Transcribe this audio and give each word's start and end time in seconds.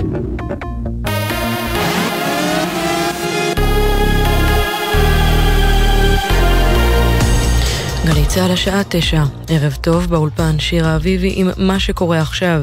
Thank 0.00 0.64
you. 0.64 0.69
צה"ל 8.34 8.50
השעה 8.50 8.82
תשע, 8.88 9.22
ערב 9.48 9.78
טוב 9.80 10.06
באולפן 10.06 10.58
שירה 10.58 10.96
אביבי 10.96 11.32
עם 11.36 11.50
מה 11.56 11.80
שקורה 11.80 12.20
עכשיו. 12.20 12.62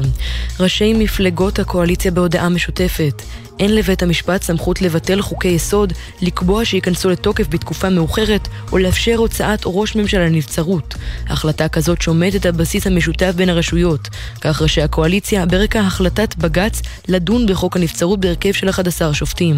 ראשי 0.60 0.92
מפלגות 0.92 1.58
הקואליציה 1.58 2.10
בהודעה 2.10 2.48
משותפת. 2.48 3.22
אין 3.60 3.74
לבית 3.74 4.02
המשפט 4.02 4.42
סמכות 4.42 4.82
לבטל 4.82 5.22
חוקי 5.22 5.48
יסוד, 5.48 5.92
לקבוע 6.22 6.64
שייכנסו 6.64 7.10
לתוקף 7.10 7.46
בתקופה 7.48 7.90
מאוחרת, 7.90 8.48
או 8.72 8.78
לאפשר 8.78 9.16
הוצאת 9.16 9.60
ראש 9.64 9.96
ממשלה 9.96 10.26
לנבצרות. 10.26 10.94
החלטה 11.26 11.68
כזאת 11.68 12.02
שומדת 12.02 12.46
על 12.46 12.52
בסיס 12.52 12.86
המשותף 12.86 13.32
בין 13.36 13.48
הרשויות. 13.48 14.08
כך 14.40 14.62
ראשי 14.62 14.82
הקואליציה 14.82 15.46
ברקע 15.46 15.80
החלטת 15.80 16.36
בג"ץ 16.36 16.82
לדון 17.08 17.46
בחוק 17.46 17.76
הנבצרות 17.76 18.20
בהרכב 18.20 18.52
של 18.52 18.70
11 18.70 19.14
שופטים. 19.14 19.56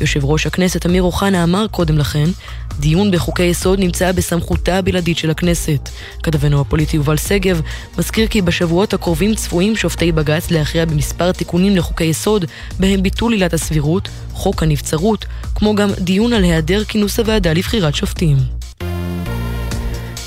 יושב 0.00 0.24
ראש 0.24 0.46
הכנסת 0.46 0.86
אמיר 0.86 1.02
אוחנה 1.02 1.44
אמר 1.44 1.66
קודם 1.70 1.98
לכן, 1.98 2.26
דיון 2.80 3.10
בחוקי 3.10 3.42
יסוד 3.42 3.78
נמצא 3.78 4.12
בסמכותה 4.12 4.78
הבלעדית 4.78 5.18
של 5.18 5.30
הכנסת. 5.30 5.51
כתבנו 6.22 6.60
הפוליטי 6.60 6.96
יובל 6.96 7.16
שגב 7.16 7.60
מזכיר 7.98 8.26
כי 8.26 8.42
בשבועות 8.42 8.94
הקרובים 8.94 9.34
צפויים 9.34 9.76
שופטי 9.76 10.12
בג"ץ 10.12 10.50
להכריע 10.50 10.84
במספר 10.84 11.32
תיקונים 11.32 11.76
לחוקי 11.76 12.04
יסוד, 12.04 12.44
בהם 12.80 13.02
ביטול 13.02 13.32
עילת 13.32 13.54
הסבירות, 13.54 14.08
חוק 14.32 14.62
הנבצרות, 14.62 15.24
כמו 15.54 15.74
גם 15.74 15.90
דיון 15.98 16.32
על 16.32 16.44
היעדר 16.44 16.84
כינוס 16.84 17.20
הוועדה 17.20 17.52
לבחירת 17.52 17.94
שופטים. 17.94 18.36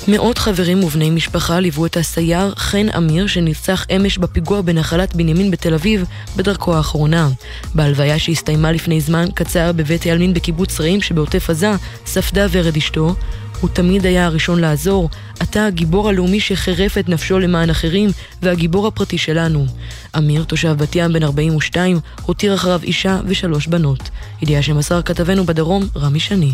מאות 0.08 0.38
חברים 0.38 0.84
ובני 0.84 1.10
משפחה 1.10 1.60
ליוו 1.60 1.86
את 1.86 1.96
הסייר 1.96 2.54
חן 2.56 2.88
אמיר 2.96 3.26
שנרצח 3.26 3.86
אמש 3.96 4.18
בפיגוע 4.18 4.60
בנחלת 4.60 5.16
בנימין 5.16 5.50
בתל 5.50 5.74
אביב 5.74 6.04
בדרכו 6.36 6.74
האחרונה. 6.74 7.28
בהלוויה 7.74 8.18
שהסתיימה 8.18 8.72
לפני 8.72 9.00
זמן 9.00 9.26
קצר 9.34 9.72
בבית 9.72 10.06
העלמין 10.06 10.34
בקיבוץ 10.34 10.80
רעים 10.80 11.02
שבעוטף 11.02 11.50
עזה, 11.50 11.72
ספדה 12.06 12.46
ורד 12.50 12.76
אשתו. 12.76 13.14
הוא 13.60 13.70
תמיד 13.70 14.06
היה 14.06 14.26
הראשון 14.26 14.60
לעזור, 14.60 15.10
אתה 15.42 15.66
הגיבור 15.66 16.08
הלאומי 16.08 16.40
שחירף 16.40 16.98
את 16.98 17.08
נפשו 17.08 17.38
למען 17.38 17.70
אחרים 17.70 18.10
והגיבור 18.42 18.86
הפרטי 18.86 19.18
שלנו. 19.18 19.66
אמיר, 20.18 20.44
תושב 20.44 20.72
בת 20.78 20.96
ים 20.96 21.12
בן 21.12 21.22
42, 21.22 22.00
הותיר 22.22 22.54
אחריו 22.54 22.80
אישה 22.82 23.20
ושלוש 23.26 23.66
בנות. 23.66 24.10
ידיעה 24.42 24.62
שמסר 24.62 25.02
כתבנו 25.02 25.44
בדרום, 25.44 25.88
רמי 25.96 26.20
שני. 26.20 26.52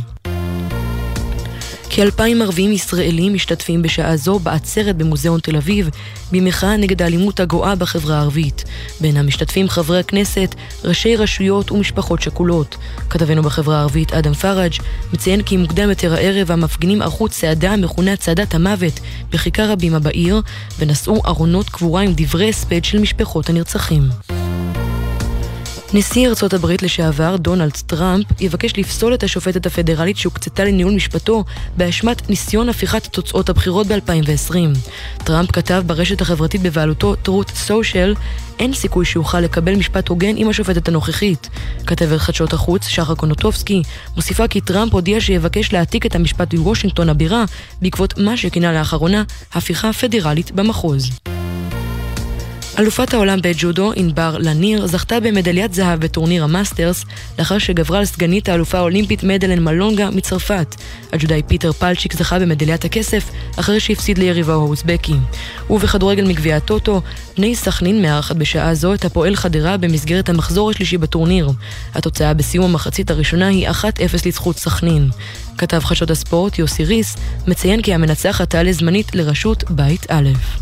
כאלפיים 1.95 2.43
ערבים 2.43 2.73
ישראלים 2.73 3.35
משתתפים 3.35 3.83
בשעה 3.83 4.17
זו 4.17 4.39
בעצרת 4.39 4.97
במוזיאון 4.97 5.41
תל 5.41 5.57
אביב 5.57 5.91
במחאה 6.33 6.77
נגד 6.77 7.03
האלימות 7.03 7.41
הגואה 7.41 7.75
בחברה 7.75 8.17
הערבית. 8.17 8.65
בין 9.01 9.17
המשתתפים 9.17 9.69
חברי 9.69 9.99
הכנסת, 9.99 10.55
ראשי 10.84 11.17
רשויות 11.17 11.73
ומשפחות 11.73 12.23
שכולות. 12.23 12.77
כתבנו 13.11 13.43
בחברה 13.43 13.79
הערבית 13.79 14.12
אדם 14.12 14.34
פראג' 14.34 14.73
מציין 15.12 15.43
כי 15.43 15.57
מוקדם 15.57 15.89
יותר 15.89 16.15
הערב 16.15 16.51
המפגינים 16.51 17.03
ערכו 17.03 17.29
צעדה 17.29 17.73
המכונה 17.73 18.17
צעדת 18.17 18.55
המוות 18.55 19.01
בכיכר 19.31 19.71
הבימה 19.71 19.99
בעיר 19.99 20.41
ונשאו 20.79 21.21
ארונות 21.27 21.69
קבורה 21.69 22.03
עם 22.03 22.12
דברי 22.17 22.49
הספד 22.49 22.84
של 22.84 22.99
משפחות 22.99 23.51
הנרצחים. 23.51 24.03
נשיא 25.95 26.29
ארצות 26.29 26.55
הברית 26.55 26.83
לשעבר, 26.83 27.37
דונלד 27.37 27.71
טראמפ, 27.87 28.27
יבקש 28.41 28.79
לפסול 28.79 29.15
את 29.15 29.23
השופטת 29.23 29.67
הפדרלית 29.67 30.17
שהוקצתה 30.17 30.65
לניהול 30.65 30.93
משפטו 30.95 31.45
באשמת 31.77 32.31
ניסיון 32.31 32.69
הפיכת 32.69 33.07
תוצאות 33.07 33.49
הבחירות 33.49 33.87
ב-2020. 33.87 34.55
טראמפ 35.25 35.51
כתב 35.53 35.83
ברשת 35.87 36.21
החברתית 36.21 36.62
בבעלותו 36.62 37.15
Truth 37.27 37.69
Social, 37.69 38.19
אין 38.59 38.73
סיכוי 38.75 39.05
שיוכל 39.05 39.41
לקבל 39.41 39.75
משפט 39.75 40.09
הוגן 40.09 40.37
עם 40.37 40.49
השופטת 40.49 40.89
הנוכחית. 40.89 41.49
כתבת 41.87 42.21
חדשות 42.21 42.53
החוץ, 42.53 42.87
שחר 42.87 43.15
קונוטובסקי, 43.15 43.83
מוסיפה 44.17 44.49
כי 44.49 44.61
טראמפ 44.61 44.93
הודיע 44.93 45.21
שיבקש 45.21 45.73
להעתיק 45.73 46.06
את 46.06 46.15
המשפט 46.15 46.55
מוושינגטון 46.55 47.09
הבירה, 47.09 47.45
בעקבות 47.83 48.19
מה 48.19 48.37
שכינה 48.37 48.72
לאחרונה 48.72 49.22
הפיכה 49.55 49.93
פדרלית 49.93 50.50
במחוז. 50.50 51.11
אלופת 52.78 53.15
העולם 53.15 53.38
בג'ודו, 53.43 53.93
ענבר 53.97 54.37
לניר, 54.38 54.87
זכתה 54.87 55.21
במדליית 55.21 55.75
זהב 55.75 56.00
בטורניר 56.00 56.44
המאסטרס, 56.44 57.05
לאחר 57.38 57.59
שגברה 57.59 57.99
על 57.99 58.05
סגנית 58.05 58.49
האלופה 58.49 58.78
האולימפית 58.78 59.22
מדלן 59.22 59.65
מלונגה 59.65 60.10
מצרפת. 60.10 60.75
הג'ודאי 61.12 61.43
פיטר 61.43 61.72
פלצ'יק 61.72 62.12
זכה 62.12 62.38
במדליית 62.38 62.84
הכסף, 62.84 63.31
אחרי 63.56 63.81
שהפסיד 63.81 64.19
ליריבו 64.19 64.53
האוזבקי. 64.53 65.15
ובכדורגל 65.71 66.25
מגביע 66.28 66.56
הטוטו, 66.56 67.03
בני 67.37 67.56
סכנין 67.56 68.03
מארחת 68.03 68.37
בשעה 68.37 68.75
זו 68.75 68.94
את 68.94 69.04
הפועל 69.04 69.37
חדרה 69.37 69.77
במסגרת 69.77 70.28
המחזור 70.28 70.71
השלישי 70.71 70.99
בטורניר. 70.99 71.50
התוצאה 71.94 72.34
בסיום 72.34 72.65
המחצית 72.65 73.10
הראשונה 73.10 73.47
היא 73.47 73.69
1-0 73.69 73.75
לזכות 74.27 74.59
סכנין. 74.59 75.10
כתב 75.59 75.81
חדשות 75.84 76.10
הספורט 76.10 76.59
יוסי 76.59 76.84
ריס 76.84 77.16
מציין 77.47 77.83
כי 77.83 77.94
המנצחת 77.94 78.50
תעלה 78.50 78.72
זמנית 78.72 79.15
לראשות 79.15 79.65
בית 79.71 80.06
א'. 80.10 80.62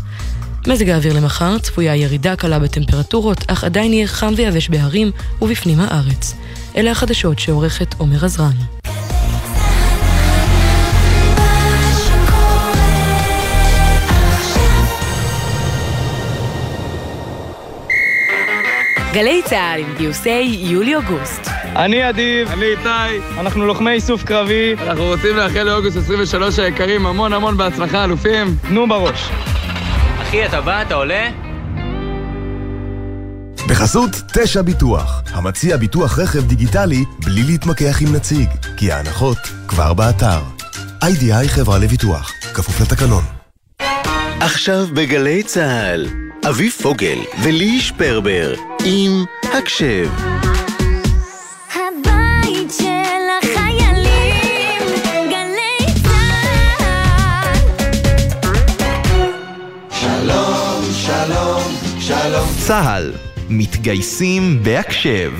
מזג 0.67 0.89
האוויר 0.89 1.13
למחר 1.13 1.57
צפויה 1.57 1.95
ירידה 1.95 2.35
קלה 2.35 2.59
בטמפרטורות, 2.59 3.37
אך 3.47 3.63
עדיין 3.63 3.93
יהיה 3.93 4.07
חם 4.07 4.33
ויבש 4.35 4.69
בהרים 4.69 5.11
ובפנים 5.41 5.79
הארץ. 5.79 6.35
אלה 6.77 6.91
החדשות 6.91 7.39
שעורכת 7.39 7.95
עומר 7.97 8.25
עזרן. 8.25 8.51
גלי 19.13 19.41
צה"ל 19.45 19.79
עם 19.79 19.93
גיוסי 19.97 20.57
יולי-אוגוסט. 20.59 21.47
אני 21.75 22.09
אדיב. 22.09 22.51
אני 22.51 22.65
איתי. 22.65 23.39
אנחנו 23.39 23.65
לוחמי 23.65 23.91
איסוף 23.91 24.23
קרבי. 24.23 24.75
אנחנו 24.87 25.03
רוצים 25.03 25.35
לאחל 25.35 25.63
לאוגוסט 25.63 25.97
23 25.97 26.59
היקרים 26.59 27.05
המון 27.05 27.33
המון 27.33 27.57
בהצלחה, 27.57 28.03
אלופים. 28.03 28.55
תנו 28.67 28.87
בראש. 28.87 29.29
אחי, 30.31 30.45
אתה 30.45 30.61
בא? 30.61 30.81
אתה 30.81 30.95
עולה? 30.95 31.29
בחסות 33.69 34.09
תשע 34.33 34.61
ביטוח, 34.61 35.21
המציע 35.33 35.77
ביטוח 35.77 36.19
רכב 36.19 36.47
דיגיטלי 36.47 37.03
בלי 37.25 37.43
להתמקח 37.43 38.01
עם 38.01 38.15
נציג, 38.15 38.49
כי 38.77 38.91
ההנחות 38.91 39.37
כבר 39.67 39.93
באתר. 39.93 40.41
איי-די-איי 41.03 41.49
חברה 41.49 41.79
לביטוח, 41.79 42.31
כפוף 42.53 42.81
לתקנון. 42.81 43.23
עכשיו 44.39 44.87
בגלי 44.93 45.43
צה"ל, 45.43 46.07
אביב 46.49 46.71
פוגל 46.81 47.17
ולי 47.43 47.79
שפרבר, 47.79 48.53
עם 48.85 49.23
הקשב. 49.53 50.09
צה"ל, 62.67 63.11
מתגייסים 63.49 64.63
בהקשב. 64.63 65.31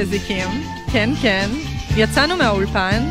בזיקים, 0.00 0.48
כן 0.92 1.10
כן, 1.22 1.48
יצאנו 1.96 2.36
מהאולפן, 2.36 3.02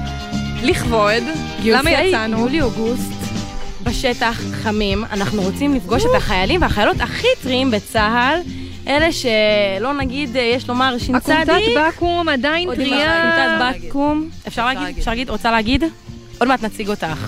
לכבוד, 0.64 1.24
למה 1.64 1.92
יצאנו? 1.92 2.40
יולי-אוגוסט 2.40 3.12
בשטח 3.84 4.42
חמים, 4.52 5.04
אנחנו 5.12 5.42
רוצים 5.42 5.76
לפגוש 5.76 6.04
את 6.06 6.16
החיילים 6.18 6.62
והחיילות 6.62 7.02
הכי 7.02 7.28
טריים 7.44 7.72
בצה"ל, 7.72 8.40
אלה 8.88 9.12
שלא 9.12 9.94
נגיד, 9.94 10.38
אה, 10.38 10.42
יש 10.42 10.70
לומר, 10.70 10.96
צדיק. 10.98 11.16
עקומתת 11.16 11.96
בקו"ם 11.96 12.30
עדיין 12.30 12.76
טריה. 12.76 13.34
עקומתת 13.34 13.86
בקו"ם. 13.88 14.30
אפשר 14.48 14.66
להגיד? 14.66 14.98
אפשר 14.98 15.12
להגיד? 15.12 15.30
רוצה 15.30 15.52
להגיד? 15.52 15.84
עוד 16.40 16.48
מעט 16.48 16.64
נציג 16.64 16.90
אותך. 16.90 17.28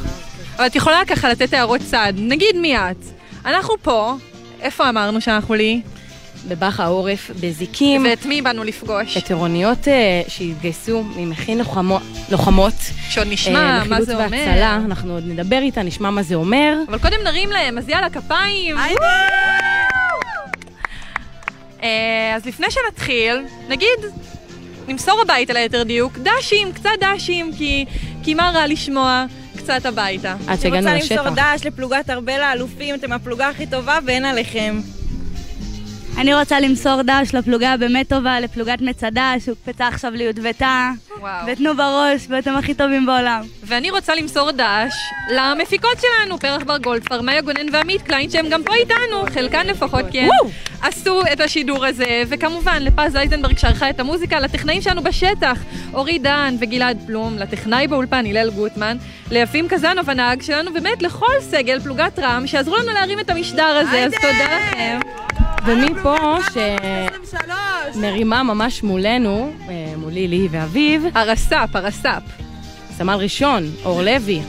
אבל 0.57 0.65
את 0.65 0.75
יכולה 0.75 1.05
ככה 1.07 1.29
לתת 1.29 1.53
הערות 1.53 1.81
צד, 1.81 2.13
נגיד 2.17 2.55
מי 2.55 2.77
את. 2.77 3.05
אנחנו 3.45 3.73
פה, 3.81 4.15
איפה 4.61 4.89
אמרנו 4.89 5.21
שאנחנו 5.21 5.53
לי? 5.55 5.81
בבאח 6.47 6.79
העורף, 6.79 7.31
בזיקים. 7.39 8.05
ואת 8.09 8.25
מי 8.25 8.41
באנו 8.41 8.63
לפגוש? 8.63 9.17
את 9.17 9.29
עירוניות 9.29 9.87
אה, 9.87 10.21
שהתגייסו 10.27 11.03
ממכין 11.15 11.57
לוחמו, 11.57 11.99
לוחמות. 12.31 12.73
שעוד 13.09 13.27
נשמע 13.29 13.79
אה, 13.79 13.83
מה 13.83 14.01
זה 14.01 14.13
אומר. 14.13 14.27
והצלה. 14.31 14.75
אנחנו 14.75 15.13
עוד 15.13 15.23
נדבר 15.27 15.57
איתה, 15.57 15.83
נשמע 15.83 16.09
מה 16.09 16.23
זה 16.23 16.35
אומר. 16.35 16.77
אבל 16.87 16.99
קודם 16.99 17.17
נרים 17.23 17.49
להם, 17.49 17.77
אז 17.77 17.89
יאללה, 17.89 18.09
כפיים. 18.09 18.77
אה, 21.83 22.33
אז 22.35 22.45
לפני 22.45 22.67
שנתחיל, 22.69 23.41
נגיד, 23.69 23.99
נמסור 24.87 25.21
הביתה 25.21 25.53
ליתר 25.53 25.83
דיוק, 25.83 26.13
דשים, 26.17 26.71
קצת 26.73 26.89
דשים, 26.99 27.51
כי, 27.57 27.85
כי 28.23 28.33
מה 28.33 28.51
רע 28.53 28.67
לשמוע? 28.67 29.25
קצת 29.57 29.85
הביתה. 29.85 30.35
עד 30.47 30.59
שהגענו 30.61 30.87
אני 30.89 31.01
רוצה 31.01 31.15
לשטח. 31.15 31.25
למסור 31.25 31.35
דש 31.35 31.65
לפלוגת 31.65 32.09
ארבל 32.09 32.41
האלופים, 32.41 32.95
אתם 32.95 33.11
הפלוגה 33.11 33.49
הכי 33.49 33.67
טובה 33.67 33.99
ואין 34.05 34.25
עליכם. 34.25 34.79
אני 36.17 36.33
רוצה 36.33 36.59
למסור 36.59 37.01
דש 37.01 37.35
לפלוגה 37.35 37.73
הבאמת 37.73 38.09
טובה, 38.09 38.39
לפלוגת 38.39 38.81
מצדה, 38.81 39.33
שהוקפצה 39.45 39.87
עכשיו 39.87 40.11
ליודבתה. 40.11 40.89
וואו. 41.19 41.47
ותנו 41.47 41.75
בראש, 41.77 42.25
ואתם 42.29 42.55
הכי 42.55 42.73
טובים 42.73 43.05
בעולם. 43.05 43.41
ואני 43.63 43.91
רוצה 43.91 44.15
למסור 44.15 44.51
דש 44.51 44.93
למפיקות 45.31 45.97
שלנו, 46.01 46.39
פרח 46.39 46.63
בר 46.63 46.77
גולדפר, 46.77 47.21
מאיה 47.21 47.41
גונן 47.41 47.65
ועמית 47.73 48.01
קליין, 48.01 48.29
שהם 48.29 48.49
גם 48.49 48.63
פה 48.63 48.73
איתנו, 48.73 49.23
חלקן 49.33 49.67
לפחות, 49.67 50.05
הם 50.13 50.29
עשו 50.81 51.21
את 51.33 51.39
השידור 51.39 51.85
הזה, 51.85 52.23
וכמובן 52.29 52.83
לפז 52.83 53.15
אייזנברג 53.15 53.57
שערכה 53.57 53.89
את 53.89 53.99
המוזיקה, 53.99 54.39
לטכנאים 54.39 54.81
שלנו 54.81 55.03
בשטח, 55.03 55.59
אורי 55.93 56.19
דן 56.19 56.55
וגלעד 56.59 56.97
פלום, 57.07 57.37
לטכנאי 57.37 57.87
באולפן 57.87 58.25
הלל 58.25 58.49
גוטמן, 58.49 58.97
ליפים 59.31 59.67
קזנוב 59.67 60.09
הנהג 60.09 60.41
שלנו, 60.41 60.73
באמת 60.73 61.01
לכל 61.01 61.33
סגל 61.41 61.79
פלוגת 61.79 62.19
רם, 62.19 62.47
שעזרו 62.47 62.77
לנו 62.77 62.91
להרים 62.93 63.19
את 63.19 63.29
המשדר 63.29 63.65
הזה, 63.65 64.05
אז 64.05 64.11
תודה 64.13 64.59
לכם. 64.59 64.99
ומפה 65.65 66.37
שמרימה 67.93 68.43
ממש 68.43 68.83
מולנו, 68.83 69.53
אה, 69.69 69.93
מולי, 69.97 70.27
לי 70.27 70.47
ואביב. 70.51 71.05
הרס"פ, 71.13 71.75
הרס"פ. 71.75 72.21
סמל 72.97 73.13
ראשון, 73.13 73.63
אור 73.85 74.01
לוי. 74.01 74.41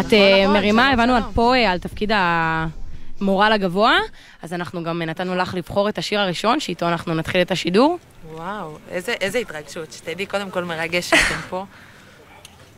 את 0.00 0.12
אה, 0.12 0.48
מרימה, 0.48 0.90
הבנו 0.90 1.14
עד 1.14 1.24
פה 1.34 1.54
אה, 1.54 1.70
על 1.70 1.78
תפקיד 1.78 2.12
המורל 2.14 3.52
הגבוה, 3.52 3.98
אז 4.42 4.52
אנחנו 4.52 4.82
גם 4.82 5.02
נתנו 5.02 5.36
לך 5.36 5.54
לבחור 5.54 5.88
את 5.88 5.98
השיר 5.98 6.20
הראשון, 6.20 6.60
שאיתו 6.60 6.88
אנחנו 6.88 7.14
נתחיל 7.14 7.40
את 7.40 7.50
השידור. 7.50 7.98
וואו, 8.32 8.78
איזה, 8.90 9.12
איזה 9.12 9.38
התרגשות. 9.38 9.92
שתדעי, 9.92 10.26
קודם 10.26 10.50
כל 10.50 10.64
מרגש 10.64 11.10
שאתם 11.10 11.40
פה. 11.50 11.64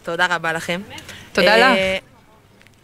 תודה 0.03 0.27
רבה 0.31 0.53
לכם. 0.53 0.81
תודה 1.33 1.75
אה, 1.75 1.99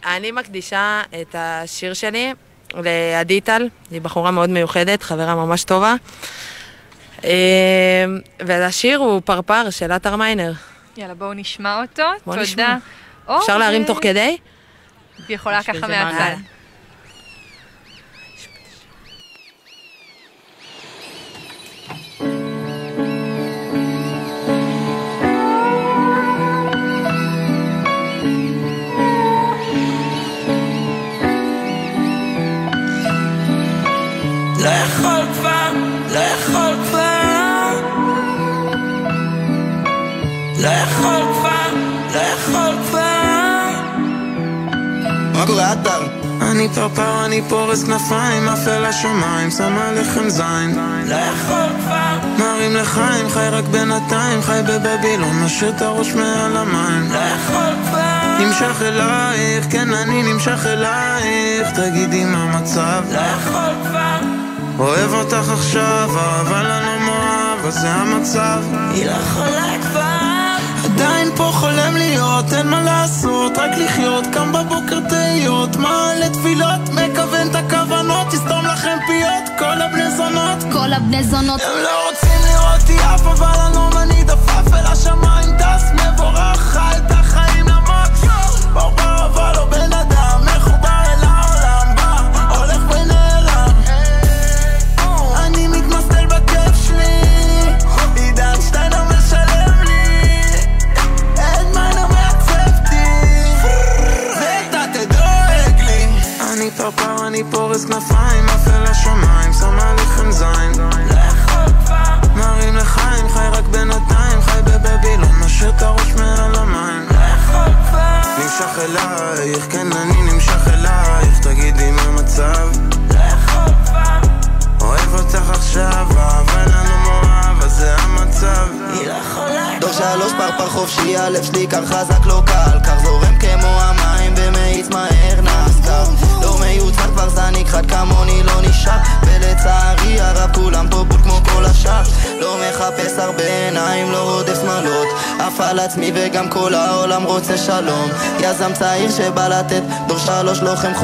אני 0.04 0.32
מקדישה 0.32 1.02
את 1.20 1.34
השיר 1.38 1.94
שלי 1.94 2.32
לעדי 2.74 3.40
טל, 3.40 3.68
היא 3.90 4.00
בחורה 4.00 4.30
מאוד 4.30 4.50
מיוחדת, 4.50 5.02
חברה 5.02 5.34
ממש 5.34 5.64
טובה. 5.64 5.94
אה, 7.24 8.04
והשיר 8.40 8.98
הוא 8.98 9.22
פרפר 9.24 9.70
של 9.70 9.92
עטר 9.92 10.16
מיינר. 10.16 10.52
יאללה, 10.96 11.14
בואו 11.14 11.34
נשמע 11.34 11.80
אותו. 11.82 12.02
בואו 12.02 12.36
תודה. 12.36 12.42
נשמע. 12.42 12.76
אור, 13.28 13.38
אפשר 13.38 13.58
להרים 13.58 13.84
תוך 13.84 13.98
כדי? 14.02 14.36
היא 15.28 15.34
יכולה 15.34 15.62
ככה 15.62 15.88
מהצד. 15.88 16.34
לא 34.64 34.68
יכול 34.68 35.26
כבר, 35.34 35.72
לא 36.12 36.18
יכול 36.18 36.74
כבר. 36.84 37.80
לא 40.58 40.68
יכול 40.68 41.22
כבר, 41.34 41.76
לא 42.14 42.20
יכול 42.20 42.76
כבר. 42.88 43.70
מה 45.34 45.46
קורה, 45.46 45.72
עטר? 45.72 46.06
אני 46.42 46.68
פרפר, 46.74 47.24
אני 47.24 47.42
פורס 47.48 47.84
כנפיים, 47.84 48.48
עף 48.48 48.68
אל 48.68 48.84
השמיים, 48.84 49.50
שם 49.50 49.78
עליכם 49.78 50.28
זין. 50.28 50.78
לא 51.06 51.14
יכול 51.14 51.72
כבר. 51.84 52.18
מרים 52.38 52.76
לחיים, 52.76 53.28
חי 53.30 53.48
רק 53.52 53.64
בינתיים, 53.64 54.42
חי 54.42 54.60
בבבילון, 54.68 55.44
משאיר 55.44 55.70
את 55.76 55.82
הראש 55.82 56.12
מעל 56.12 56.56
המים. 56.56 57.12
לא 57.12 57.16
יכול 57.16 57.74
כבר. 57.88 58.38
נמשך 58.40 58.82
אלייך, 58.82 59.66
כן 59.70 59.94
אני 59.94 60.22
נמשך 60.22 60.66
אלייך, 60.66 61.68
תגידי 61.74 62.24
מה 62.24 62.42
המצב. 62.42 63.02
לא 63.12 63.18
יכול 63.18 63.74
כבר 63.88 64.39
אוהב 64.80 65.14
אותך 65.14 65.50
עכשיו, 65.52 66.10
אבל 66.40 66.66
אני 66.70 66.86
לא 66.86 67.06
מאוהב, 67.06 67.66
אז 67.66 67.74
זה 67.80 67.88
המצב. 67.90 68.62
היא 68.94 69.06
לא 69.06 69.10
יכולה 69.10 69.74
כבר. 69.82 70.20
עדיין 70.84 71.28
פה 71.36 71.50
חולם 71.52 71.96
להיות, 71.96 72.52
אין 72.52 72.68
מה 72.68 72.82
לעשות, 72.82 73.58
רק 73.58 73.70
לחיות, 73.78 74.24
קם 74.32 74.52
בבוקר 74.52 75.00
תהיות, 75.08 75.76
מעלה 75.76 76.28
תפילות, 76.32 76.88
מכוון 76.88 77.50
את 77.50 77.54
הכוונות, 77.54 78.26
תסתום 78.30 78.66
לכם 78.66 78.98
פיות, 79.06 79.58
כל 79.58 79.82
הבני 79.82 80.10
זונות. 80.16 80.72
כל 80.72 80.92
הבני 80.92 81.24
זונות 81.24 81.60
הם 81.60 81.82
לא 81.82 82.08
רוצים 82.08 82.38
לראות 82.44 82.80
אותי 82.80 82.98
עף, 82.98 83.26
אבל 83.26 83.60
אני 83.66 84.02
אני 84.02 84.24
דפף 84.24 84.74
אל 84.74 84.86
השמיים, 84.86 85.56
טס 85.58 85.84
מבורך, 85.94 86.58
חי 86.58 86.96
את 86.96 87.10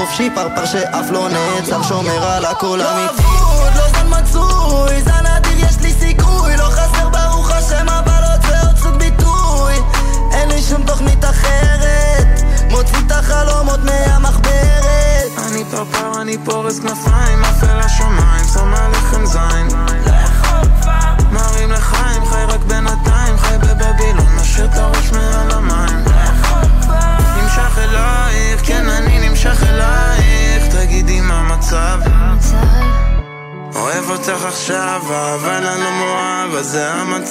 חופשי 0.07 0.31
פרפר 0.35 0.65
שאף 0.67 1.11
לא 1.11 1.29
נעצר 1.29 1.83
שומר 1.83 2.25
על 2.25 2.45
הכל 2.45 2.81
אמיתי 2.83 3.23
אבוד, 3.23 3.73
לא 3.77 3.89
זן 3.89 4.21
מצוי, 4.21 4.56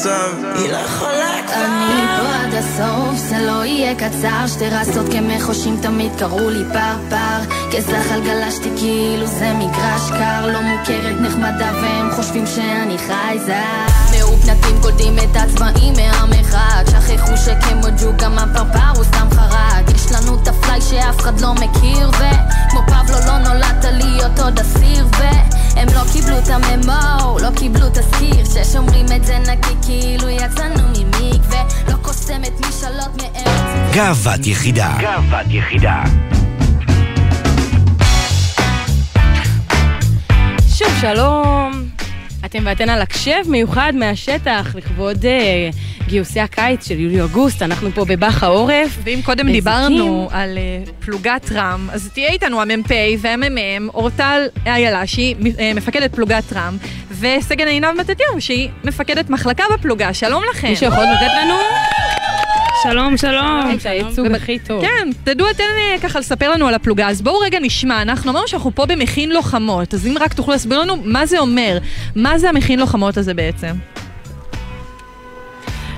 המצב. 0.06 0.46
היא 0.56 0.72
לא 0.72 0.78
יכולה 0.78 1.36
אני 1.56 2.06
פה 2.18 2.36
עד 2.36 2.54
הסוף, 2.54 3.30
זה 3.30 3.40
לא 3.40 3.66
יהיה 3.66 3.96
קצר. 3.96 4.48
שתי 4.48 4.70
רסות 4.70 5.06
כמחושים 5.12 5.78
תמיד 5.82 6.12
קראו 6.18 6.50
לי 6.50 6.64
פרפר. 6.74 7.56
כזחל 7.72 8.22
גלשתי 8.24 8.70
כאילו 8.78 9.28
זה 9.28 9.54
מגרש 9.54 10.10
קר. 10.10 10.48
לא 10.48 10.62
מוכרת 10.62 11.22
נחמדה 11.22 11.72
והם 11.82 12.12
חושבים 12.12 12.48
שאני 12.48 12.98
חייזר 12.98 13.86
מאופנתים 14.12 14.82
קולטים 14.82 15.18
את 15.18 15.36
הצבעים 15.36 15.94
מהמרחק 15.94 16.86
שכחו 17.08 17.38
שכמו 17.38 17.88
ג'וק 18.04 18.16
גם 18.16 18.40
הפרפר 18.40 18.90
הוא 18.96 19.04
סתם 19.04 19.28
חרק 19.32 19.75
לנו 20.16 20.42
את 20.42 20.48
הפליי 20.48 20.82
שאף 20.82 21.20
אחד 21.20 21.40
לא 21.40 21.54
מכיר 21.54 22.10
וכמו 22.10 22.82
פבלו 22.88 23.18
לא 23.28 23.38
נולדת 23.38 23.86
להיות 23.92 24.40
עוד 24.40 24.60
אסיר 24.60 25.08
והם 25.20 25.88
לא 25.96 26.02
קיבלו 26.14 26.38
את 26.40 26.50
הממו, 26.50 27.38
לא 27.40 27.50
קיבלו 27.56 27.90
תזכיר 27.90 28.46
ששומרים 28.46 29.06
את 29.16 29.26
זה 29.26 29.38
נקי 29.40 29.76
כאילו 29.86 30.30
יצאנו 30.30 30.84
ממקווה 30.98 31.64
לא 31.88 31.96
קוסמת 32.02 32.68
משאלות 32.68 33.22
מארץ 33.22 33.96
גאוות 33.96 34.48
יחידה. 34.48 34.98
גאוות 35.00 35.46
יחידה. 35.50 36.04
שוב 40.68 40.90
שלום. 41.02 41.85
אתם 42.58 42.64
ואתן 42.66 42.90
על 42.90 43.02
הקשב 43.02 43.42
מיוחד 43.48 43.94
מהשטח 43.96 44.76
לכבוד 44.76 45.26
אה, 45.26 45.70
גיוסי 46.08 46.40
הקיץ 46.40 46.88
של 46.88 47.00
יולי-אוגוסט, 47.00 47.62
אנחנו 47.62 47.92
פה 47.92 48.06
בבאח 48.06 48.44
העורף. 48.44 48.98
ואם 49.04 49.20
קודם 49.26 49.52
דיברנו 49.52 50.30
על 50.32 50.58
אה, 50.58 50.92
פלוגת 51.00 51.52
רם, 51.52 51.90
אז 51.92 52.10
תהיה 52.14 52.30
איתנו 52.30 52.62
המ"פ 52.62 52.92
והמ"מ 53.20 53.90
אורטל 53.94 54.42
איילה, 54.66 55.08
שהיא 55.08 55.36
אה, 55.60 55.72
מפקדת 55.76 56.16
פלוגת 56.16 56.54
רם, 56.54 56.78
וסגן 57.20 57.68
עינב 57.68 57.92
מתתיהו, 58.00 58.42
שהיא 58.42 58.70
מפקדת 58.84 59.30
מחלקה 59.30 59.64
בפלוגה. 59.74 60.14
שלום 60.14 60.44
לכם. 60.52 60.68
מישהו 60.68 60.88
יכול 60.88 61.04
לתת 61.04 61.32
לנו? 61.44 61.56
שלום, 62.84 63.18
שלום. 63.18 63.72
את 63.80 63.86
הייצוג 63.86 64.28
הכי 64.28 64.60
טוב. 64.60 64.82
כן, 64.82 65.10
תדעו 65.24 65.50
אתן 65.50 65.64
אה, 65.78 66.00
ככה 66.02 66.20
לספר 66.20 66.52
לנו 66.52 66.68
על 66.68 66.74
הפלוגה. 66.74 67.08
אז 67.10 67.22
בואו 67.22 67.40
רגע 67.40 67.60
נשמע, 67.62 68.02
אנחנו 68.02 68.32
אמרנו 68.32 68.48
שאנחנו 68.48 68.76
פה 68.76 68.86
במכין 68.86 69.32
לוחמות, 69.32 69.94
אז 69.94 70.08
אם 70.08 70.16
רק 70.20 70.34
תוכלו 70.34 70.54
להסביר 70.54 70.80
לנו 70.80 70.96
מה 71.04 71.26
זה 71.26 71.40
אומר, 71.40 71.78
מה 72.16 72.38
זה 72.40 72.50
המכין 72.50 72.80
לוחמות 72.80 73.18
הזה 73.18 73.34
בעצם? 73.34 73.76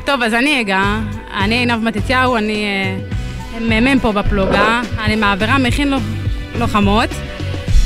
טוב, 0.06 0.22
אז 0.24 0.34
אני 0.34 0.62
אגע. 0.62 0.82
אני 1.40 1.56
עינב 1.56 1.84
מתתיהו, 1.84 2.38
אני 2.38 2.66
אה, 3.54 3.80
מ"מ 3.82 4.00
פה 4.00 4.12
בפלוגה. 4.12 4.82
אני 5.00 5.16
מעבירה 5.16 5.58
מכין 5.58 5.88
לוח- 5.90 6.02
לוחמות. 6.60 7.10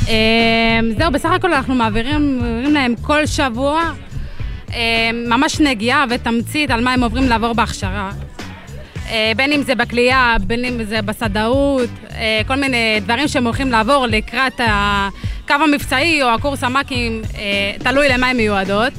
אה, 0.08 0.14
זהו, 0.98 1.10
בסך 1.12 1.30
הכל 1.30 1.54
אנחנו 1.54 1.74
מעבירים 1.74 2.38
מעבירים 2.38 2.74
להם 2.74 2.94
כל 3.02 3.26
שבוע 3.26 3.82
אה, 4.74 4.78
ממש 5.28 5.60
נגיעה 5.60 6.04
ותמצית 6.10 6.70
על 6.70 6.84
מה 6.84 6.92
הם 6.92 7.02
עוברים 7.02 7.28
לעבור 7.28 7.52
בהכשרה. 7.54 8.10
אה, 9.10 9.32
בין 9.36 9.52
אם 9.52 9.62
זה 9.62 9.74
בכלייה, 9.74 10.36
בין 10.46 10.64
אם 10.64 10.84
זה 10.84 11.02
בסדאות, 11.02 11.90
אה, 12.14 12.40
כל 12.46 12.56
מיני 12.56 13.00
דברים 13.00 13.28
שהם 13.28 13.44
הולכים 13.44 13.70
לעבור 13.70 14.06
לקראת 14.06 14.60
הקו 14.60 15.54
המבצעי 15.54 16.22
או 16.22 16.28
הקורס 16.28 16.64
המ"כים, 16.64 17.22
אה, 17.38 17.72
תלוי 17.78 18.08
למה 18.08 18.28
הן 18.28 18.36
מיועדות. 18.36 18.92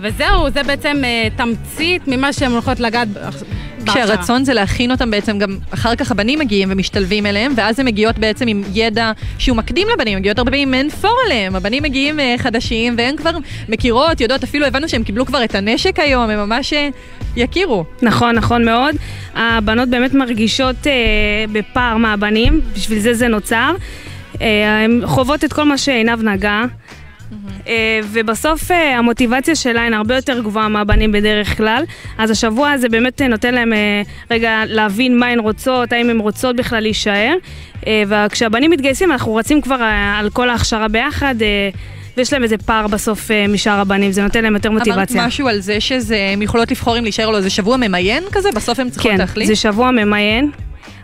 וזהו, 0.00 0.50
זה 0.50 0.62
בעצם 0.62 1.02
תמצית 1.36 2.02
ממה 2.06 2.32
שהן 2.32 2.52
הולכות 2.52 2.80
לגעת. 2.80 3.08
כשהרצון 3.84 4.44
זה 4.44 4.54
להכין 4.54 4.90
אותם 4.90 5.10
בעצם, 5.10 5.38
גם 5.38 5.58
אחר 5.70 5.96
כך 5.96 6.10
הבנים 6.10 6.38
מגיעים 6.38 6.68
ומשתלבים 6.72 7.26
אליהם, 7.26 7.52
ואז 7.56 7.80
הן 7.80 7.86
מגיעות 7.86 8.18
בעצם 8.18 8.48
עם 8.48 8.62
ידע 8.74 9.12
שהוא 9.38 9.56
מקדים 9.56 9.88
לבנים, 9.94 10.18
מגיעות 10.18 10.38
הרבה 10.38 10.50
פעמים 10.50 10.74
אין 10.74 10.90
פור 10.90 11.16
עליהם, 11.26 11.56
הבנים 11.56 11.82
מגיעים 11.82 12.20
אה, 12.20 12.34
חדשים, 12.38 12.94
והן 12.98 13.16
כבר 13.16 13.30
מכירות, 13.68 14.20
יודעות, 14.20 14.42
אפילו 14.42 14.66
הבנו 14.66 14.88
שהם 14.88 15.02
קיבלו 15.02 15.26
כבר 15.26 15.44
את 15.44 15.54
הנשק 15.54 15.98
היום, 15.98 16.30
הם 16.30 16.38
ממש 16.38 16.72
אה, 16.72 16.88
יכירו. 17.36 17.84
נכון, 18.02 18.34
נכון 18.34 18.64
מאוד. 18.64 18.96
הבנות 19.34 19.88
באמת 19.88 20.14
מרגישות 20.14 20.86
אה, 20.86 20.92
בפער 21.52 21.96
מהבנים, 21.96 22.60
בשביל 22.74 22.98
זה 22.98 23.14
זה 23.14 23.28
נוצר. 23.28 23.74
אה, 24.40 24.84
הן 24.84 25.00
חוות 25.04 25.44
את 25.44 25.52
כל 25.52 25.64
מה 25.64 25.78
שעינב 25.78 26.22
נגע. 26.22 26.62
אה, 27.66 28.00
ובסוף 28.12 28.70
אה, 28.70 28.98
המוטיבציה 28.98 29.54
שלהן 29.54 29.94
הרבה 29.94 30.16
יותר 30.16 30.40
גבוהה 30.40 30.68
מהבנים 30.68 31.12
בדרך 31.12 31.56
כלל, 31.56 31.84
אז 32.18 32.30
השבוע 32.30 32.70
הזה 32.70 32.88
באמת 32.88 33.22
אה, 33.22 33.28
נותן 33.28 33.54
להם 33.54 33.72
רגע 34.30 34.62
להבין 34.66 35.18
מה 35.18 35.26
הן 35.26 35.38
רוצות, 35.38 35.92
האם 35.92 36.10
הן 36.10 36.18
רוצות 36.18 36.56
בכלל 36.56 36.80
להישאר. 36.80 37.34
וכשהבנים 38.08 38.70
מתגייסים 38.70 39.12
אנחנו 39.12 39.34
רצים 39.34 39.60
כבר 39.60 39.78
על 40.18 40.30
כל 40.30 40.50
ההכשרה 40.50 40.88
ביחד, 40.88 41.34
ויש 42.16 42.32
להם 42.32 42.42
איזה 42.42 42.58
פער 42.58 42.86
בסוף 42.86 43.30
משאר 43.48 43.80
הבנים, 43.80 44.12
זה 44.12 44.22
נותן 44.22 44.42
להם 44.42 44.54
יותר 44.54 44.70
מוטיבציה. 44.70 44.94
אמרת 44.94 45.26
משהו 45.26 45.48
על 45.48 45.60
זה 45.60 45.80
שהן 45.80 46.42
יכולות 46.42 46.70
לבחור 46.70 46.98
אם 46.98 47.02
להישאר 47.02 47.26
או 47.26 47.32
לא, 47.32 47.40
זה 47.40 47.50
שבוע 47.50 47.76
ממיין 47.76 48.22
כזה? 48.32 48.48
בסוף 48.54 48.78
הן 48.78 48.90
צריכות 48.90 49.12
כן, 49.12 49.18
להחליט? 49.18 49.48
זה 49.48 49.56
שבוע 49.56 49.90
ממיין. 49.90 50.50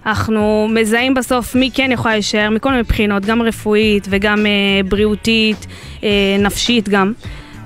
אנחנו 0.07 0.69
מזהים 0.71 1.15
בסוף 1.15 1.55
מי 1.55 1.71
כן 1.75 1.91
יכולה 1.93 2.15
להישאר 2.15 2.51
מכל 2.51 2.71
מיני 2.71 2.83
בחינות, 2.83 3.25
גם 3.27 3.43
רפואית 3.43 4.07
וגם 4.11 4.47
אה, 4.47 4.83
בריאותית, 4.89 5.67
אה, 6.03 6.09
נפשית 6.39 6.89
גם, 6.89 7.13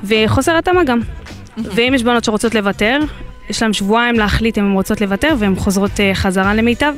וחוסר 0.04 0.56
התאמה 0.56 0.84
גם. 0.84 1.00
ואם 1.58 1.92
יש 1.94 2.02
בנות 2.02 2.24
שרוצות 2.24 2.54
לוותר, 2.54 3.00
יש 3.50 3.62
להן 3.62 3.72
שבועיים 3.72 4.14
להחליט 4.14 4.58
אם 4.58 4.64
הן 4.64 4.72
רוצות 4.72 5.00
לוותר 5.00 5.34
והן 5.38 5.56
חוזרות 5.56 6.00
אה, 6.00 6.14
חזרה 6.14 6.54
למיטב. 6.54 6.94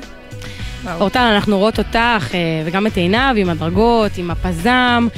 אורטל, 1.01 1.19
אנחנו 1.19 1.59
רואות 1.59 1.79
אותך 1.79 2.35
אה, 2.35 2.63
וגם 2.65 2.87
את 2.87 2.97
עינב 2.97 3.37
עם 3.37 3.51
הדרגות, 3.51 4.19
עם 4.19 4.31
הפזם, 4.31 5.09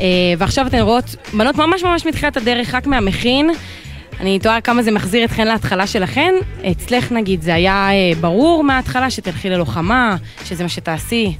אה, 0.00 0.06
ועכשיו 0.38 0.66
אתן 0.66 0.80
רואות 0.80 1.16
בנות 1.32 1.56
ממש 1.56 1.84
ממש 1.84 2.06
מתחילת 2.06 2.36
הדרך, 2.36 2.74
רק 2.74 2.86
מהמכין. 2.86 3.50
אני 4.20 4.38
תוהה 4.38 4.60
כמה 4.60 4.82
זה 4.82 4.90
מחזיר 4.90 5.24
אתכן 5.24 5.46
להתחלה 5.46 5.86
שלכן. 5.86 6.34
אצלך 6.70 7.12
נגיד, 7.12 7.42
זה 7.42 7.54
היה 7.54 7.88
אה, 7.90 8.20
ברור 8.20 8.64
מההתחלה 8.64 9.10
שתלכי 9.10 9.50
ללוחמה, 9.50 10.16
שזה 10.44 10.62
מה 10.62 10.68
שתעשי. 10.68 11.34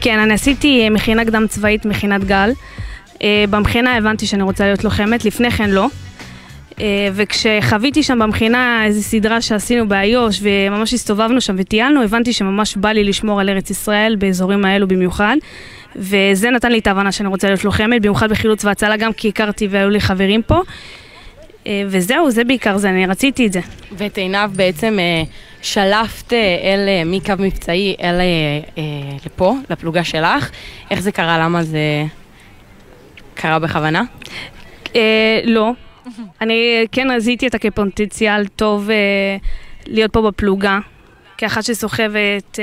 כן, 0.00 0.18
אני 0.18 0.34
עשיתי 0.34 0.82
אה, 0.84 0.90
מכינה 0.90 1.24
קדם 1.24 1.46
צבאית, 1.48 1.84
מכינת 1.84 2.24
גל. 2.24 2.50
אה, 3.22 3.44
במכינה 3.50 3.96
הבנתי 3.96 4.26
שאני 4.26 4.42
רוצה 4.42 4.64
להיות 4.64 4.84
לוחמת, 4.84 5.24
לפני 5.24 5.50
כן 5.50 5.70
לא. 5.70 5.86
וכשחוויתי 7.12 8.02
שם 8.02 8.18
במכינה 8.18 8.84
איזו 8.84 9.02
סדרה 9.02 9.40
שעשינו 9.40 9.88
באיו"ש 9.88 10.40
וממש 10.42 10.94
הסתובבנו 10.94 11.40
שם 11.40 11.54
וטיילנו, 11.58 12.02
הבנתי 12.02 12.32
שממש 12.32 12.76
בא 12.76 12.88
לי 12.88 13.04
לשמור 13.04 13.40
על 13.40 13.48
ארץ 13.48 13.70
ישראל 13.70 14.16
באזורים 14.16 14.64
האלו 14.64 14.88
במיוחד. 14.88 15.36
וזה 15.96 16.50
נתן 16.50 16.72
לי 16.72 16.78
את 16.78 16.86
ההבנה 16.86 17.12
שאני 17.12 17.28
רוצה 17.28 17.48
להיות 17.48 17.64
לוחמת, 17.64 18.02
במיוחד 18.02 18.30
בחילוץ 18.30 18.64
והצלה, 18.64 18.96
גם 18.96 19.12
כי 19.12 19.28
הכרתי 19.28 19.68
והיו 19.70 19.90
לי 19.90 20.00
חברים 20.00 20.42
פה. 20.42 20.62
אה, 21.68 21.82
וזהו, 21.86 22.30
זה 22.30 22.44
בעיקר 22.44 22.78
זה, 22.78 22.90
אני 22.90 23.06
רציתי 23.06 23.46
את 23.46 23.52
זה. 23.52 23.60
ואת 23.92 24.18
עינב 24.18 24.56
בעצם 24.56 24.98
אה, 24.98 25.22
שלפת 25.62 26.32
אה, 26.32 26.58
אל, 26.62 27.04
מקו 27.06 27.32
מבצעי 27.38 27.96
אל 28.02 28.20
לפה, 29.26 29.54
לפלוגה 29.70 30.04
שלך. 30.04 30.50
איך 30.90 31.00
זה 31.00 31.12
קרה? 31.12 31.38
למה 31.38 31.62
זה 31.62 32.04
קרה 33.34 33.58
בכוונה? 33.58 34.02
לא. 35.44 35.72
אני 36.40 36.86
כן 36.92 37.18
זיהיתי 37.18 37.46
אותה 37.46 37.58
כפוטנציאל 37.58 38.46
טוב 38.46 38.90
להיות 39.86 40.12
פה 40.12 40.22
בפלוגה, 40.22 40.78
כאחת 41.38 41.64
שסוחבת, 41.64 42.58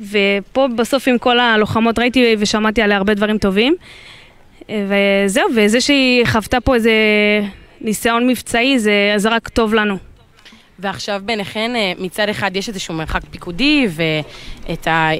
ופה 0.00 0.68
בסוף 0.76 1.08
עם 1.08 1.18
כל 1.18 1.38
הלוחמות 1.38 1.98
ראיתי 1.98 2.36
ושמעתי 2.38 2.82
עליה 2.82 2.96
הרבה 2.96 3.14
דברים 3.14 3.38
טובים. 3.38 3.74
וזהו, 4.68 5.48
וזה 5.56 5.80
שהיא 5.80 6.26
חוותה 6.26 6.60
פה 6.60 6.74
איזה 6.74 6.92
ניסיון 7.80 8.26
מבצעי, 8.26 8.78
זה, 8.78 9.12
זה 9.16 9.28
רק 9.28 9.48
טוב 9.48 9.74
לנו. 9.74 9.98
ועכשיו 10.80 11.22
ביניכן, 11.24 11.76
אה, 11.76 11.92
מצד 11.98 12.28
אחד 12.28 12.56
יש 12.56 12.68
איזשהו 12.68 12.94
מרחק 12.94 13.20
פיקודי, 13.30 13.86
ואת 13.90 14.86
ה, 14.86 15.10
אה, 15.12 15.16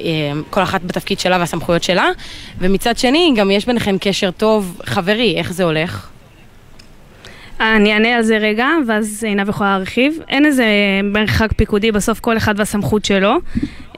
כל 0.49 0.63
אחת 0.63 0.81
בתפקיד 0.81 1.19
שלה 1.19 1.37
והסמכויות 1.39 1.83
שלה, 1.83 2.09
ומצד 2.59 2.97
שני, 2.97 3.33
גם 3.35 3.51
יש 3.51 3.65
ביניכן 3.65 3.95
קשר 4.01 4.31
טוב 4.31 4.81
חברי, 4.85 5.35
איך 5.37 5.53
זה 5.53 5.63
הולך? 5.63 6.09
אני 7.59 7.93
אענה 7.93 8.15
על 8.15 8.23
זה 8.23 8.37
רגע, 8.37 8.67
ואז 8.87 9.23
עינב 9.23 9.49
יכולה 9.49 9.77
להרחיב. 9.77 10.17
אין 10.29 10.45
איזה 10.45 10.65
מרחק 11.03 11.53
פיקודי, 11.53 11.91
בסוף 11.91 12.19
כל 12.19 12.37
אחד 12.37 12.53
והסמכות 12.57 13.05
שלו. 13.05 13.35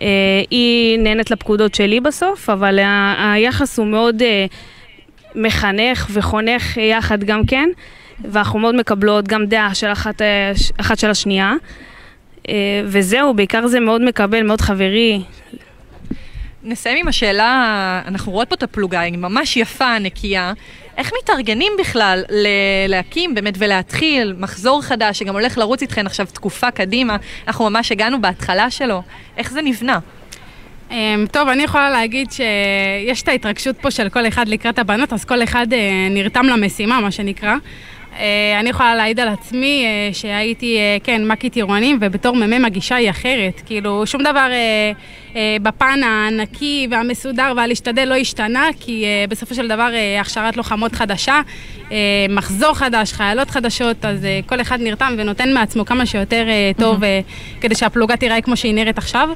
אה, 0.02 0.08
היא 0.50 1.00
נהנית 1.00 1.32
לפקודות 1.32 1.76
שלי 1.76 2.00
בסוף, 2.00 2.50
אבל 2.50 2.80
היחס 3.18 3.80
הוא 3.80 3.88
מאוד 3.88 4.24
מחנך 5.36 6.08
וחונך 6.14 6.78
יחד 6.78 7.24
גם 7.24 7.46
כן, 7.46 7.70
ואנחנו 8.22 8.60
מאוד 8.60 8.76
מקבלות 8.76 9.28
גם 9.28 9.46
דעה 9.46 9.76
של 9.76 9.92
אחת, 9.92 10.22
אה, 10.22 10.52
אחת 10.78 11.00
של 11.00 11.10
השנייה. 11.10 11.54
אה, 12.50 12.54
וזהו, 12.86 13.34
בעיקר 13.34 13.68
זה 13.68 13.80
מאוד 13.80 14.02
מקבל, 14.02 14.44
מאוד 14.44 14.62
חברי. 14.62 15.22
נסיים 16.64 16.98
עם 16.98 17.08
השאלה, 17.08 18.02
אנחנו 18.08 18.32
רואות 18.32 18.50
פה 18.50 18.56
את 18.56 18.64
הפלוגה, 18.64 19.00
היא 19.00 19.18
ממש 19.18 19.58
יפה, 19.58 20.00
נקייה. 20.00 20.54
איך 20.98 21.12
מתארגנים 21.22 21.74
בכלל 21.80 22.24
ל- 22.30 22.48
להקים 22.88 23.36
באמת 23.36 23.54
ולהתחיל 23.58 24.36
מחזור 24.38 24.82
חדש 24.82 25.20
שגם 25.20 25.34
הולך 25.34 25.58
לרוץ 25.58 25.82
איתכן 25.82 26.06
עכשיו 26.06 26.26
תקופה 26.34 26.72
קדימה? 26.72 27.18
אנחנו 27.48 27.70
ממש 27.70 27.92
הגענו 27.92 28.22
בהתחלה 28.22 28.70
שלו. 28.70 29.02
איך 29.38 29.52
זה 29.52 29.62
נבנה? 29.62 30.00
אמ, 30.92 31.26
טוב, 31.32 31.50
אני 31.50 31.64
יכולה 31.64 31.90
להגיד 31.90 32.32
שיש 32.32 33.22
את 33.22 33.28
ההתרגשות 33.28 33.76
פה 33.82 33.92
של 33.92 34.10
כל 34.10 34.28
אחד 34.28 34.48
לקראת 34.48 34.80
הבנות, 34.80 35.14
אז 35.14 35.26
כל 35.26 35.44
אחד 35.44 35.74
אה, 35.74 36.08
נרתם 36.10 36.46
למשימה, 36.46 37.00
מה 37.00 37.12
שנקרא. 37.12 37.56
אה, 38.20 38.60
אני 38.60 38.70
יכולה 38.70 38.96
להעיד 38.96 39.20
על 39.20 39.28
עצמי 39.28 39.86
אה, 39.86 40.14
שהייתי, 40.14 40.78
אה, 40.78 40.98
כן, 41.04 41.28
מ"כית 41.28 41.56
עירונים, 41.56 41.98
ובתור 42.02 42.36
מ"מ 42.36 42.66
הגישה 42.66 42.96
היא 42.96 43.10
אחרת. 43.10 43.62
כאילו, 43.66 44.08
שום 44.08 44.24
דבר 44.24 44.48
בפן 45.62 46.00
הנקי 46.04 46.88
והמסודר 46.92 47.54
והלהשתדל 47.58 48.06
לא 48.06 48.16
השתנה, 48.16 48.68
כי 48.80 49.06
בסופו 49.30 49.56
של 49.56 49.68
דבר 49.68 49.90
הכשרת 50.22 50.58
לוחמות 50.58 50.96
חדשה, 50.96 51.42
מחזור 52.30 52.74
חדש, 52.74 53.14
חיילות 53.14 53.50
חדשות, 53.50 54.06
אז 54.06 54.28
כל 54.46 54.62
אחד 54.62 54.82
נרתם 54.82 55.14
ונותן 55.18 55.54
מעצמו 55.54 55.86
כמה 55.86 56.06
שיותר 56.06 56.46
טוב, 56.78 57.04
אה, 57.04 57.20
כדי 57.62 57.76
שהפלוגה 57.76 58.18
תיראה 58.18 58.42
כמו 58.42 58.58
שהיא 58.58 58.74
נראית 58.74 58.98
עכשיו. 58.98 59.30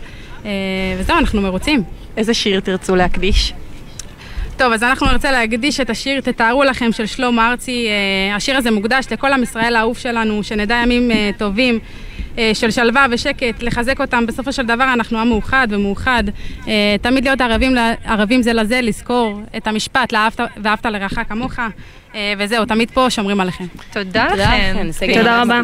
וזהו, 1.00 1.18
אנחנו 1.18 1.42
מרוצים. 1.42 1.84
איזה 2.18 2.34
שיר 2.34 2.60
תרצו 2.60 2.96
להקדיש? 2.96 3.54
טוב, 4.58 4.74
אז 4.74 4.84
אנחנו 4.84 5.08
נרצה 5.08 5.32
להקדיש 5.32 5.80
את 5.80 5.90
השיר 5.90 6.22
"תתארו 6.22 6.64
לכם" 6.64 6.92
של 6.92 7.06
שלמה 7.06 7.50
ארצי. 7.52 7.88
אה, 7.88 8.36
השיר 8.36 8.58
הזה 8.58 8.72
מוקדש 8.72 9.06
לכל 9.12 9.34
עם 9.34 9.44
ישראל 9.44 9.76
האהוב 9.76 9.98
שלנו, 9.98 10.44
שנדע 10.44 10.76
ימים 10.84 11.12
אה, 11.12 11.30
טובים. 11.38 11.80
אה, 12.38 12.52
של 12.54 12.72
שלווה 12.72 13.06
ושקט, 13.12 13.62
לחזק 13.64 14.02
אותם. 14.02 14.26
בסופו 14.26 14.54
של 14.54 14.66
דבר 14.66 14.94
אנחנו 14.94 15.20
עם 15.20 15.28
מאוחד 15.30 15.68
ומאוחד. 15.72 16.24
תמיד 17.02 17.24
להיות 17.24 17.42
ערבים, 17.42 17.76
ערבים 18.06 18.42
זה 18.42 18.54
לזה, 18.54 18.82
לזכור 18.82 19.42
את 19.58 19.68
המשפט, 19.68 20.14
"לאהבת- 20.14 20.40
ואהבת 20.64 20.86
לרעך 20.86 21.20
כמוך. 21.30 21.54
וזהו, 22.38 22.66
תמיד 22.66 22.92
פה 22.92 23.10
שומרים 23.10 23.40
עליכם. 23.40 23.64
תודה 23.92 24.28
תודה. 24.30 24.52
סגן 24.92 25.14
תודה 25.18 25.42
רבה. 25.42 25.62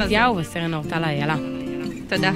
אורטל 0.73 1.03
איילה. 1.03 1.35
תודה. 2.09 2.31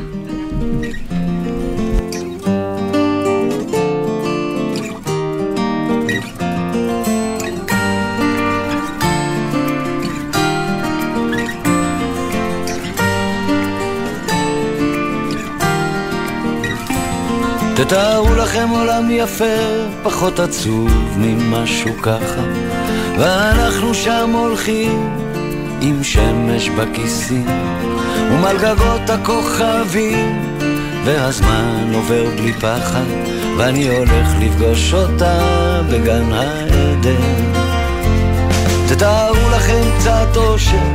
תתארו 17.88 18.36
לכם 18.36 18.70
עולם 18.70 19.08
יפה, 19.12 19.56
פחות 20.03 20.39
עצוב 20.39 20.91
ממשהו 21.17 21.98
ככה. 22.01 22.41
ואנחנו 23.20 23.94
שם 23.94 24.32
הולכים 24.34 25.10
עם 25.82 26.03
שמש 26.03 26.70
בכיסים 26.70 27.46
ומעל 28.32 28.58
גגות 28.58 29.10
הכוכבים 29.10 30.56
והזמן 31.06 31.91
עובר 31.94 32.25
בלי 32.38 32.53
פחד 32.53 33.06
ואני 33.58 33.88
הולך 33.88 34.27
לפגוש 34.39 34.94
אותה 34.94 35.39
בגן 35.91 36.32
העדן. 36.32 37.62
תתארו 38.89 39.50
לכם 39.50 39.82
קצת 40.00 40.38
אושר 40.38 40.88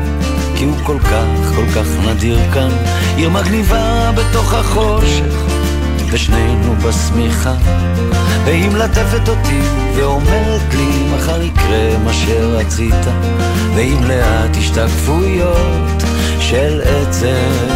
כי 0.57 0.65
הוא 0.65 0.77
כל 0.83 0.99
כך 0.99 1.55
כל 1.57 1.67
כך 1.75 1.87
נדיר 2.09 2.39
כאן. 2.55 2.71
עיר 3.17 3.31
מגניבה 3.31 4.11
בתוך 4.17 4.55
החושך 4.55 5.52
ושנינו 6.13 6.75
בשמיכה. 6.77 7.55
והיא 8.45 8.71
מלטפת 8.71 9.29
אותי 9.29 9.61
ואומרת 9.95 10.75
לי 10.75 11.15
מחר 11.15 11.43
יקרה 11.43 11.99
מה 12.05 12.13
שרצית. 12.13 13.07
ועם 13.75 14.05
לאט 14.05 14.57
השתקפויות 14.59 16.03
של 16.41 16.81
עצב 16.85 17.67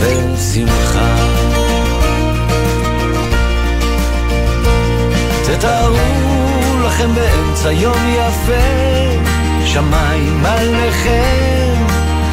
ושמחה. 0.00 1.16
תתארו 5.44 5.96
לכם 6.86 7.14
באמצע 7.14 7.72
יום 7.72 7.98
יפה 8.08 8.62
שמיים 9.64 10.46
עליכם 10.46 11.84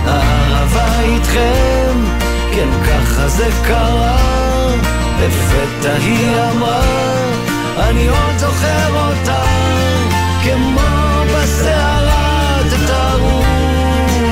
אהבה 0.07 0.99
איתכם. 1.01 1.93
כן 2.51 2.67
ככה 2.87 3.27
זה 3.27 3.49
קרה 3.67 4.48
לפתע 5.21 5.93
היא 5.95 6.35
אמרה, 6.51 6.81
אני 7.77 8.07
עוד 8.07 8.37
זוכר 8.37 8.95
אותה, 8.95 9.43
כמו 10.43 10.81
בסערה, 11.33 12.59
תתארו 12.69 13.41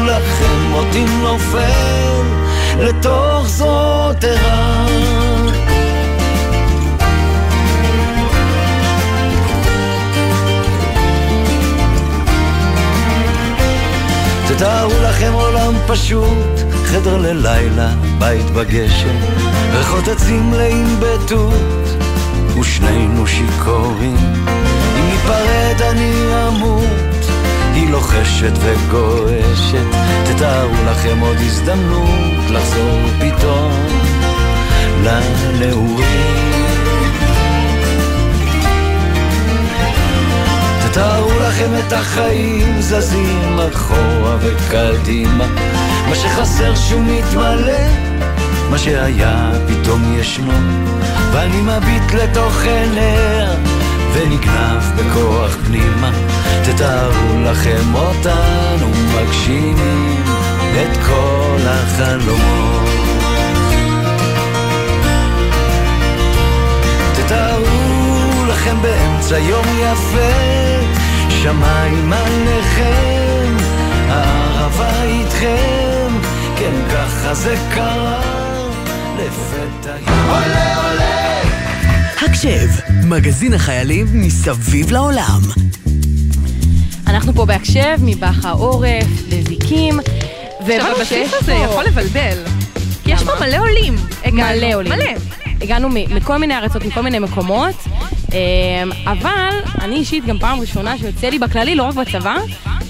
לכם 0.05 0.73
אותי 0.73 1.05
נופל 1.21 2.23
לתוך 2.79 3.47
זאת 3.47 4.23
ערה. 4.23 4.85
תתארו 14.47 14.93
לכם 15.03 15.33
עולם 15.33 15.73
פשוט, 15.87 16.59
חדר 16.85 17.17
ללילה, 17.17 17.89
בית 18.19 18.45
בגשם, 18.45 19.36
מלאים 20.57 20.99
בתות, 20.99 22.03
ושנינו 22.59 23.27
שיכורים. 23.27 24.17
אם 24.99 25.09
ניפרד 25.09 25.81
אני 25.81 26.13
אמות, 26.47 27.25
היא 27.73 27.89
לוחשת 27.89 28.51
וגועשת, 28.59 29.85
תתארו 30.25 30.73
לכם 30.85 31.19
עוד 31.19 31.37
הזדמנות 31.37 32.49
לחזור 32.49 32.99
פתאום 33.19 33.71
לנעורים. 35.03 36.57
תתארו 40.85 41.29
לכם 41.39 41.71
את 41.79 41.93
החיים 41.93 42.81
זזים 42.81 43.59
אחורה 43.73 44.37
וקדימה 44.41 45.47
מה 46.09 46.15
שחסר 46.15 46.75
שהוא 46.75 47.03
מתמלא 47.03 48.16
מה 48.69 48.77
שהיה 48.77 49.51
פתאום 49.67 50.13
ישנו. 50.19 50.53
ואני 51.31 51.61
מביט 51.61 52.13
לתוך 52.13 52.61
עיניה 52.61 53.49
ונגנב 54.13 54.83
בכוח 54.95 55.57
פנימה. 55.67 56.11
תתארו 56.65 57.41
לכם 57.43 57.95
אותנו 57.95 58.91
מגשימים 59.15 60.23
את 60.81 60.97
כל 61.07 61.57
החלומות. 61.65 62.87
תתארו 67.15 68.45
לכם 68.47 68.75
באמצע 68.81 69.39
יום 69.39 69.65
יפה 69.81 70.87
שמיים 71.29 72.13
עליכם, 72.13 73.55
הערבה 74.09 75.03
איתכם, 75.03 76.07
כן 76.55 76.73
ככה 76.91 77.33
זה 77.33 77.55
קרה, 77.73 78.36
לפתע... 79.27 79.95
עולה 80.27 80.75
עולה! 80.89 81.41
הקשב, 82.25 82.67
מגזין 83.03 83.53
החיילים 83.53 84.07
מסביב 84.13 84.91
לעולם. 84.91 85.39
אנחנו 87.07 87.33
פה 87.33 87.45
בהקשב, 87.45 87.95
מבח 88.01 88.45
העורף, 88.45 89.05
לזיקים, 89.29 89.99
עכשיו 90.59 90.91
הבסיס 90.97 91.33
הזה 91.41 91.53
יכול 91.53 91.83
לבלבל. 91.83 92.37
כי 93.03 93.11
יש 93.11 93.23
פה 93.23 93.31
מלא 93.39 93.57
עולים. 93.57 93.95
הגענו. 94.25 94.57
מלא 94.57 94.73
עולים. 94.75 94.91
מלא. 94.93 95.05
הגענו 95.61 95.89
מ- 95.89 96.15
מכל 96.15 96.37
מיני 96.37 96.57
ארצות, 96.57 96.85
מכל 96.85 97.01
מיני 97.01 97.19
מקומות, 97.19 97.75
אמ, 98.31 98.37
אבל 99.05 99.49
אני 99.81 99.95
אישית 99.95 100.25
גם 100.25 100.39
פעם 100.39 100.59
ראשונה 100.59 100.97
שיוצא 100.97 101.27
לי 101.27 101.39
בכללי, 101.39 101.75
לא 101.75 101.83
רק 101.83 101.95
בצבא, 101.95 102.35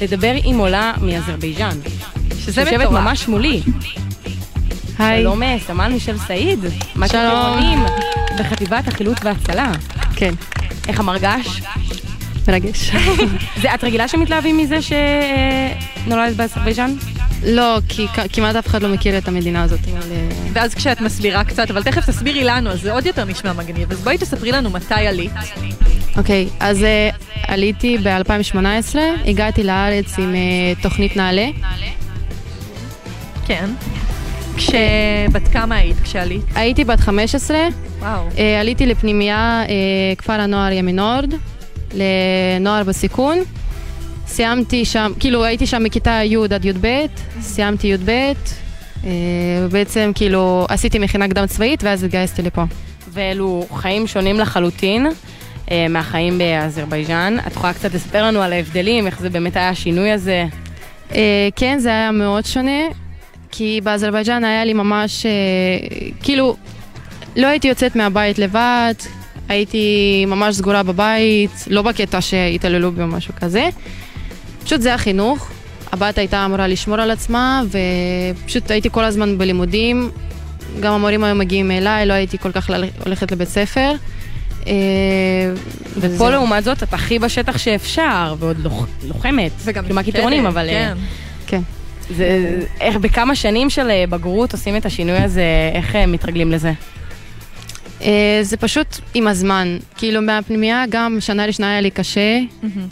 לדבר 0.01 0.33
עם 0.43 0.57
עולה 0.57 0.93
מאזרבייג'אן. 1.01 1.77
שזה 2.39 2.51
שיושבת 2.53 2.73
מטורף. 2.79 2.91
ממש 3.01 3.27
מולי. 3.27 3.61
היי. 4.99 5.21
שלום, 5.21 5.43
אה, 5.43 5.57
סמל 5.59 5.87
מישל 5.87 6.17
סעיד. 6.17 6.59
מה 6.95 7.07
שלום. 7.07 7.85
בחטיבת 8.39 8.87
החילוץ 8.87 9.17
וההצלה. 9.23 9.71
כן. 10.15 10.33
איך 10.87 10.99
המרגש? 10.99 11.61
מרגש. 12.47 12.91
זה, 13.61 13.73
את 13.73 13.83
רגילה 13.83 14.07
שמתלהבים 14.07 14.57
מזה 14.57 14.77
שנולדת 14.81 16.35
באזרבייג'אן? 16.35 16.95
לא, 17.43 17.77
כי 17.89 18.07
כמעט 18.33 18.55
אף 18.55 18.67
אחד 18.67 18.83
לא 18.83 18.89
מכיר 18.89 19.17
את 19.17 19.27
המדינה 19.27 19.63
הזאת. 19.63 19.79
אבל, 19.93 20.11
אה, 20.11 20.29
ואז 20.53 20.75
כשאת 20.75 21.01
מסבירה 21.01 21.43
קצת, 21.43 21.71
אבל 21.71 21.83
תכף 21.83 22.05
תסבירי 22.05 22.43
לנו, 22.43 22.69
אז 22.69 22.81
זה 22.81 22.93
עוד 22.93 23.05
יותר 23.05 23.25
נשמע 23.25 23.53
מגניב. 23.53 23.91
אז 23.91 24.01
בואי 24.01 24.17
תספרי 24.17 24.51
לנו 24.51 24.69
מתי 24.69 25.07
עלית. 25.07 25.31
אוקיי, 26.17 26.47
אז 26.59 26.83
אה, 26.83 27.09
עליתי 27.47 27.97
ב-2018, 27.97 28.95
הגעתי 29.25 29.63
לארץ 29.63 30.19
עם 30.19 30.35
אה, 30.35 30.81
תוכנית 30.81 31.17
נעל"ה. 31.17 31.47
כן. 33.45 33.69
כשבת 34.57 35.47
כמה 35.47 35.75
היית 35.75 35.99
כשעלית? 36.03 36.41
הייתי 36.55 36.83
בת 36.83 36.99
15, 36.99 37.57
וואו. 37.99 38.27
אה, 38.37 38.59
עליתי 38.59 38.85
לפנימייה 38.85 39.63
אה, 39.69 40.15
כפר 40.17 40.33
הנוער 40.33 40.71
ימינורד, 40.71 41.33
לנוער 41.93 42.83
בסיכון. 42.83 43.37
סיימתי 44.27 44.85
שם, 44.85 45.11
כאילו 45.19 45.43
הייתי 45.43 45.65
שם 45.65 45.83
מכיתה 45.83 46.19
י' 46.23 46.37
עד 46.53 46.65
י"ב, 46.65 47.05
סיימתי 47.41 47.87
י"ב, 47.87 48.09
אה, 48.09 48.33
ובעצם 49.65 50.11
כאילו 50.15 50.65
עשיתי 50.69 50.99
מכינה 50.99 51.27
קדם 51.27 51.45
צבאית 51.47 51.83
ואז 51.83 52.03
התגייסתי 52.03 52.41
לפה. 52.41 52.63
ואלו 53.13 53.65
חיים 53.73 54.07
שונים 54.07 54.39
לחלוטין 54.39 55.07
אה, 55.71 55.85
מהחיים 55.89 56.37
באזרבייג'אן. 56.37 57.37
את 57.47 57.51
יכולה 57.51 57.73
קצת 57.73 57.93
לספר 57.93 58.23
לנו 58.23 58.41
על 58.41 58.53
ההבדלים, 58.53 59.07
איך 59.07 59.19
זה 59.19 59.29
באמת 59.29 59.55
היה 59.55 59.69
השינוי 59.69 60.11
הזה? 60.11 60.45
כן, 61.55 61.79
זה 61.79 61.89
היה 61.89 62.11
מאוד 62.11 62.45
שונה, 62.45 62.81
כי 63.57 63.79
באזרבייג'אן 63.83 64.43
היה 64.43 64.65
לי 64.65 64.73
ממש, 64.73 65.25
אה, 65.25 65.31
כאילו, 66.23 66.55
לא 67.35 67.47
הייתי 67.47 67.67
יוצאת 67.67 67.95
מהבית 67.95 68.39
לבד, 68.39 68.93
הייתי 69.49 69.85
ממש 70.27 70.55
סגורה 70.55 70.83
בבית, 70.83 71.51
לא 71.67 71.81
בקטע 71.81 72.21
שהתעללו 72.21 72.91
בי 72.91 73.01
או 73.01 73.07
משהו 73.07 73.33
כזה. 73.41 73.69
פשוט 74.65 74.81
זה 74.81 74.93
החינוך. 74.93 75.49
הבת 75.91 76.17
הייתה 76.17 76.45
אמורה 76.45 76.67
לשמור 76.67 76.97
על 77.01 77.11
עצמה, 77.11 77.61
ופשוט 78.43 78.71
הייתי 78.71 78.89
כל 78.91 79.03
הזמן 79.03 79.37
בלימודים. 79.37 80.09
גם 80.79 80.93
המורים 80.93 81.23
היו 81.23 81.35
מגיעים 81.35 81.71
אליי, 81.71 82.05
לא 82.05 82.13
הייתי 82.13 82.37
כל 82.37 82.51
כך 82.51 82.69
הולכת 83.05 83.31
לבית 83.31 83.49
ספר. 83.49 83.91
אה, 84.67 84.73
ופה. 85.99 86.29
לעומת 86.29 86.63
זאת, 86.63 86.83
את 86.83 86.93
הכי 86.93 87.19
בשטח 87.19 87.57
שאפשר, 87.57 88.35
ועוד 88.39 88.57
לוח- 88.59 88.87
לוחמת. 89.07 89.51
וגם 89.63 90.01
קיתרונים, 90.03 90.43
מפחדת, 90.43 90.53
אבל... 90.53 90.69
אה, 90.69 90.93
כן. 91.47 91.61
זה, 92.09 92.59
איך 92.81 92.95
בכמה 92.95 93.35
שנים 93.35 93.69
של 93.69 93.89
אה, 93.89 94.03
בגרות 94.09 94.51
עושים 94.51 94.77
את 94.77 94.85
השינוי 94.85 95.17
הזה, 95.17 95.43
איך 95.73 95.95
אה, 95.95 96.05
מתרגלים 96.05 96.51
לזה? 96.51 96.71
אה, 98.01 98.39
זה 98.41 98.57
פשוט 98.57 98.87
עם 99.13 99.27
הזמן. 99.27 99.77
כאילו 99.97 100.21
מהפנימייה 100.21 100.83
גם 100.89 101.17
שנה 101.19 101.45
ראשונה 101.45 101.71
היה 101.71 101.81
לי 101.81 101.91
קשה 101.91 102.39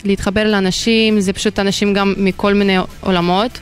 להתחבר 0.04 0.44
לאנשים, 0.50 1.20
זה 1.20 1.32
פשוט 1.32 1.58
אנשים 1.58 1.94
גם 1.94 2.14
מכל 2.16 2.54
מיני 2.54 2.76
עולמות. 3.00 3.60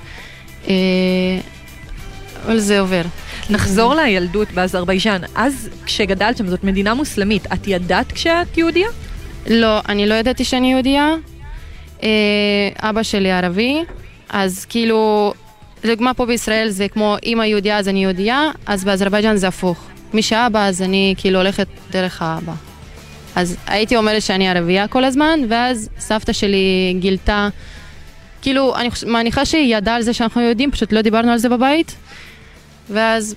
אבל 2.47 2.59
זה 2.59 2.81
עובר. 2.81 3.03
נחזור 3.51 3.95
לילדות 3.95 4.53
באזרבייג'אן. 4.53 5.21
אז 5.35 5.69
כשגדלת 5.87 6.37
שם, 6.37 6.49
זאת 6.49 6.65
מדינה 6.65 6.95
מוסלמית, 6.95 7.47
את 7.53 7.69
ידעת 7.69 8.13
כשאת 8.13 8.59
יהודייה? 8.59 8.89
לא, 9.47 9.81
אני 9.89 10.07
לא 10.07 10.15
ידעתי 10.15 10.45
שאני 10.45 10.71
יהודייה. 10.71 11.15
אבא 12.81 13.03
שלי 13.03 13.33
ערבי, 13.33 13.85
אז 14.29 14.65
כאילו, 14.69 15.33
לדוגמה 15.85 16.15
פה 16.15 16.27
בישראל 16.27 16.69
זה 16.69 16.89
כמו 16.89 17.17
אמא 17.27 17.43
יהודייה 17.43 17.79
אז 17.79 17.89
אני 17.89 18.03
יהודייה, 18.03 18.51
אז 18.67 18.85
באזרבייג'אן 18.85 19.37
זה 19.37 19.49
הפוך. 19.49 19.87
מי 20.15 20.23
שאבא 20.23 20.67
אז 20.67 20.83
אני 20.83 21.15
כאילו 21.19 21.39
הולכת 21.39 21.67
דרך 21.91 22.23
האבא. 22.23 22.53
אז 23.37 23.57
הייתי 23.67 23.97
אומרת 23.97 24.23
שאני 24.23 24.49
ערבייה 24.49 24.89
כל 24.89 25.05
הזמן, 25.05 25.41
ואז 25.49 25.89
סבתא 25.99 26.33
שלי 26.33 26.95
גילתה, 26.99 27.49
כאילו, 28.43 28.77
אני 28.77 28.89
מניחה 29.07 29.45
שהיא 29.45 29.77
ידעה 29.77 29.97
על 29.97 30.03
זה 30.03 30.13
שאנחנו 30.13 30.41
יהודים, 30.41 30.71
פשוט 30.71 30.93
לא 30.93 31.03
דיברנו 31.03 31.33
על 31.33 31.39
זה 31.39 31.49
בבית, 31.49 31.97
ואז 32.91 33.35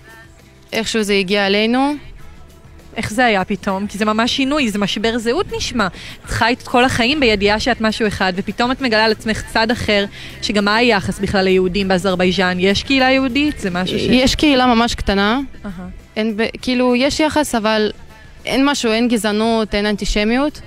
איכשהו 0.74 1.04
זה 1.04 1.14
הגיע 1.14 1.48
אלינו. 1.48 1.94
איך 2.98 3.14
זה 3.14 3.26
היה 3.26 3.46
פתאום? 3.46 3.88
כי 3.88 3.98
זה 3.98 4.06
ממש 4.06 4.36
שינוי, 4.36 4.70
זה 4.70 4.80
משבר 4.80 5.18
זהות 5.18 5.46
נשמע. 5.58 5.88
את 5.88 6.30
חיית 6.30 6.62
כל 6.62 6.86
החיים 6.86 7.20
בידיעה 7.20 7.60
שאת 7.60 7.82
משהו 7.82 8.08
אחד, 8.08 8.34
ופתאום 8.36 8.72
את 8.72 8.82
מגלה 8.82 9.06
על 9.06 9.12
עצמך 9.12 9.44
צד 9.54 9.72
אחר, 9.72 10.06
שגם 10.42 10.66
מה 10.66 10.76
היחס 10.76 11.20
בכלל 11.20 11.44
ליהודים 11.44 11.88
באזרבייג'אן? 11.88 12.58
יש 12.60 12.84
קהילה 12.84 13.12
יהודית? 13.12 13.60
זה 13.60 13.70
משהו 13.70 14.00
ש... 14.00 14.02
יש 14.02 14.36
קהילה 14.36 14.66
ממש 14.66 14.96
קטנה, 14.96 15.40
אהה. 15.66 15.88
אין, 16.16 16.38
כאילו, 16.62 16.96
יש 16.96 17.20
יחס, 17.20 17.56
אבל 17.56 17.92
אין 18.46 18.66
משהו, 18.66 18.92
אין 18.92 19.08
גזענות, 19.08 19.76
אין 19.76 19.86
אנטישמיות. 19.86 20.62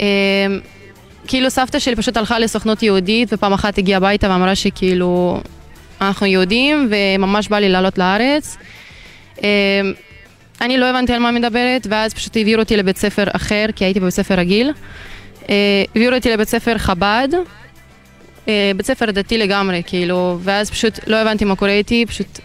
אה, 0.00 0.06
כאילו, 1.26 1.50
סבתא 1.50 1.78
שלי 1.78 1.96
פשוט 1.96 2.16
הלכה 2.16 2.38
לסוכנות 2.38 2.82
יהודית, 2.82 3.28
ופעם 3.32 3.52
אחת 3.52 3.78
הגיעה 3.78 3.96
הביתה 3.96 4.30
ואמרה 4.30 4.54
שכאילו, 4.54 5.40
אנחנו 6.00 6.26
יהודים, 6.26 6.90
וממש 6.90 7.48
בא 7.48 7.58
לי 7.58 7.68
לעלות 7.68 7.98
לארץ. 7.98 8.56
אה, 9.44 9.80
אני 10.60 10.78
לא 10.78 10.86
הבנתי 10.86 11.12
על 11.12 11.18
מה 11.18 11.30
מדברת, 11.30 11.86
ואז 11.90 12.14
פשוט 12.14 12.36
העבירו 12.36 12.62
אותי 12.62 12.76
לבית 12.76 12.96
ספר 12.96 13.24
אחר, 13.32 13.66
כי 13.76 13.84
הייתי 13.84 14.00
בבית 14.00 14.14
ספר 14.14 14.34
רגיל. 14.34 14.72
אה, 15.50 15.84
העבירו 15.94 16.14
אותי 16.14 16.30
לבית 16.30 16.48
ספר 16.48 16.78
חב"ד, 16.78 17.28
אה, 18.48 18.70
בית 18.76 18.86
ספר 18.86 19.10
דתי 19.10 19.38
לגמרי, 19.38 19.82
כאילו, 19.86 20.38
ואז 20.42 20.70
פשוט 20.70 21.00
לא 21.06 21.16
הבנתי 21.16 21.44
מה 21.44 21.56
קורה 21.56 21.70
איתי, 21.70 22.06
פשוט 22.08 22.38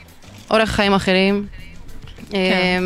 אורח 0.52 0.69
חיים 0.69 0.93
אחרים. 0.93 1.45
כן. 2.32 2.84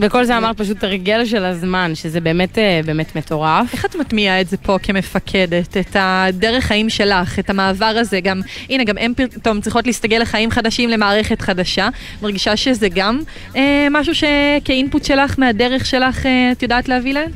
וכל 0.00 0.24
זה 0.24 0.38
אמרת 0.38 0.58
פשוט 0.58 0.84
הרגל 0.84 1.24
של 1.24 1.44
הזמן, 1.44 1.94
שזה 1.94 2.20
באמת, 2.20 2.58
אה, 2.58 2.80
באמת 2.84 3.16
מטורף. 3.16 3.72
איך 3.72 3.84
את 3.84 3.96
מטמיעה 3.96 4.40
את 4.40 4.48
זה 4.48 4.56
פה 4.56 4.78
כמפקדת, 4.82 5.76
את 5.76 5.96
הדרך 5.98 6.64
חיים 6.64 6.90
שלך, 6.90 7.38
את 7.38 7.50
המעבר 7.50 7.94
הזה, 7.98 8.20
גם, 8.20 8.40
הנה, 8.70 8.84
גם 8.84 8.98
הן 8.98 9.12
פתאום 9.16 9.60
צריכות 9.60 9.86
להסתגל 9.86 10.18
לחיים 10.18 10.50
חדשים, 10.50 10.90
למערכת 10.90 11.40
חדשה. 11.40 11.88
מרגישה 12.22 12.56
שזה 12.56 12.88
גם 12.88 13.20
אה, 13.56 13.86
משהו 13.90 14.12
שכאינפוט 14.14 15.04
שלך, 15.04 15.38
מהדרך 15.38 15.86
שלך, 15.86 16.26
אה, 16.26 16.52
את 16.52 16.62
יודעת 16.62 16.88
להביא 16.88 17.14
להן? 17.14 17.30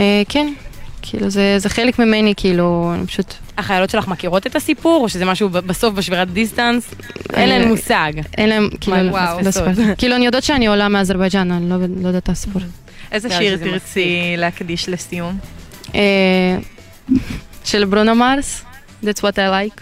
אה, 0.00 0.22
כן, 0.28 0.52
כאילו 1.06 1.30
זה, 1.30 1.58
זה 1.58 1.68
חלק 1.68 1.98
ממני, 1.98 2.34
כאילו, 2.36 2.92
אני 2.94 3.06
פשוט... 3.06 3.34
החיילות 3.58 3.90
שלך 3.90 4.08
מכירות 4.08 4.46
את 4.46 4.56
הסיפור, 4.56 5.02
או 5.02 5.08
שזה 5.08 5.24
משהו 5.24 5.48
ב- 5.48 5.58
בסוף 5.58 5.94
בשבירת 5.94 6.30
distance? 6.30 6.94
אין 7.32 7.48
להן 7.48 7.68
מושג. 7.68 8.12
אין 8.38 8.48
להם, 8.48 8.68
כאילו, 8.80 8.96
מה, 8.96 9.02
לא 9.02 9.10
וואו. 9.10 9.52
סיפרתי. 9.52 9.82
כאילו, 9.98 10.16
אני 10.16 10.26
יודעת 10.26 10.42
שאני 10.42 10.66
עולה 10.66 10.88
מאזרבייג'אן, 10.88 11.52
אני 11.52 11.70
לא, 11.70 11.76
לא 12.02 12.08
יודעת 12.08 12.22
את 12.22 12.28
הסיפור. 12.28 12.62
איזה 13.12 13.28
לא, 13.28 13.34
שיר 13.38 13.56
תרצי 13.56 14.34
להקדיש 14.36 14.88
לסיום? 14.88 15.38
אה, 15.94 16.58
של 17.64 17.84
ברונו 17.84 18.14
מרס, 18.14 18.64
That's 19.04 19.20
what 19.20 19.36
I 19.36 19.50
like. 19.50 19.80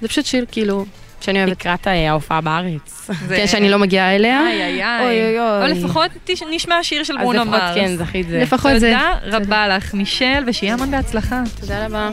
זה 0.00 0.08
פשוט 0.08 0.26
שיר, 0.26 0.44
כאילו, 0.52 0.86
שאני 1.20 1.38
אוהבת. 1.38 1.52
לקראת 1.52 1.88
אה, 1.88 2.10
ההופעה 2.10 2.40
בארץ. 2.40 3.10
כן, 3.28 3.46
שאני 3.46 3.70
לא 3.70 3.78
מגיעה 3.78 4.16
אליה. 4.16 4.46
איי, 4.46 4.62
איי, 4.62 4.84
איי. 4.84 5.40
או 5.40 5.66
לפחות 5.66 6.10
נשמע 6.50 6.78
שיר 6.82 7.04
של 7.04 7.16
ברונו 7.16 7.44
מרס. 7.44 7.62
אז 7.62 7.76
לפחות 7.76 7.84
כן, 7.84 7.96
זכית 7.96 8.28
זה. 8.28 8.40
לפחות 8.42 8.72
זה. 8.78 8.94
תודה 9.22 9.36
רבה 9.36 9.68
לך, 9.68 9.94
מישל, 9.94 10.44
ושיהיה 10.46 10.74
המון 10.74 10.90
בהצלחה. 10.90 11.42
תודה 11.60 11.86
רבה. 11.86 12.10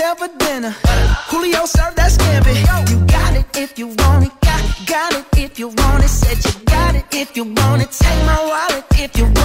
Tell 0.00 0.14
for 0.14 0.28
dinner. 0.38 0.72
Coolio 1.28 1.66
served 1.66 1.96
that 1.96 2.10
scampi. 2.12 2.54
You 2.90 2.98
got 3.06 3.32
it 3.40 3.46
if 3.56 3.78
you 3.78 3.88
want 3.88 4.26
it. 4.26 4.39
Got, 4.86 5.12
it 5.12 5.26
if 5.36 5.58
you 5.58 5.68
want 5.68 6.04
it. 6.04 6.08
Said 6.08 6.38
you 6.44 6.64
got 6.64 6.94
it 6.94 7.04
if 7.12 7.36
you 7.36 7.44
want 7.44 7.82
it. 7.82 7.90
Take 7.90 8.24
my 8.24 8.38
wallet 8.46 8.84
if 8.98 9.16
you 9.16 9.24
want 9.24 9.36
it 9.36 9.39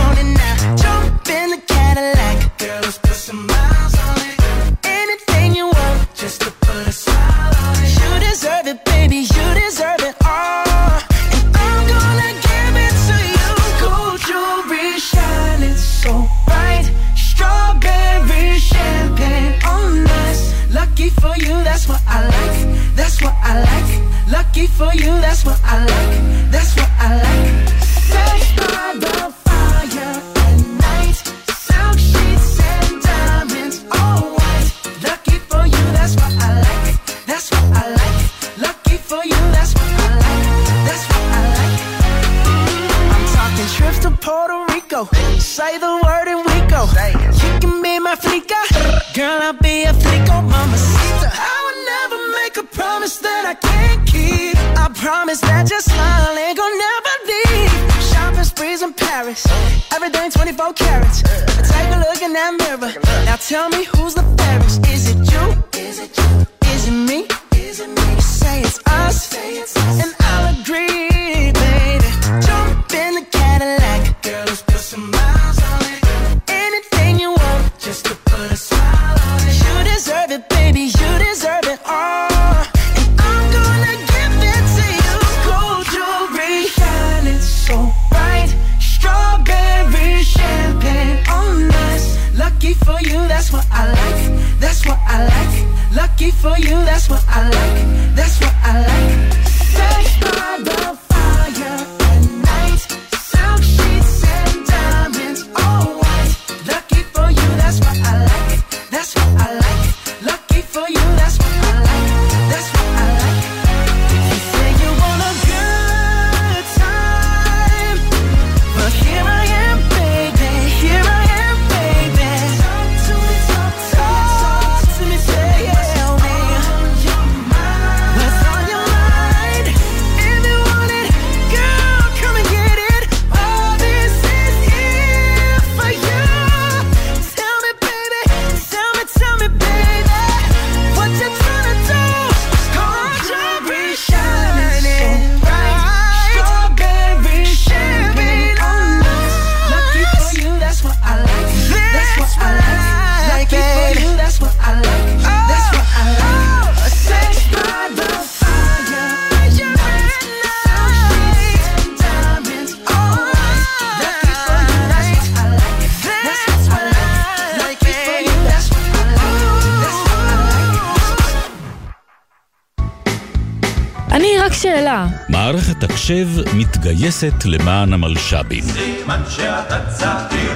מתגייסת 176.69 177.45
למען 177.45 177.93
המלש"בים. 177.93 178.63
סימן 178.63 179.21
שאתה 179.29 179.79
צעיר 179.97 180.51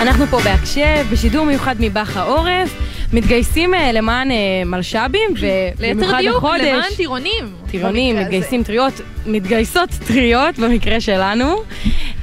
אנחנו 0.00 0.26
פה 0.26 0.38
בהקשב, 0.44 1.06
בשידור 1.12 1.46
מיוחד 1.46 1.74
מבאח 1.80 2.16
העורף, 2.16 2.74
מתגייסים 3.12 3.74
אה, 3.74 3.92
למען 3.92 4.30
אה, 4.30 4.36
מלש"בים, 4.66 5.30
ובמיוחד 5.30 5.78
ליתר 5.80 6.18
דיוק, 6.20 6.36
החודש... 6.36 6.60
למען 6.62 6.92
טירונים. 6.96 7.52
טירונים, 7.70 8.16
מתגייסים 8.16 8.62
טריות, 8.62 8.92
מתגייסות 9.26 9.90
טריות 10.06 10.58
במקרה 10.58 11.00
שלנו. 11.00 11.56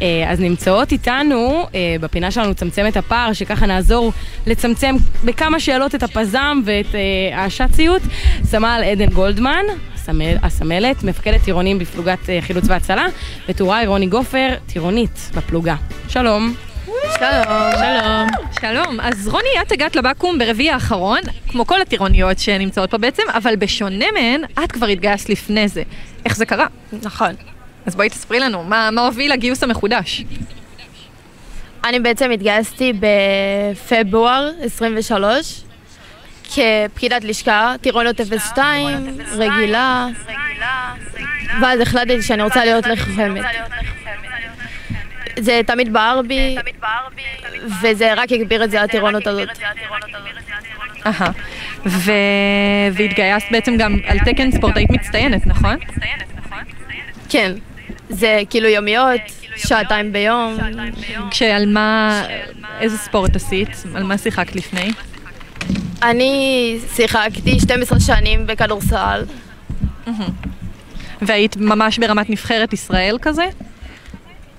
אה, 0.06 0.32
אז 0.32 0.40
נמצאות 0.40 0.92
איתנו 0.92 1.68
אה, 1.76 1.96
בפינה 2.02 2.32
שלנו 2.32 2.50
לצמצם 2.50 2.86
את 2.88 2.98
הפער, 2.98 3.34
שככה 3.34 3.66
נעזור 3.66 4.14
לצמצם 4.48 4.96
בכמה 5.24 5.60
שאלות 5.60 5.96
את 5.96 6.04
הפזם 6.04 6.62
ואת 6.66 6.96
אה, 6.96 7.46
השאציות. 7.46 8.02
סמל 8.44 8.82
עדן 8.92 9.06
גולדמן, 9.10 9.64
הסמל- 9.96 10.38
הסמלת, 10.44 11.04
מפקדת 11.04 11.42
טירונים 11.44 11.80
בפלוגת 11.80 12.20
חילוץ 12.42 12.64
והצלה, 12.68 13.06
וטוראי 13.50 13.88
רוני 13.88 14.08
גופר, 14.08 14.50
טירונית 14.66 15.32
בפלוגה. 15.36 15.76
שלום. 16.08 16.54
שלום. 17.20 17.72
שלום. 17.80 18.28
שלום. 18.62 19.00
אז 19.00 19.28
רוני, 19.28 19.48
את 19.62 19.72
הגעת 19.72 19.96
לבקו"ם 19.96 20.38
ברביעי 20.38 20.70
האחרון, 20.72 21.20
כמו 21.48 21.66
כל 21.68 21.82
הטירוניות 21.82 22.40
שנמצאות 22.40 22.92
פה 22.92 22.98
בעצם, 22.98 23.24
אבל 23.34 23.56
בשונה 23.56 24.06
מהן, 24.14 24.42
את 24.64 24.72
כבר 24.72 24.86
התגייסת 24.86 25.30
לפני 25.30 25.68
זה. 25.68 25.84
איך 26.26 26.36
זה 26.36 26.46
קרה? 26.46 26.66
נכון. 27.04 27.55
אז 27.86 27.96
בואי 27.96 28.10
תספרי 28.10 28.40
לנו, 28.40 28.64
מה, 28.64 28.90
מה 28.92 29.06
הוביל 29.06 29.34
לגיוס 29.34 29.64
המחודש? 29.64 30.24
אני 31.84 32.00
בעצם 32.00 32.32
התגייסתי 32.32 32.94
בפברואר 33.00 34.52
23 34.62 35.62
כפקידת 36.44 37.24
לשכה, 37.24 37.76
טירונות 37.82 38.16
02, 38.38 39.18
רגילה, 39.32 40.08
ואז 41.62 41.80
החלטתי 41.80 42.22
שאני 42.22 42.44
רוצה 42.44 42.66
להיות 42.66 42.88
לוחמת. 42.88 43.44
זה 45.40 45.62
תמיד 45.68 45.94
בער 45.94 46.22
בי, 46.22 46.56
וזה 47.82 48.14
רק 48.14 48.32
הגביר 48.32 48.64
את 48.64 48.72
זה 48.72 48.82
הטירונות 48.82 49.28
הזאת. 49.28 49.50
אהה. 51.06 51.32
והתגייסת 52.94 53.48
בעצם 53.52 53.78
גם 53.78 53.98
על 54.08 54.20
תקן 54.20 54.52
ספורטאית 54.52 54.90
מצטיינת, 54.90 55.48
נכון? 55.48 55.76
כן, 57.30 57.52
זה 58.10 58.42
כאילו 58.50 58.68
יומיות, 58.68 59.22
שעתיים 59.56 60.14
ביום. 60.14 60.58
כשעל 61.32 61.66
מה, 61.66 62.24
איזה 62.80 62.98
ספורט 62.98 63.36
עשית? 63.36 63.84
על 63.96 64.04
מה 64.04 64.18
שיחקת 64.18 64.56
לפני? 64.56 64.92
אני 66.04 66.78
שיחקתי 66.96 67.60
12 67.60 68.00
שנים 68.00 68.48
בכדורסל. 68.48 69.24
והיית 71.22 71.58
ממש 71.58 72.00
ברמת 72.00 72.30
נבחרת 72.30 72.74
ישראל 72.74 73.18
כזה? 73.22 73.46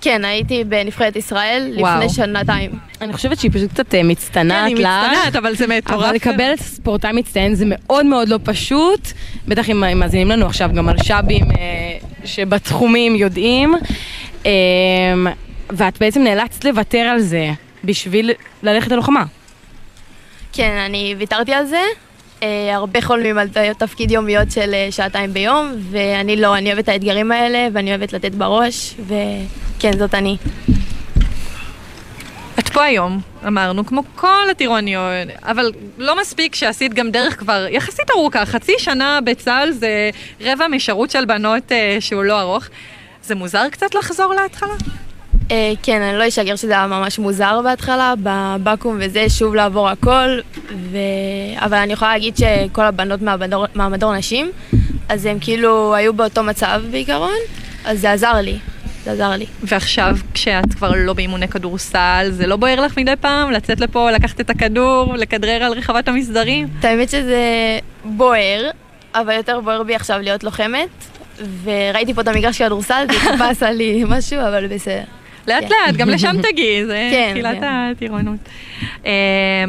כן, 0.01 0.25
הייתי 0.25 0.65
בנבחרת 0.65 1.17
ישראל 1.17 1.73
וואו. 1.79 1.97
לפני 1.97 2.09
שנתיים. 2.09 2.71
אני 3.01 3.13
חושבת 3.13 3.39
שהיא 3.39 3.51
פשוט 3.55 3.71
קצת 3.71 3.95
אה, 3.95 4.03
מצטנעת 4.03 4.69
כן, 4.69 4.77
לך. 4.77 4.89
היא 4.89 5.11
מצטנעת, 5.11 5.37
אבל 5.37 5.55
זה 5.55 5.67
מטורף. 5.67 6.05
אבל 6.05 6.15
לקבל 6.15 6.53
את 6.55 6.61
ספורטאי 6.61 7.13
מצטיין 7.13 7.55
זה 7.55 7.65
מאוד 7.69 8.07
מאוד 8.07 8.29
לא 8.29 8.39
פשוט. 8.45 9.09
בטח 9.49 9.71
אם 9.71 9.85
אם 9.85 10.01
מאזינים 10.01 10.31
לנו 10.31 10.47
עכשיו 10.47 10.71
גם 10.75 10.89
על 10.89 10.97
שבים 11.03 11.51
אה, 11.51 11.57
שבתחומים 12.25 13.17
יודעים. 13.17 13.75
אה, 14.47 14.53
ואת 15.71 15.99
בעצם 15.99 16.23
נאלצת 16.23 16.65
לוותר 16.65 16.99
על 16.99 17.21
זה 17.21 17.51
בשביל 17.85 18.31
ללכת 18.63 18.91
ללוחמה. 18.91 19.25
כן, 20.53 20.77
אני 20.87 21.15
ויתרתי 21.19 21.53
על 21.53 21.67
זה. 21.67 21.81
אה, 22.43 22.75
הרבה 22.75 23.01
חולמים 23.03 23.39
על 23.39 23.49
תפקיד 23.79 24.11
יומיות 24.11 24.51
של 24.51 24.75
אה, 24.75 24.89
שעתיים 24.91 25.33
ביום, 25.33 25.73
ואני 25.91 26.37
לא, 26.37 26.57
אני 26.57 26.69
אוהבת 26.69 26.85
את 26.85 26.89
האתגרים 26.89 27.33
האלה, 27.33 27.69
ואני 27.73 27.91
אוהבת 27.91 28.13
לתת 28.13 28.33
בראש, 28.35 28.95
וכן, 29.07 29.99
זאת 29.99 30.15
אני. 30.15 30.37
את 32.59 32.69
פה 32.69 32.83
היום, 32.85 33.21
אמרנו, 33.47 33.87
כמו 33.87 34.03
כל 34.15 34.51
הטירוניות, 34.51 35.29
אבל 35.43 35.73
לא 35.99 36.21
מספיק 36.21 36.55
שעשית 36.55 36.95
גם 36.95 37.11
דרך 37.11 37.39
כבר 37.39 37.67
יחסית 37.71 38.11
ארוכה, 38.11 38.47
חצי 38.47 38.73
שנה 38.79 39.19
בצה"ל 39.25 39.71
זה 39.71 40.11
רבע 40.41 40.69
משירות 40.69 41.11
של 41.11 41.25
בנות 41.25 41.73
אה, 41.73 41.97
שהוא 42.01 42.25
לא 42.25 42.41
ארוך. 42.41 42.65
זה 43.23 43.35
מוזר 43.35 43.69
קצת 43.69 43.95
לחזור 43.95 44.35
להתחלה? 44.35 44.75
אה, 45.51 45.73
כן, 45.83 46.03
אני 46.03 46.19
לא 46.19 46.29
אשגר 46.29 46.57
שזה 46.57 46.73
היה 46.73 46.87
ממש 46.87 47.19
מוזר 47.19 47.61
בהתחלה, 47.65 48.15
בבקו"ם 48.23 48.97
וזה, 49.01 49.29
שוב 49.29 49.55
לעבור 49.55 49.89
הכל, 49.89 50.39
ו... 50.91 50.99
אבל 51.57 51.77
אני 51.77 51.93
יכולה 51.93 52.13
להגיד 52.13 52.37
שכל 52.37 52.85
הבנות 52.85 53.23
מהמדור, 53.23 53.67
מהמדור 53.75 54.17
נשים, 54.17 54.51
אז 55.09 55.27
הם 55.27 55.39
כאילו 55.41 55.95
היו 55.95 56.13
באותו 56.15 56.43
מצב 56.43 56.83
בעיקרון, 56.91 57.37
אז 57.85 58.01
זה 58.01 58.13
עזר 58.13 58.35
לי, 58.35 58.59
זה 59.05 59.13
עזר 59.13 59.31
לי. 59.31 59.47
ועכשיו, 59.63 60.17
כשאת 60.35 60.75
כבר 60.75 60.93
לא 60.97 61.13
באימוני 61.13 61.49
כדורסל, 61.49 62.29
זה 62.31 62.47
לא 62.47 62.57
בוער 62.57 62.81
לך 62.81 62.99
מדי 62.99 63.15
פעם 63.21 63.51
לצאת 63.51 63.81
לפה, 63.81 64.11
לקחת 64.11 64.41
את 64.41 64.51
הכדור, 64.51 65.15
לכדרר 65.17 65.63
על 65.63 65.73
רחבת 65.73 66.09
המסדרים? 66.09 66.69
את 66.81 66.85
האמת 66.85 67.11
שזה 67.11 67.43
בוער, 68.05 68.71
אבל 69.15 69.33
יותר 69.33 69.61
בוער 69.61 69.83
בי 69.83 69.95
עכשיו 69.95 70.19
להיות 70.19 70.45
לוחמת, 70.45 70.89
וראיתי 71.65 72.15
פה 72.15 72.21
את 72.21 72.29
המגרש 72.29 72.63
כדורסל, 72.63 73.07
זה 73.13 73.31
טיפה 73.31 73.49
עשה 73.49 73.71
לי 73.71 74.05
משהו, 74.09 74.39
אבל 74.41 74.67
בסדר. 74.67 75.03
לאט 75.47 75.65
כן. 75.65 75.69
לאט, 75.71 75.97
גם 75.97 76.09
לשם 76.09 76.37
תגיעי, 76.51 76.87
זה 76.87 77.09
כן, 77.11 77.31
תחילת 77.33 77.61
כן. 77.61 77.67
הטירונות. 77.67 78.39
אמ, 79.05 79.11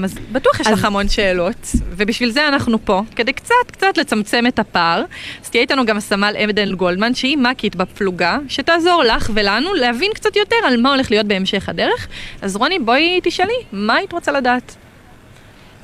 אז 0.04 0.16
בטוח 0.32 0.60
יש 0.60 0.68
לך 0.68 0.86
המון 0.86 1.10
שאלות, 1.10 1.68
ובשביל 1.90 2.30
זה 2.30 2.48
אנחנו 2.48 2.86
פה, 2.86 3.02
כדי 3.16 3.34
קצת 3.34 3.56
קצת 3.72 3.98
לצמצם 3.98 4.48
את 4.48 4.60
הפער. 4.60 5.04
אז 5.44 5.50
תהיה 5.50 5.62
איתנו 5.62 5.86
גם 5.86 6.00
סמל 6.00 6.36
עדן 6.38 6.76
גולדמן, 6.76 7.14
שהיא 7.14 7.38
מ"כית 7.38 7.76
בפלוגה, 7.76 8.38
שתעזור 8.48 9.04
לך 9.04 9.32
ולנו 9.34 9.74
להבין 9.74 10.12
קצת 10.14 10.36
יותר 10.36 10.56
על 10.68 10.82
מה 10.82 10.90
הולך 10.90 11.12
להיות 11.12 11.26
בהמשך 11.26 11.70
הדרך. 11.70 12.08
אז 12.42 12.56
רוני, 12.56 12.80
בואי 12.80 13.20
תשאלי, 13.24 13.58
מה 13.72 13.96
היית 13.96 14.14
רוצה 14.14 14.32
לדעת? 14.32 14.76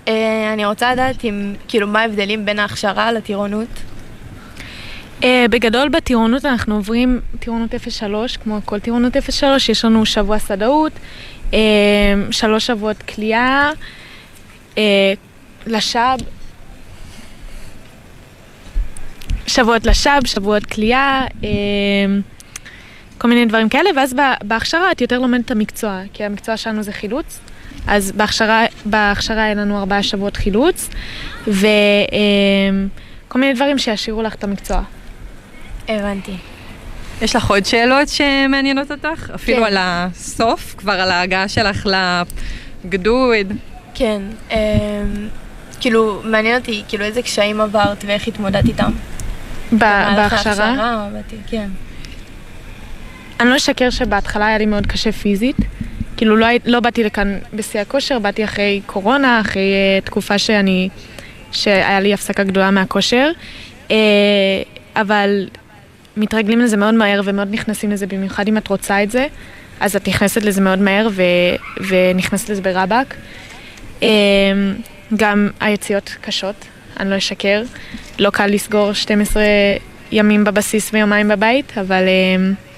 אה, 0.08 0.54
אני 0.54 0.66
רוצה 0.66 0.92
לדעת 0.92 1.24
אם, 1.24 1.54
כאילו, 1.68 1.88
מה 1.88 2.02
ההבדלים 2.02 2.46
בין 2.46 2.60
ההכשרה 2.60 3.12
לטירונות? 3.12 3.93
Uh, 5.24 5.26
בגדול 5.50 5.90
בטירונות 5.90 6.46
אנחנו 6.46 6.76
עוברים 6.76 7.22
טירונות 7.40 7.72
03, 7.90 8.38
כמו 8.38 8.60
כל 8.66 8.80
טירונות 8.80 9.14
03, 9.30 9.70
יש 9.70 9.86
לנו 9.86 10.06
שבוע 10.06 10.40
שדאות, 10.40 10.92
uh, 11.52 11.56
שלוש 12.32 12.68
שבועות 12.68 13.04
כליאה, 13.04 13.72
uh, 14.76 14.78
לשב, 15.68 16.18
שבועות 19.48 19.86
לשב, 19.86 20.20
שבועות 20.26 20.66
כליאה, 20.66 21.26
כל 23.18 23.28
מיני 23.28 23.46
דברים 23.46 23.70
כאלה, 23.70 23.90
ואז 23.96 24.16
בהכשרה 24.44 24.92
את 24.92 25.02
יותר 25.02 25.20
לומדת 25.20 25.46
את 25.46 25.52
המקצוע, 25.52 26.02
כי 26.14 26.24
המקצוע 26.24 26.58
שלנו 26.58 26.84
זה 26.84 26.92
חילוץ. 26.92 27.40
אז 27.88 28.12
בהכשרה, 28.12 28.66
בהכשרה 28.86 29.50
אין 29.50 29.58
לנו 29.58 29.80
ארבעה 29.80 30.04
שבועות 30.04 30.38
חילוץ, 30.38 30.90
וכל 31.48 31.64
מיני 33.36 33.54
דברים 33.54 33.78
שישאירו 33.78 34.22
לך 34.22 34.36
את 34.36 34.44
המקצוע. 34.44 34.84
הבנתי. 35.88 36.36
יש 37.22 37.36
לך 37.36 37.50
עוד 37.50 37.66
שאלות 37.66 38.08
שמעניינות 38.08 38.92
אותך? 38.92 39.32
אפילו 39.36 39.58
כן. 39.58 39.64
על 39.64 39.78
הסוף, 39.80 40.76
כבר 40.78 40.94
על 40.94 41.12
ההגעה 41.12 41.48
שלך 41.48 41.88
לגדוד. 42.86 43.48
כן, 43.94 44.22
אה, 44.52 44.58
כאילו, 45.80 46.22
מעניין 46.26 46.60
אותי, 46.60 46.84
כאילו, 46.88 47.06
איזה 47.06 47.22
קשיים 47.22 47.62
עברת 47.62 48.04
ואיך 48.08 48.28
התמודדת 48.28 48.66
איתם. 48.66 48.92
בהכשרה? 49.72 51.08
כן. 51.48 51.68
אני 53.40 53.50
לא 53.50 53.56
אשקר 53.56 53.90
שבהתחלה 53.90 54.48
היה 54.48 54.58
לי 54.58 54.66
מאוד 54.66 54.88
קשה 54.88 55.12
פיזית. 55.12 55.58
כאילו 56.18 56.38
לא, 56.38 56.48
לא 56.66 56.80
באתי 56.80 57.04
לכאן 57.04 57.40
בשיא 57.54 57.80
הכושר, 57.80 58.20
באתי 58.20 58.44
אחרי 58.44 58.82
קורונה, 58.86 59.42
אחרי 59.42 59.62
uh, 60.02 60.06
תקופה 60.06 60.38
שאני, 60.38 60.90
שהיה 61.52 62.00
לי 62.00 62.14
הפסקה 62.14 62.44
גדולה 62.44 62.72
מהכושר. 62.72 63.32
Uh, 63.88 63.92
אבל 64.96 65.48
מתרגלים 66.18 66.60
לזה 66.60 66.78
מאוד 66.78 66.94
מהר 66.94 67.22
ומאוד 67.26 67.48
נכנסים 67.52 67.92
לזה, 67.92 68.08
במיוחד 68.08 68.48
אם 68.48 68.58
את 68.58 68.68
רוצה 68.68 69.04
את 69.04 69.12
זה, 69.12 69.28
אז 69.80 69.96
את 69.96 70.08
נכנסת 70.08 70.44
לזה 70.44 70.62
מאוד 70.62 70.80
מהר 70.80 71.08
ו, 71.12 71.24
ונכנסת 71.88 72.50
לזה 72.50 72.62
ברבק. 72.62 73.14
Uh, 74.00 74.04
גם 75.16 75.50
היציאות 75.60 76.16
קשות, 76.22 76.56
אני 77.00 77.10
לא 77.10 77.18
אשקר. 77.18 77.64
לא 78.20 78.30
קל 78.30 78.48
לסגור 78.48 78.94
12 78.94 79.44
ימים 80.12 80.44
בבסיס 80.44 80.94
ויומיים 80.94 81.28
בבית, 81.28 81.78
אבל... 81.78 82.04
Uh, 82.04 82.74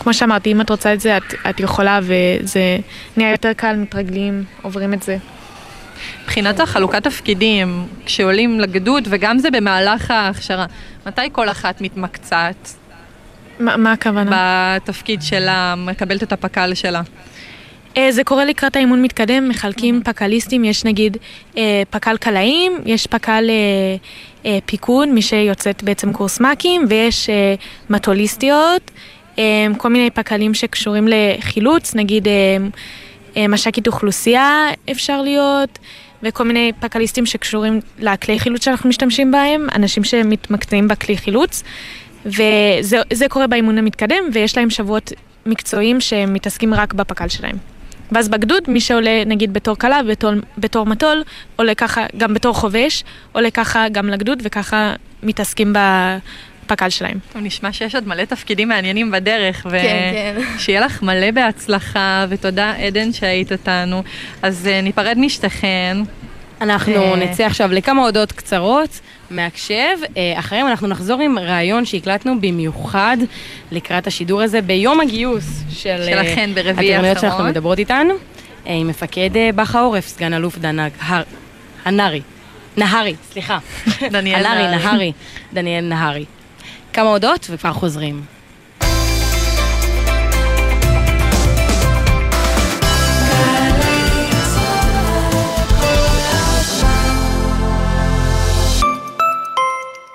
כמו 0.00 0.14
שאמרתי, 0.14 0.52
אם 0.52 0.60
את 0.60 0.70
רוצה 0.70 0.94
את 0.94 1.00
זה, 1.00 1.16
את, 1.16 1.34
את 1.50 1.60
יכולה, 1.60 2.00
וזה 2.02 2.78
נהיה 3.16 3.30
יותר 3.30 3.52
קל, 3.52 3.76
מתרגלים, 3.76 4.44
עוברים 4.62 4.94
את 4.94 5.02
זה. 5.02 5.16
מבחינת 6.22 6.60
החלוקת 6.60 7.02
תפקידים, 7.02 7.86
כשעולים 8.06 8.60
לגדוד, 8.60 9.08
וגם 9.10 9.38
זה 9.38 9.50
במהלך 9.50 10.10
ההכשרה, 10.10 10.66
מתי 11.06 11.22
כל 11.32 11.48
אחת 11.48 11.80
מתמקצעת? 11.80 12.74
מה, 13.60 13.76
מה 13.76 13.92
הכוונה? 13.92 14.30
בתפקיד 14.76 15.22
שלה, 15.22 15.74
מקבלת 15.76 16.22
את 16.22 16.32
הפק"ל 16.32 16.74
שלה. 16.74 17.02
אה, 17.96 18.12
זה 18.12 18.24
קורה 18.24 18.44
לקראת 18.44 18.76
האימון 18.76 19.02
מתקדם, 19.02 19.48
מחלקים 19.48 20.02
פקליסטים, 20.04 20.64
יש 20.64 20.84
נגיד 20.84 21.16
אה, 21.56 21.82
פקל 21.90 22.16
קלעים, 22.16 22.72
יש 22.86 23.06
פקל 23.06 23.50
אה, 24.44 24.58
פיקוד, 24.66 25.08
מי 25.08 25.22
שיוצאת 25.22 25.82
בעצם 25.82 26.12
קורס 26.12 26.40
מ"כים, 26.40 26.84
ויש 26.88 27.30
מטוליסטיות, 27.90 28.90
כל 29.76 29.88
מיני 29.88 30.10
פקלים 30.10 30.54
שקשורים 30.54 31.08
לחילוץ, 31.08 31.94
נגיד 31.94 32.28
מש"קית 33.48 33.86
אוכלוסייה 33.86 34.68
אפשר 34.90 35.22
להיות, 35.22 35.78
וכל 36.22 36.44
מיני 36.44 36.72
פקליסטים 36.80 37.26
שקשורים 37.26 37.80
לכלי 37.98 38.38
חילוץ 38.38 38.64
שאנחנו 38.64 38.88
משתמשים 38.88 39.30
בהם, 39.30 39.66
אנשים 39.74 40.04
שמתמקצעים 40.04 40.88
בכלי 40.88 41.16
חילוץ, 41.16 41.62
וזה 42.26 42.98
זה 43.12 43.28
קורה 43.28 43.46
באימון 43.46 43.78
המתקדם, 43.78 44.24
ויש 44.32 44.56
להם 44.56 44.70
שבועות 44.70 45.12
מקצועיים 45.46 46.00
שמתעסקים 46.00 46.74
רק 46.74 46.94
בפקל 46.94 47.28
שלהם. 47.28 47.56
ואז 48.12 48.28
בגדוד, 48.28 48.62
מי 48.68 48.80
שעולה 48.80 49.24
נגיד 49.26 49.52
בתור 49.52 49.76
כלה, 49.76 50.02
בתור, 50.02 50.30
בתור 50.58 50.86
מטול, 50.86 51.22
עולה 51.56 51.74
ככה 51.74 52.06
גם 52.16 52.34
בתור 52.34 52.54
חובש, 52.54 53.04
עולה 53.32 53.50
ככה 53.50 53.88
גם 53.88 54.08
לגדוד, 54.08 54.42
וככה 54.44 54.94
מתעסקים 55.22 55.72
בפקל 56.68 56.90
שלהם. 56.90 57.18
טוב, 57.32 57.42
נשמע 57.42 57.72
שיש 57.72 57.94
עוד 57.94 58.08
מלא 58.08 58.24
תפקידים 58.24 58.68
מעניינים 58.68 59.10
בדרך, 59.10 59.66
כן, 59.70 60.36
ושיהיה 60.56 60.80
לך 60.80 61.02
מלא 61.02 61.30
בהצלחה, 61.30 62.26
ותודה 62.28 62.72
עדן 62.76 63.12
שהיית 63.12 63.52
איתנו. 63.52 64.02
אז 64.42 64.66
אה, 64.70 64.80
ניפרד 64.80 65.18
משתיכן. 65.18 65.96
אנחנו 66.60 66.94
אה, 66.94 67.16
נצא 67.16 67.44
עכשיו 67.44 67.72
לכמה 67.72 68.02
הודעות 68.02 68.32
קצרות 68.32 69.00
מהקשב. 69.30 69.74
אה, 70.16 70.38
אחריהם 70.38 70.66
אנחנו 70.66 70.88
נחזור 70.88 71.20
עם 71.20 71.38
ראיון 71.38 71.84
שהקלטנו 71.84 72.40
במיוחד 72.40 73.16
לקראת 73.72 74.06
השידור 74.06 74.42
הזה 74.42 74.60
ביום 74.60 75.00
הגיוס 75.00 75.62
של 75.70 76.02
שלכן 76.06 76.50
ברביעי 76.54 76.72
הטירוניות 76.72 77.16
האחרון. 77.16 77.30
שאנחנו 77.30 77.44
מדברות 77.44 77.78
איתן, 77.78 78.06
עם 78.66 78.88
מפקד 78.88 79.30
בח 79.54 79.74
העורף, 79.74 80.06
סגן 80.08 80.34
אלוף 80.34 80.58
הר- 81.00 81.22
הנרי, 81.84 82.20
נהרי, 82.76 83.14
סליחה. 83.32 83.58
דניאל. 84.10 84.42
נהרי, 84.42 85.12
דניאל 85.52 85.84
נהרי. 85.84 86.24
כמה 86.92 87.08
הודעות 87.08 87.46
וכבר 87.50 87.72
חוזרים. 87.72 88.22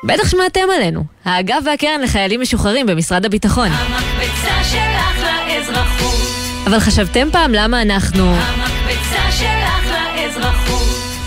בטח 0.06 0.30
שמעתם 0.30 0.62
עלינו, 0.76 1.04
האגף 1.26 1.60
והקרן 1.66 2.02
לחיילים 2.04 2.42
משוחררים 2.42 2.86
במשרד 2.86 3.26
הביטחון. 3.26 3.68
המקפצה 3.72 4.64
שלך 4.64 5.28
לאזרחות, 5.48 6.68
אבל 6.68 6.80
חשבתם 6.80 7.28
פעם 7.32 7.52
למה 7.54 7.82
אנחנו... 7.82 8.26
לאזרחות. 8.26 8.73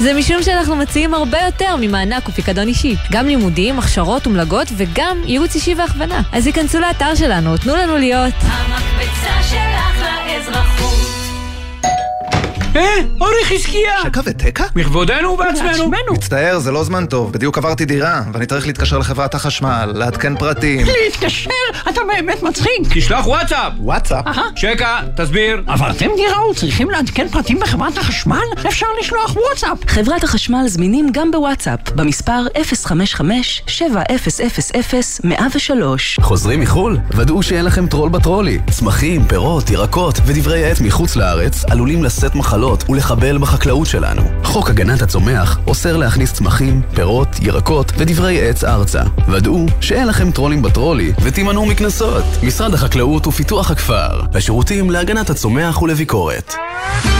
זה 0.06 0.14
משום 0.14 0.42
שאנחנו 0.42 0.76
מציעים 0.76 1.14
הרבה 1.14 1.38
יותר 1.46 1.76
ממענק 1.80 2.28
ופיקדון 2.28 2.68
אישי. 2.68 2.96
גם 3.12 3.26
לימודים, 3.26 3.78
הכשרות 3.78 4.26
ומלגות 4.26 4.68
וגם 4.76 5.22
ייעוץ 5.24 5.54
אישי 5.54 5.74
והכוונה. 5.74 6.22
אז 6.32 6.46
היכנסו 6.46 6.80
לאתר 6.80 7.14
שלנו, 7.14 7.56
תנו 7.56 7.76
לנו 7.76 7.96
להיות. 7.96 8.34
המקפצה 8.40 9.42
שלך 9.42 10.06
לאזרחות. 10.26 11.05
אה, 12.76 12.82
אורי 13.20 13.44
חזקיה! 13.44 13.92
שקע 14.02 14.20
ותקע? 14.24 14.64
מכבודנו 14.76 15.28
ובעצמנו. 15.30 15.90
מצטער, 16.12 16.58
זה 16.58 16.72
לא 16.72 16.84
זמן 16.84 17.06
טוב. 17.06 17.32
בדיוק 17.32 17.58
עברתי 17.58 17.84
דירה, 17.84 18.22
ואני 18.32 18.46
צריך 18.46 18.66
להתקשר 18.66 18.98
לחברת 18.98 19.34
החשמל, 19.34 19.92
לעדכן 19.94 20.36
פרטים. 20.36 20.86
להתקשר? 21.04 21.50
אתה 21.88 22.00
באמת 22.08 22.42
מצחיק. 22.42 22.70
תשלח 22.94 23.26
וואטסאפ. 23.26 23.72
וואטסאפ? 23.78 24.24
שקע, 24.56 25.00
תסביר. 25.16 25.62
עברתם 25.66 26.08
דירה 26.16 26.48
וצריכים 26.50 26.90
לעדכן 26.90 27.28
פרטים 27.28 27.60
בחברת 27.60 27.98
החשמל? 27.98 28.36
אפשר 28.68 28.86
לשלוח 29.00 29.36
וואטסאפ. 29.36 29.78
חברת 29.90 30.24
החשמל 30.24 30.64
זמינים 30.68 31.08
גם 31.12 31.30
בוואטסאפ, 31.30 31.80
במספר 31.94 32.46
055-7000-103. 32.56 32.60
חוזרים 36.20 36.60
מחו"ל? 36.60 36.98
ודאו 37.10 37.42
שאין 37.42 37.64
לכם 37.64 37.86
טרול 37.86 38.08
בטרולי. 38.08 38.58
צמחים, 38.70 39.24
פירות, 39.24 39.70
ירקות 39.70 40.20
ודברי 40.26 40.70
עץ 40.70 40.80
מחוץ 40.80 41.16
לארץ 41.16 41.64
עלולים 41.70 42.04
לשאת 42.04 42.34
מחלות 42.34 42.65
ולחבל 42.88 43.38
בחקלאות 43.38 43.86
שלנו. 43.86 44.22
חוק 44.44 44.70
הגנת 44.70 45.02
הצומח 45.02 45.58
אוסר 45.66 45.96
להכניס 45.96 46.32
צמחים, 46.32 46.82
פירות, 46.94 47.28
ירקות 47.40 47.92
ודברי 47.96 48.48
עץ 48.48 48.64
ארצה. 48.64 49.02
ודאו 49.28 49.66
שאין 49.80 50.06
לכם 50.06 50.30
טרולים 50.30 50.62
בטרולי 50.62 51.12
ותימנעו 51.22 51.66
מקנסות. 51.66 52.24
משרד 52.42 52.74
החקלאות 52.74 53.26
ופיתוח 53.26 53.70
הכפר. 53.70 54.20
השירותים 54.34 54.90
להגנת 54.90 55.30
הצומח 55.30 55.82
ולביקורת. 55.82 56.54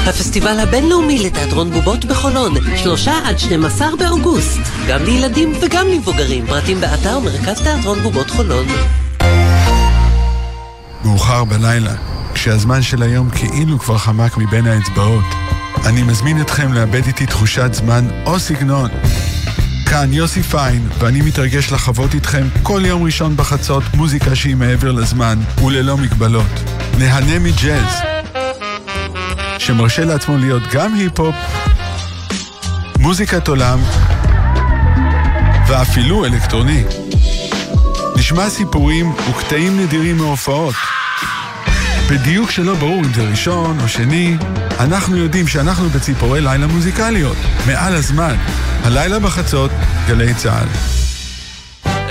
הפסטיבל 0.07 0.61
הבינלאומי 0.61 1.19
לתיאטרון 1.19 1.71
בובות 1.71 2.05
בחולון, 2.05 2.55
שלושה 2.77 3.13
עד 3.25 3.39
12 3.39 3.89
באוגוסט. 3.99 4.61
גם 4.89 5.05
לילדים 5.05 5.53
וגם 5.61 5.87
למבוגרים, 5.89 6.47
פרטים 6.47 6.81
באתר 6.81 7.19
מרכז 7.19 7.63
תיאטרון 7.63 7.99
בובות 7.99 8.31
חולון. 8.31 8.67
מאוחר 11.05 11.45
בלילה, 11.45 11.95
כשהזמן 12.47 12.83
של 12.83 13.03
היום 13.03 13.31
כאילו 13.31 13.79
כבר 13.79 13.99
חמק 13.99 14.37
מבין 14.37 14.67
האצבעות. 14.67 15.25
אני 15.87 16.03
מזמין 16.03 16.41
אתכם 16.41 16.73
לאבד 16.73 17.07
איתי 17.07 17.27
תחושת 17.27 17.75
זמן 17.75 18.09
או 18.27 18.41
סגנון. 18.41 18.91
כאן 19.91 20.13
יוסי 20.13 20.43
פיין, 20.43 20.89
ואני 20.99 21.23
מתרגש 21.23 21.73
לחוות 21.73 22.15
איתכם 22.15 22.47
כל 22.63 22.83
יום 22.85 23.03
ראשון 23.03 23.37
בחצות 23.37 23.83
מוזיקה 23.95 24.37
שהיא 24.37 24.57
מעבר 24.57 24.93
לזמן 24.93 25.39
וללא 25.65 25.97
מגבלות. 25.97 26.61
נהנה 26.99 27.39
מג'אז, 27.39 28.01
שמרשה 29.59 30.05
לעצמו 30.05 30.37
להיות 30.37 30.63
גם 30.73 30.95
היפ-הופ, 30.95 31.35
מוזיקת 32.99 33.49
עולם 33.49 33.79
ואפילו 35.69 36.25
אלקטרוני. 36.25 36.85
נשמע 38.17 38.51
סיפורים 38.51 39.13
וקטעים 39.31 39.81
נדירים 39.81 40.17
מהופעות. 40.17 40.75
בדיוק 42.11 42.51
שלא 42.51 42.75
ברור 42.75 42.99
אם 42.99 43.15
זה 43.15 43.23
ראשון 43.23 43.81
או 43.81 43.89
שני, 43.89 44.37
אנחנו 44.81 45.17
יודעים 45.17 45.49
שאנחנו 45.49 45.89
בציפורי 45.89 46.41
לילה 46.41 46.67
מוזיקליות, 46.67 47.37
מעל 47.67 47.95
הזמן. 47.95 48.35
הלילה 48.85 49.19
בחצות, 49.19 49.71
גלי 50.07 50.35
צה"ל. 50.35 50.69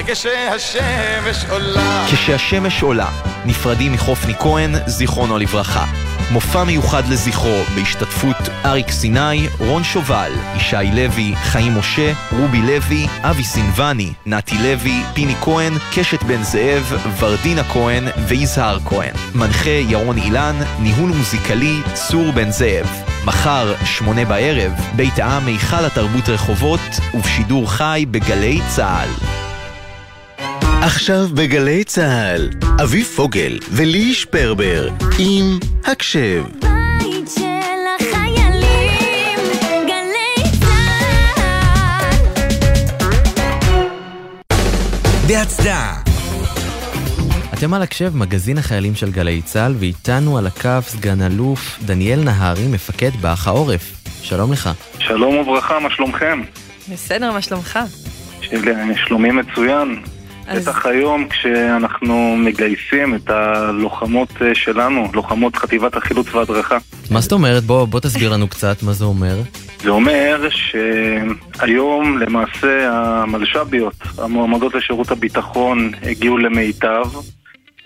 כשהשמש 0.08 1.46
עולה. 1.50 2.06
כשהשמש 2.12 2.82
עולה, 2.82 3.10
נפרדים 3.46 3.94
מחופני 3.94 4.34
כהן, 4.40 4.72
זיכרונו 4.88 5.38
לברכה. 5.38 6.05
מופע 6.32 6.64
מיוחד 6.64 7.08
לזכרו, 7.08 7.64
בהשתתפות 7.76 8.36
אריק 8.66 8.92
סיני, 8.92 9.48
רון 9.60 9.84
שובל, 9.84 10.32
ישי 10.56 10.76
לוי, 10.94 11.36
חיים 11.36 11.78
משה, 11.78 12.14
רובי 12.32 12.62
לוי, 12.62 13.08
אבי 13.22 13.44
סינבני, 13.44 14.14
נתי 14.26 14.58
לוי, 14.58 15.04
פיני 15.14 15.36
כהן, 15.42 15.74
קשת 15.94 16.24
בן 16.24 16.44
זאב, 16.44 16.94
ורדינה 17.20 17.64
כהן 17.64 18.04
ויזהר 18.28 18.80
כהן. 18.80 19.14
מנחה 19.36 19.70
ירון 19.70 20.18
אילן, 20.18 20.56
ניהול 20.80 21.10
מוזיקלי 21.10 21.82
צור 21.94 22.32
בן 22.32 22.52
זאב. 22.52 22.88
מחר, 23.26 23.74
שמונה 23.86 24.26
בערב, 24.26 24.72
בית 24.96 25.20
העם 25.20 25.48
היכל 25.48 25.86
התרבות 25.86 26.30
רחובות, 26.30 27.00
ובשידור 27.14 27.72
חי 27.72 28.06
בגלי 28.12 28.62
צה"ל. 28.76 29.45
עכשיו 30.86 31.28
בגלי 31.34 31.84
צה"ל, 31.84 32.50
אביב 32.84 33.06
פוגל 33.06 33.60
ולי 33.72 34.14
שפרבר 34.14 34.90
עם 35.20 35.60
הקשב. 35.86 36.44
בית 37.00 37.30
של 37.36 37.42
החיילים, 38.00 39.40
גלי 39.88 40.50
צה"ל. 40.60 42.16
בהצדעה 45.28 46.02
אתם 47.54 47.74
על 47.74 47.82
הקשב, 47.82 48.16
מגזין 48.16 48.58
החיילים 48.58 48.96
של 48.96 49.12
גלי 49.12 49.42
צה"ל, 49.42 49.76
ואיתנו 49.80 50.38
על 50.38 50.48
הקו 50.48 50.70
סגן 50.82 51.22
אלוף 51.22 51.80
דניאל 51.86 52.20
נהרי, 52.24 52.68
מפקד 52.68 53.12
באח 53.22 53.48
העורף. 53.48 53.92
שלום 54.22 54.52
לך. 54.52 54.70
שלום 55.00 55.36
וברכה, 55.38 55.80
מה 55.80 55.90
שלומכם? 55.92 56.42
בסדר, 56.92 57.32
מה 57.32 57.42
שלומך? 57.42 57.80
של- 58.42 58.62
שלומי 59.08 59.32
מצוין. 59.32 60.02
אז- 60.48 60.62
בטח 60.68 60.86
היום 60.86 61.28
כשאנחנו 61.30 62.36
מגייסים 62.38 63.16
את 63.16 63.30
הלוחמות 63.30 64.30
אה, 64.42 64.56
שלנו, 64.56 65.08
לוחמות 65.14 65.56
חטיבת 65.56 65.96
החילוץ 65.96 66.34
וההדרכה. 66.36 66.78
מה 67.12 67.22
זאת 67.22 67.32
אומרת? 67.32 67.64
בוא, 67.64 67.86
בוא 67.86 68.00
תסביר 68.00 68.34
לנו 68.34 68.48
קצת 68.48 68.84
מה 68.84 68.94
זה 68.94 69.06
אומר. 69.06 69.36
זה 69.84 69.90
אומר 69.90 70.48
שהיום 70.50 72.18
למעשה 72.18 72.90
המלש"ביות, 72.92 73.94
המועמדות 74.18 74.76
לשירות 74.76 75.12
הביטחון, 75.12 75.92
הגיעו 76.04 76.38
למיטב 76.38 77.06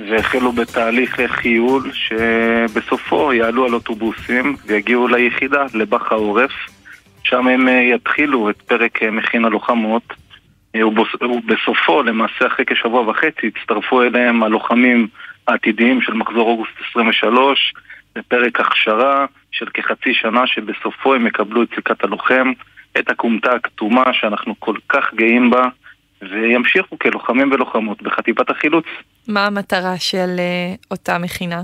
והחלו 0.10 0.52
בתהליך 0.52 1.22
חיול 1.28 1.92
שבסופו 1.94 3.34
יעלו 3.34 3.66
על 3.66 3.74
אוטובוסים 3.74 4.56
ויגיעו 4.66 5.08
ליחידה, 5.08 5.66
לבח 5.74 6.12
העורף. 6.12 6.52
שם 7.24 7.48
הם 7.48 7.68
אה, 7.68 7.74
יתחילו 7.96 8.50
את 8.50 8.62
פרק 8.62 9.04
אה, 9.04 9.12
מכין 9.12 9.46
הלוחמות 9.46 10.04
ובסופו, 10.84 12.04
למעשה 12.04 12.48
אחרי 12.48 12.66
כשבוע 12.66 13.02
וחצי, 13.02 13.48
יצטרפו 13.48 14.04
אליהם 14.04 14.44
הלוחמים 14.44 15.08
העתידיים 15.48 16.02
של 16.02 16.14
מחזור 16.14 16.50
אוגוסט 16.50 16.72
23 16.92 17.74
זה 18.16 18.22
פרק 18.28 18.60
הכשרה 18.60 19.26
של 19.52 19.66
כחצי 19.74 20.14
שנה 20.14 20.48
שבסופו 20.48 21.14
הם 21.14 21.28
יקבלו 21.28 21.64
את 21.64 21.68
סיכת 21.76 22.04
הלוחם, 22.04 22.52
את 23.00 23.10
הכומתה 23.10 23.52
הכתומה 23.52 24.04
שאנחנו 24.14 24.56
כל 24.60 24.76
כך 24.90 25.14
גאים 25.14 25.50
בה, 25.50 25.64
וימשיכו 26.22 27.00
כלוחמים 27.00 27.52
ולוחמות 27.52 28.02
בחטיבת 28.02 28.50
החילוץ. 28.50 28.86
מה 29.28 29.46
המטרה 29.46 29.98
של 29.98 30.36
אה, 30.40 30.74
אותה 30.92 31.18
מכינה? 31.18 31.62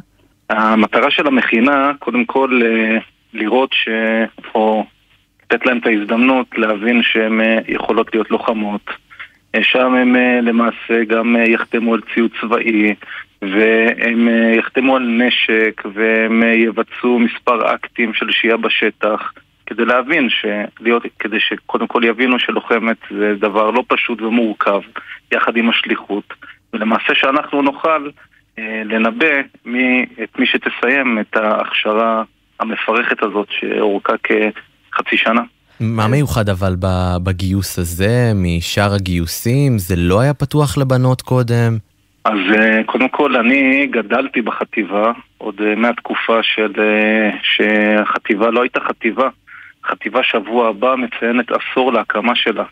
המטרה 0.50 1.12
של 1.12 1.28
המכינה, 1.28 1.92
קודם 2.00 2.26
כל 2.26 2.62
אה, 2.66 2.98
לראות 3.34 3.74
ש... 3.74 3.90
או 4.56 4.86
לתת 5.44 5.66
להם 5.66 5.78
את 5.78 5.86
ההזדמנות 5.86 6.48
להבין 6.58 7.02
שהן 7.04 7.42
אה, 7.42 7.58
יכולות 7.68 8.14
להיות 8.14 8.32
לוחמות. 8.32 8.82
שם 9.64 9.94
הם 9.94 10.16
אה, 10.16 10.40
למעשה 10.42 11.04
גם 11.08 11.36
אה, 11.36 11.44
יחתמו 11.44 11.94
על 11.94 12.02
ציוד 12.14 12.32
צבאי, 12.42 12.96
והם 13.42 14.28
אה, 14.28 14.56
יחתמו 14.58 14.96
על 14.96 15.04
נשק, 15.04 15.82
והם 15.94 16.44
יבצעו 16.44 17.20
מספר 17.20 17.76
אקטים 17.76 18.14
של 18.14 18.32
שהייה 18.32 18.58
בשטח. 18.58 19.32
כדי 19.66 19.86
להבין, 19.86 20.28
שלהיות, 20.30 21.04
כדי 21.20 21.40
שקודם 21.40 21.88
כל 21.88 22.04
יבינו 22.04 22.40
שלוחמת 22.40 22.98
זה 23.10 23.34
דבר 23.40 23.72
לא 23.72 23.84
פשוט 23.88 24.22
ומורכב, 24.22 24.82
יחד 25.32 25.58
עם 25.58 25.70
השליחות, 25.70 26.34
ולמעשה 26.74 27.16
שאנחנו 27.16 27.62
נוכל 27.62 28.10
לנבא 28.58 29.42
מי, 29.66 30.06
את 30.24 30.40
מי 30.40 30.46
שתסיים 30.46 31.20
את 31.20 31.38
ההכשרה 31.38 32.24
המפרכת 32.60 33.24
הזאת 33.24 33.48
שאורכה 33.50 34.14
כחצי 34.24 35.18
שנה. 35.18 35.42
מה 35.80 36.08
מיוחד 36.08 36.50
אבל 36.50 36.76
בגיוס 37.24 37.80
הזה, 37.80 38.32
משאר 38.36 38.94
הגיוסים? 38.94 39.78
זה 39.78 39.96
לא 39.98 40.20
היה 40.20 40.34
פתוח 40.34 40.78
לבנות 40.78 41.22
קודם? 41.22 41.78
אז 42.26 42.40
אה, 42.58 42.84
קודם 42.86 43.10
כל 43.10 43.36
אני 43.36 43.88
גדלתי 43.88 44.42
בחטיבה 44.42 45.12
עוד 45.38 45.62
אה, 45.66 45.76
מהתקופה 45.76 46.44
של... 46.44 46.72
אה, 46.80 47.30
שהחטיבה 47.44 48.50
לא 48.50 48.62
הייתה 48.62 48.80
חטיבה. 48.80 49.30
חטיבה 49.86 50.24
שבוע 50.24 50.70
הבא 50.70 50.96
מציינת 50.96 51.46
עשור 51.52 51.94
להקמה 51.94 52.36
שלה. 52.36 52.64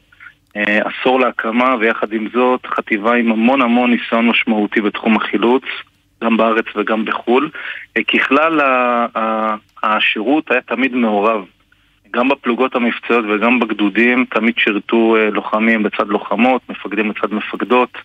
עשור 0.55 1.19
להקמה 1.19 1.75
ויחד 1.79 2.13
עם 2.13 2.27
זאת 2.33 2.65
חטיבה 2.65 3.15
עם 3.15 3.31
המון 3.31 3.61
המון 3.61 3.91
ניסיון 3.91 4.27
משמעותי 4.27 4.81
בתחום 4.81 5.15
החילוץ, 5.17 5.63
גם 6.23 6.37
בארץ 6.37 6.65
וגם 6.75 7.05
בחו"ל. 7.05 7.49
ככלל 8.07 8.59
השירות 9.83 10.51
היה 10.51 10.61
תמיד 10.61 10.95
מעורב. 10.95 11.45
גם 12.15 12.29
בפלוגות 12.29 12.75
המבצעיות 12.75 13.25
וגם 13.25 13.59
בגדודים 13.59 14.25
תמיד 14.29 14.53
שירתו 14.57 15.15
אה, 15.15 15.29
לוחמים 15.29 15.83
בצד 15.83 16.07
לוחמות, 16.07 16.61
מפקדים 16.69 17.09
בצד 17.09 17.33
מפקדות, 17.33 17.97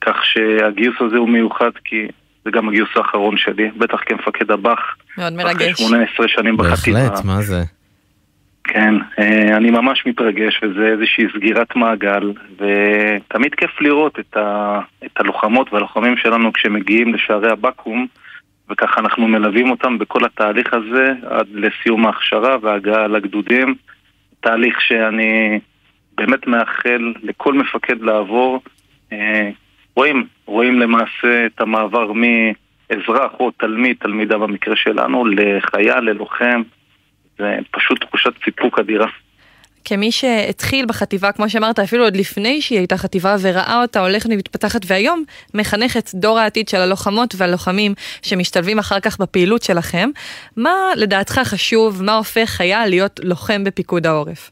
כך 0.00 0.16
שהגיוס 0.24 0.96
הזה 1.00 1.16
הוא 1.16 1.28
מיוחד 1.28 1.70
כי 1.84 2.06
זה 2.44 2.50
גם 2.50 2.68
הגיוס 2.68 2.88
האחרון 2.96 3.36
שלי, 3.36 3.70
בטח 3.76 3.98
כמפקד 4.06 4.50
הב"ח, 4.50 4.96
מאוד 5.18 5.32
אחרי 5.32 5.44
מרגש. 5.44 5.78
18 5.78 6.28
שנים 6.28 6.56
בחטיבה. 6.56 6.98
בהחלט, 7.00 7.24
מה 7.24 7.42
זה? 7.42 7.62
כן, 8.64 8.94
אה, 9.18 9.56
אני 9.56 9.70
ממש 9.70 10.06
מתרגש 10.06 10.60
וזה 10.62 10.86
איזושהי 10.86 11.24
סגירת 11.36 11.76
מעגל 11.76 12.32
ותמיד 12.52 13.54
כיף 13.54 13.80
לראות 13.80 14.18
את, 14.18 14.36
ה, 14.36 14.80
את 15.04 15.20
הלוחמות 15.20 15.72
והלוחמים 15.72 16.16
שלנו 16.16 16.52
כשמגיעים 16.52 17.14
לשערי 17.14 17.50
הבקו"ם 17.50 18.06
וככה 18.70 19.00
אנחנו 19.00 19.28
מלווים 19.28 19.70
אותם 19.70 19.98
בכל 19.98 20.24
התהליך 20.24 20.74
הזה 20.74 21.12
עד 21.30 21.46
לסיום 21.52 22.06
ההכשרה 22.06 22.56
וההגעה 22.62 23.06
לגדודים. 23.06 23.74
תהליך 24.40 24.80
שאני 24.80 25.60
באמת 26.16 26.46
מאחל 26.46 27.12
לכל 27.22 27.54
מפקד 27.54 28.02
לעבור. 28.02 28.62
אה, 29.12 29.50
רואים, 29.96 30.26
רואים 30.46 30.78
למעשה 30.78 31.46
את 31.46 31.60
המעבר 31.60 32.12
מאזרח 32.12 33.32
או 33.40 33.50
תלמיד, 33.50 33.96
תלמידה 34.00 34.38
במקרה 34.38 34.76
שלנו, 34.76 35.24
לחייל, 35.26 36.00
ללוחם. 36.00 36.62
זה 37.38 37.58
פשוט 37.70 38.04
תחושת 38.04 38.32
סיפוק 38.44 38.78
אדירה. 38.78 39.06
כמי 39.88 40.12
שהתחיל 40.12 40.86
בחטיבה, 40.86 41.32
כמו 41.32 41.48
שאמרת, 41.48 41.78
אפילו 41.78 42.04
עוד 42.04 42.16
לפני 42.16 42.60
שהיא 42.60 42.78
הייתה 42.78 42.96
חטיבה 42.96 43.36
וראה 43.42 43.82
אותה 43.82 44.00
הולכת 44.00 44.28
ומתפתחת, 44.32 44.80
והיום 44.86 45.24
מחנך 45.54 45.96
את 45.96 46.04
דור 46.14 46.38
העתיד 46.38 46.68
של 46.68 46.76
הלוחמות 46.76 47.34
והלוחמים 47.36 47.92
שמשתלבים 48.22 48.78
אחר 48.78 49.00
כך 49.00 49.20
בפעילות 49.20 49.62
שלכם, 49.62 50.10
מה 50.56 50.74
לדעתך 50.96 51.40
חשוב, 51.44 52.02
מה 52.04 52.16
הופך 52.16 52.48
חייל 52.48 52.88
להיות 52.88 53.20
לוחם 53.24 53.64
בפיקוד 53.64 54.06
העורף? 54.06 54.50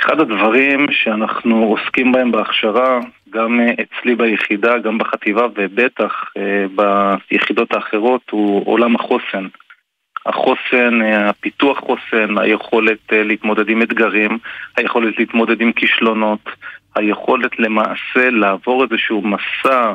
אחד 0.00 0.20
הדברים 0.20 0.86
שאנחנו 0.90 1.64
עוסקים 1.64 2.12
בהם 2.12 2.32
בהכשרה, 2.32 3.00
גם 3.30 3.60
אה, 3.60 3.72
אצלי 3.72 4.14
ביחידה, 4.14 4.78
גם 4.78 4.98
בחטיבה 4.98 5.46
ובטח 5.56 6.12
אה, 6.36 6.66
ביחידות 7.30 7.72
האחרות, 7.72 8.22
הוא 8.30 8.62
עולם 8.66 8.96
החוסן. 8.96 9.46
החוסן, 10.30 11.02
אה, 11.02 11.28
הפיתוח 11.28 11.78
חוסן, 11.78 12.38
היכולת 12.38 13.12
אה, 13.12 13.22
להתמודד 13.22 13.68
עם 13.68 13.82
אתגרים, 13.82 14.38
היכולת 14.76 15.18
להתמודד 15.18 15.60
עם 15.60 15.72
כישלונות, 15.72 16.48
היכולת 16.94 17.58
למעשה 17.58 18.30
לעבור 18.30 18.84
איזשהו 18.84 19.22
מסע, 19.22 19.92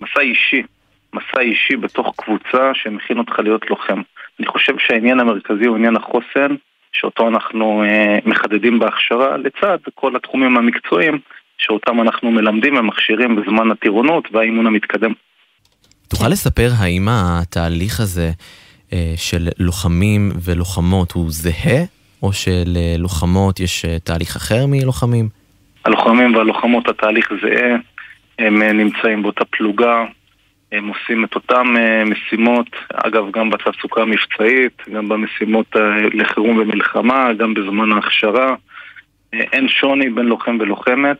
מסע 0.00 0.20
אישי, 0.20 0.62
מסע 1.14 1.40
אישי 1.40 1.76
בתוך 1.76 2.14
קבוצה 2.16 2.70
שמכין 2.74 3.18
אותך 3.18 3.38
להיות 3.38 3.70
לוחם. 3.70 4.00
אני 4.40 4.46
חושב 4.46 4.72
שהעניין 4.78 5.20
המרכזי 5.20 5.66
הוא 5.66 5.76
עניין 5.76 5.96
החוסן, 5.96 6.54
שאותו 6.92 7.28
אנחנו 7.28 7.82
אה, 7.84 8.18
מחדדים 8.24 8.78
בהכשרה, 8.78 9.36
לצד 9.36 9.78
כל 9.94 10.16
התחומים 10.16 10.56
המקצועיים 10.56 11.18
שאותם 11.58 12.00
אנחנו 12.00 12.30
מלמדים 12.30 12.76
ומכשירים 12.76 13.36
בזמן 13.36 13.70
הטירונות 13.70 14.28
והאימון 14.32 14.66
המתקדם. 14.66 15.12
תוכל 16.08 16.28
לספר 16.28 16.68
האם 16.78 17.08
התהליך 17.08 18.00
הזה 18.00 18.30
של 19.16 19.48
לוחמים 19.58 20.32
ולוחמות 20.44 21.12
הוא 21.12 21.26
זהה, 21.28 21.84
או 22.22 22.32
שללוחמות 22.32 23.60
יש 23.60 23.84
אה, 23.84 23.98
תהליך 23.98 24.36
אחר 24.36 24.66
מלוחמים? 24.68 25.28
הלוחמים 25.84 26.34
והלוחמות, 26.34 26.88
התהליך 26.88 27.32
זהה, 27.42 27.76
הם 28.38 28.62
אה, 28.62 28.72
נמצאים 28.72 29.22
באותה 29.22 29.44
פלוגה, 29.44 30.04
הם 30.72 30.88
עושים 30.88 31.24
את 31.24 31.34
אותן 31.34 31.76
אה, 31.76 32.04
משימות, 32.04 32.70
אגב, 32.94 33.24
גם 33.32 33.50
בתעסוקה 33.50 34.02
המבצעית, 34.02 34.82
גם 34.94 35.08
במשימות 35.08 35.76
אה, 35.76 35.80
לחירום 36.12 36.58
ומלחמה, 36.58 37.32
גם 37.32 37.54
בזמן 37.54 37.92
ההכשרה. 37.92 38.54
אה, 39.34 39.40
אין 39.52 39.68
שוני 39.68 40.10
בין 40.10 40.26
לוחם 40.26 40.56
ולוחמת, 40.60 41.18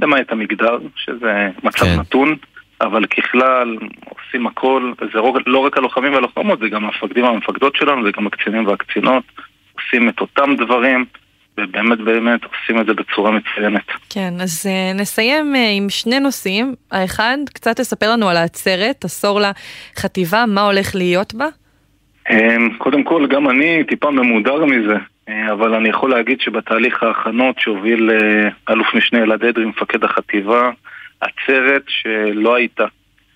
למעט 0.00 0.32
המגדר, 0.32 0.78
שזה 0.96 1.50
מצב 1.62 1.84
כן. 1.84 2.00
נתון, 2.00 2.36
אבל 2.80 3.06
ככלל 3.06 3.76
עושים 4.04 4.46
הכל, 4.46 4.92
וזה 5.00 5.18
לא, 5.46 5.58
רק 5.58 5.76
הלוחמים 5.76 6.12
והלוחמות, 6.12 6.58
זה 6.58 6.68
גם 6.68 6.84
המפקדים 6.84 7.24
והמפקדות 7.24 7.76
שלנו, 7.76 8.04
זה 8.04 8.10
גם 8.16 8.26
הקצינים 8.26 8.66
והקצינות, 8.66 9.24
עושים 9.72 10.08
את 10.08 10.20
אותם 10.20 10.54
דברים, 10.58 11.04
ובאמת 11.58 11.98
באמת 11.98 12.40
עושים 12.44 12.80
את 12.80 12.86
זה 12.86 12.94
בצורה 12.94 13.30
מצוינת. 13.30 13.86
כן, 14.10 14.34
אז 14.40 14.66
uh, 14.66 15.00
נסיים 15.00 15.54
uh, 15.54 15.58
עם 15.76 15.90
שני 15.90 16.20
נושאים. 16.20 16.74
האחד, 16.92 17.38
קצת 17.54 17.76
תספר 17.76 18.12
לנו 18.12 18.28
על 18.28 18.36
העצרת, 18.36 19.04
עשור 19.04 19.40
לחטיבה, 19.40 20.44
מה 20.46 20.60
הולך 20.60 20.94
להיות 20.94 21.34
בה? 21.34 21.46
אמ, 22.30 22.70
קודם 22.78 23.04
כל, 23.04 23.26
גם 23.26 23.50
אני 23.50 23.84
טיפה 23.84 24.10
ממודר 24.10 24.64
מזה, 24.64 24.96
אה, 25.28 25.52
אבל 25.52 25.74
אני 25.74 25.88
יכול 25.88 26.10
להגיד 26.10 26.40
שבתהליך 26.40 27.02
ההכנות 27.02 27.58
שהוביל 27.58 28.10
אה, 28.10 28.48
אלוף 28.70 28.86
משנה 28.94 29.22
אלעד 29.22 29.44
אדרי, 29.44 29.64
מפקד 29.64 30.04
החטיבה, 30.04 30.70
עצרת 31.20 31.82
שלא 31.88 32.54
הייתה. 32.54 32.86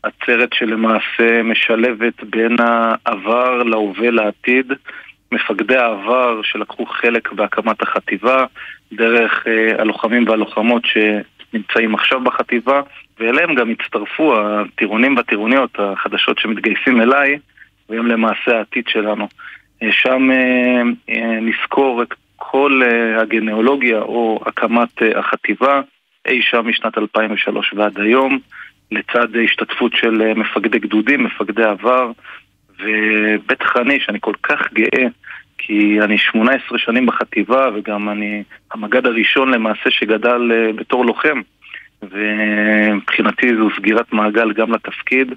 עצרת 0.03 0.53
שלמעשה 0.53 1.43
משלבת 1.43 2.25
בין 2.25 2.57
העבר 2.59 3.63
להווה 3.63 4.11
לעתיד. 4.11 4.73
מפקדי 5.33 5.77
העבר 5.77 6.41
שלקחו 6.43 6.87
חלק 6.87 7.33
בהקמת 7.33 7.83
החטיבה, 7.83 8.45
דרך 8.93 9.47
אה, 9.47 9.83
הלוחמים 9.83 10.29
והלוחמות 10.29 10.83
שנמצאים 10.85 11.95
עכשיו 11.95 12.21
בחטיבה, 12.21 12.81
ואליהם 13.21 13.55
גם 13.55 13.71
הצטרפו 13.71 14.35
הטירונים 14.39 15.17
והטירוניות 15.17 15.71
החדשות 15.79 16.39
שמתגייסים 16.39 17.01
אליי, 17.01 17.39
והם 17.89 18.07
למעשה 18.07 18.57
העתיד 18.57 18.85
שלנו. 18.89 19.29
אה, 19.83 19.93
שם 19.93 20.31
אה, 20.31 20.83
אה, 21.09 21.41
נזכור 21.41 22.03
את 22.03 22.15
כל 22.37 22.83
אה, 22.85 23.21
הגנאולוגיה 23.21 23.99
או 23.99 24.41
הקמת 24.47 25.03
אה, 25.03 25.19
החטיבה, 25.19 25.81
אי 26.27 26.43
שם 26.43 26.69
משנת 26.69 26.99
2003 26.99 27.73
ועד 27.77 28.01
היום, 28.01 28.39
לצד 28.91 29.37
השתתפות 29.45 29.93
של 29.95 30.23
אה, 30.23 30.35
מפקדי 30.35 30.79
גדודים, 30.79 31.25
מפקדי 31.25 31.65
עבר, 31.65 32.11
ובטח 32.81 33.77
אני, 33.77 34.01
שאני 34.01 34.19
כל 34.21 34.35
כך 34.43 34.73
גאה, 34.73 35.09
כי 35.59 36.01
אני 36.01 36.19
18 36.19 36.79
שנים 36.79 37.07
בחטיבה 37.07 37.69
וגם 37.75 38.09
אני 38.09 38.43
המג"ד 38.73 39.07
הראשון 39.07 39.51
למעשה 39.51 39.91
שגדל 39.91 40.53
אה, 40.53 40.73
בתור 40.73 41.07
לוחם, 41.07 41.41
ומבחינתי 42.03 43.57
זו 43.57 43.69
סגירת 43.77 44.13
מעגל 44.13 44.53
גם 44.53 44.73
לתפקיד. 44.73 45.35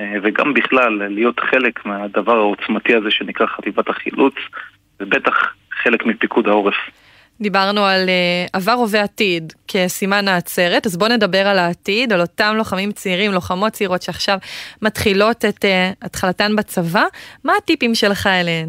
אה, 0.00 0.14
וגם 0.22 0.54
בכלל 0.54 1.08
להיות 1.08 1.40
חלק 1.40 1.86
מהדבר 1.86 2.36
העוצמתי 2.36 2.94
הזה 2.94 3.10
שנקרא 3.10 3.46
חטיבת 3.46 3.88
החילוץ, 3.88 4.34
ובטח 5.00 5.54
חלק 5.82 6.06
מפיקוד 6.06 6.48
העורף. 6.48 6.74
דיברנו 7.40 7.84
על 7.84 8.08
אה, 8.08 8.46
עבר, 8.52 8.72
הווה, 8.72 9.02
עתיד 9.02 9.52
כסימן 9.68 10.28
העצרת, 10.28 10.86
אז 10.86 10.96
בואו 10.96 11.10
נדבר 11.10 11.46
על 11.46 11.58
העתיד, 11.58 12.12
על 12.12 12.20
אותם 12.20 12.54
לוחמים 12.56 12.92
צעירים, 12.92 13.32
לוחמות 13.32 13.72
צעירות 13.72 14.02
שעכשיו 14.02 14.38
מתחילות 14.82 15.44
את 15.44 15.64
אה, 15.64 15.90
התחלתן 16.02 16.56
בצבא. 16.56 17.04
מה 17.44 17.52
הטיפים 17.58 17.94
שלך 17.94 18.26
אליהן? 18.26 18.68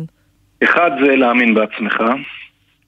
אחד 0.64 0.92
זה 1.06 1.16
להאמין 1.16 1.54
בעצמך. 1.54 2.02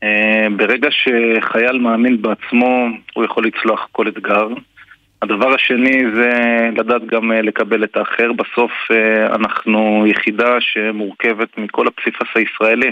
אה, 0.03 0.47
ברגע 0.57 0.89
שחייל 0.91 1.77
מאמין 1.77 2.21
בעצמו, 2.21 2.87
הוא 3.13 3.25
יכול 3.25 3.45
לצלוח 3.45 3.87
כל 3.91 4.07
אתגר. 4.07 4.47
הדבר 5.21 5.53
השני 5.53 6.03
זה 6.15 6.29
לדעת 6.77 7.05
גם 7.05 7.31
אה, 7.31 7.41
לקבל 7.41 7.83
את 7.83 7.97
האחר. 7.97 8.31
בסוף 8.31 8.71
אה, 8.91 9.35
אנחנו 9.35 10.03
יחידה 10.07 10.57
שמורכבת 10.59 11.57
מכל 11.57 11.87
הפסיפס 11.87 12.27
הישראלי. 12.35 12.91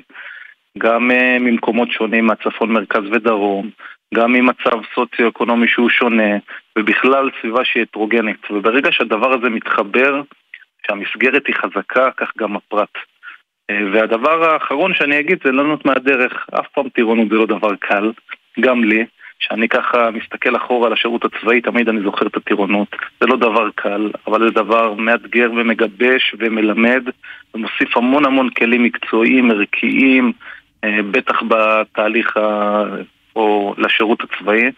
גם 0.79 1.11
אה, 1.11 1.37
ממקומות 1.39 1.91
שונים, 1.91 2.25
מהצפון, 2.25 2.71
מרכז 2.71 3.03
ודרום, 3.11 3.69
גם 4.13 4.33
ממצב 4.33 4.77
סוציו-אקונומי 4.95 5.67
שהוא 5.67 5.89
שונה, 5.89 6.37
ובכלל 6.77 7.29
סביבה 7.41 7.65
שהיא 7.65 7.83
הטרוגנית. 7.83 8.51
וברגע 8.51 8.91
שהדבר 8.91 9.33
הזה 9.33 9.49
מתחבר, 9.49 10.21
שהמסגרת 10.87 11.47
היא 11.47 11.55
חזקה, 11.55 12.11
כך 12.17 12.31
גם 12.37 12.55
הפרט. 12.55 12.93
אה, 13.69 13.79
והדבר 13.93 14.43
האחרון 14.43 14.93
שאני 14.93 15.19
אגיד 15.19 15.37
זה 15.43 15.51
לענות 15.51 15.85
מהדרך. 15.85 16.45
אף 16.59 16.67
פעם 16.73 16.89
טירונות 16.89 17.29
זה 17.29 17.35
לא 17.35 17.45
דבר 17.45 17.75
קל, 17.75 18.11
גם 18.59 18.83
לי. 18.83 19.05
שאני 19.39 19.67
ככה 19.69 20.11
מסתכל 20.11 20.55
אחורה 20.55 20.87
על 20.87 20.93
השירות 20.93 21.25
הצבאי, 21.25 21.61
תמיד 21.61 21.89
אני 21.89 22.01
זוכר 22.01 22.27
את 22.27 22.37
הטירונות. 22.37 22.87
זה 23.21 23.27
לא 23.27 23.37
דבר 23.37 23.69
קל, 23.75 24.11
אבל 24.27 24.39
זה 24.39 24.51
דבר 24.51 24.93
מאתגר 24.93 25.51
ומגבש 25.51 26.35
ומלמד, 26.39 27.03
ומוסיף 27.53 27.97
המון 27.97 28.25
המון 28.25 28.49
כלים 28.49 28.83
מקצועיים, 28.83 29.51
ערכיים, 29.51 30.31
בטח 30.85 31.35
בתהליך 31.47 32.37
ה... 32.37 32.83
או 33.35 33.75
לשירות 33.77 34.19
הצבאי. 34.23 34.71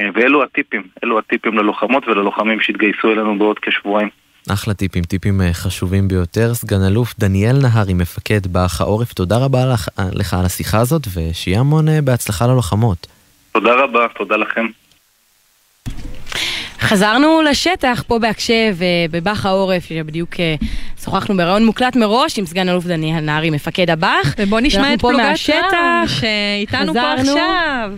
אה, 0.00 0.08
ואלו 0.14 0.42
הטיפים, 0.42 0.82
אלו 1.04 1.18
הטיפים 1.18 1.58
ללוחמות 1.58 2.08
וללוחמים 2.08 2.60
שהתגייסו 2.60 3.12
אלינו 3.12 3.38
בעוד 3.38 3.58
כשבועיים. 3.58 4.08
אחלה 4.52 4.74
טיפים, 4.74 5.04
טיפים 5.04 5.40
אה, 5.40 5.52
חשובים 5.52 6.08
ביותר. 6.08 6.54
סגן 6.54 6.82
אלוף 6.90 7.14
דניאל 7.18 7.56
נהרי, 7.62 7.94
מפקד 7.94 8.46
באח 8.46 8.80
העורף, 8.80 9.12
תודה 9.12 9.36
רבה 9.44 9.58
לך, 9.72 9.88
לך 10.12 10.34
על 10.34 10.44
השיחה 10.44 10.78
הזאת, 10.80 11.02
ושיהיה 11.14 11.60
המון 11.60 11.88
אה, 11.88 12.02
בהצלחה 12.02 12.46
ללוחמות. 12.46 13.06
תודה 13.52 13.74
רבה, 13.74 14.06
תודה 14.18 14.36
לכם. 14.36 14.66
חזרנו 16.80 17.42
לשטח 17.42 18.02
פה 18.06 18.18
בהקשב, 18.18 18.76
אה, 18.80 18.86
בבאח 19.10 19.46
העורף, 19.46 19.84
שבדיוק 19.84 20.40
אה, 20.40 20.54
שוחחנו 21.04 21.36
בראיון 21.36 21.66
מוקלט 21.66 21.96
מראש 21.96 22.38
עם 22.38 22.46
סגן 22.46 22.68
אלוף 22.68 22.84
דניאל 22.84 23.20
נהרי, 23.20 23.50
מפקד 23.50 23.90
הבאח. 23.90 24.34
ובוא 24.38 24.60
נשמע 24.60 24.94
את 24.94 25.00
פלוגת. 25.00 25.18
רם, 25.18 25.34
שאיתנו 26.06 26.94
פה. 26.94 27.12
עכשיו. 27.12 27.90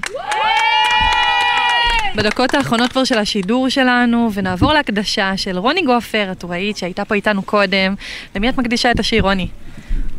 בדקות 2.16 2.54
האחרונות 2.54 2.92
כבר 2.92 3.04
של 3.04 3.18
השידור 3.18 3.68
שלנו, 3.68 4.30
ונעבור 4.34 4.72
להקדשה 4.72 5.32
של 5.36 5.58
רוני 5.58 5.82
גופר, 5.82 6.28
הטוראית 6.30 6.76
שהייתה 6.76 7.04
פה 7.04 7.14
איתנו 7.14 7.42
קודם. 7.42 7.94
למי 8.36 8.48
את 8.48 8.58
מקדישה 8.58 8.90
את 8.90 9.00
השיר, 9.00 9.22
רוני? 9.22 9.48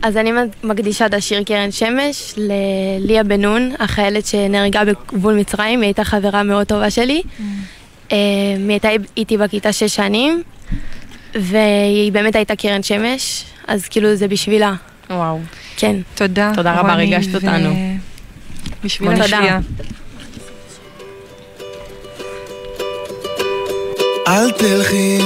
אז 0.01 0.17
אני 0.17 0.31
מקדישה 0.63 1.05
את 1.05 1.13
השיר 1.13 1.43
קרן 1.43 1.71
שמש 1.71 2.33
לליה 2.37 3.23
בן 3.23 3.41
נון, 3.41 3.71
החיילת 3.79 4.25
שנהרגה 4.25 4.81
בגבול 4.85 5.33
מצרים, 5.33 5.81
היא 5.81 5.87
הייתה 5.87 6.03
חברה 6.03 6.43
מאוד 6.43 6.67
טובה 6.67 6.89
שלי. 6.89 7.21
אה, 7.39 7.45
היא 8.09 8.69
הייתה 8.69 8.89
איתי 9.17 9.37
בכיתה 9.37 9.73
שש 9.73 9.95
שנים, 9.95 10.43
והיא 11.35 12.11
באמת 12.11 12.35
הייתה 12.35 12.55
קרן 12.55 12.83
שמש, 12.83 13.45
אז 13.67 13.87
כאילו 13.87 14.15
זה 14.15 14.27
בשבילה. 14.27 14.73
וואו. 15.09 15.39
כן. 15.77 15.95
תודה. 16.15 16.51
תודה 16.55 16.79
רבה, 16.79 16.93
ריגשת 16.93 17.35
אותנו. 17.35 17.69
בשביל 18.83 19.11
תודה. 19.11 19.23
השביעה. 19.23 19.59
אל 24.27 24.51
תלכי, 24.51 25.17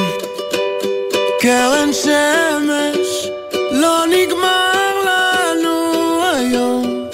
קרן 1.42 1.90
שמש, 1.94 3.28
לא 3.72 4.04
נגמר 4.08 4.94
לנו 5.06 6.22
היום. 6.36 7.06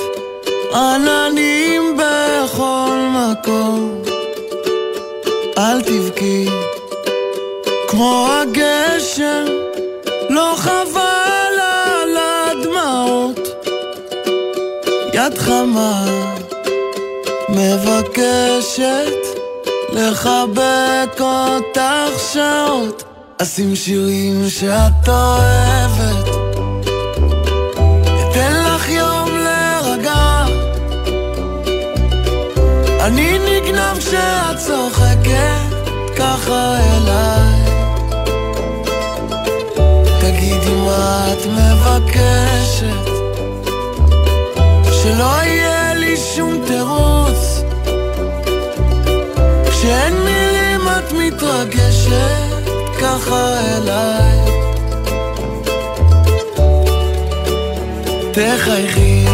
עננים 0.76 1.96
בכל 1.96 2.98
מקום. 3.10 4.02
אל 5.58 5.82
תבכי, 5.82 6.48
כמו 7.88 8.28
הגשם, 8.30 9.44
לא 10.30 10.54
חבל 10.56 11.54
על 11.60 12.16
הדמעות. 12.16 13.40
יד 15.14 15.38
חמה 15.38 16.04
מבקשת 17.48 19.26
לחבק 19.92 21.20
אותך 21.20 22.20
שעות 22.32 23.02
אשים 23.42 23.76
שירים 23.76 24.48
שאת 24.48 25.08
אוהבת 25.08 26.28
אתן 28.30 28.65
אני 33.06 33.38
נגנב 33.38 33.98
כשאת 33.98 34.56
צוחקת 34.66 35.90
ככה 36.16 36.76
אליי. 36.78 37.60
תגידי 40.20 40.74
מה 40.74 41.32
את 41.32 41.46
מבקשת 41.46 43.10
שלא 44.92 45.42
יהיה 45.42 45.94
לי 45.94 46.16
שום 46.16 46.64
תירוץ. 46.66 47.62
כשאין 49.70 50.14
מילים 50.14 50.88
את 50.88 51.12
מתרגשת 51.12 52.70
ככה 53.00 53.58
אליי. 53.60 54.38
תחייכי 58.32 59.25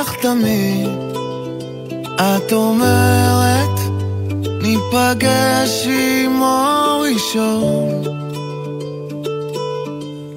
איך 0.00 0.14
תמיד. 0.14 0.88
את 2.20 2.52
אומרת, 2.52 3.80
ניפגש 4.62 5.86
עם 5.86 6.42
אור 6.42 7.04
ראשון 7.12 8.02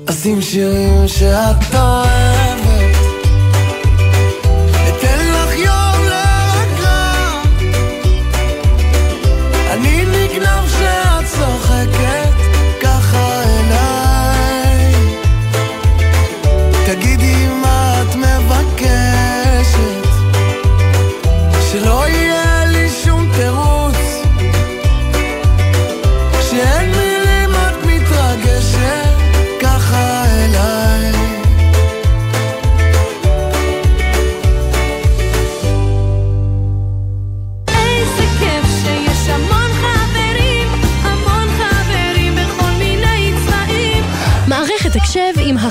אשים 0.09 0.41
שירים 0.41 1.07
שאת 1.07 1.75
אוהבת 1.75 2.42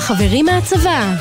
החברים 0.03 0.45
מהצבא. 0.45 1.13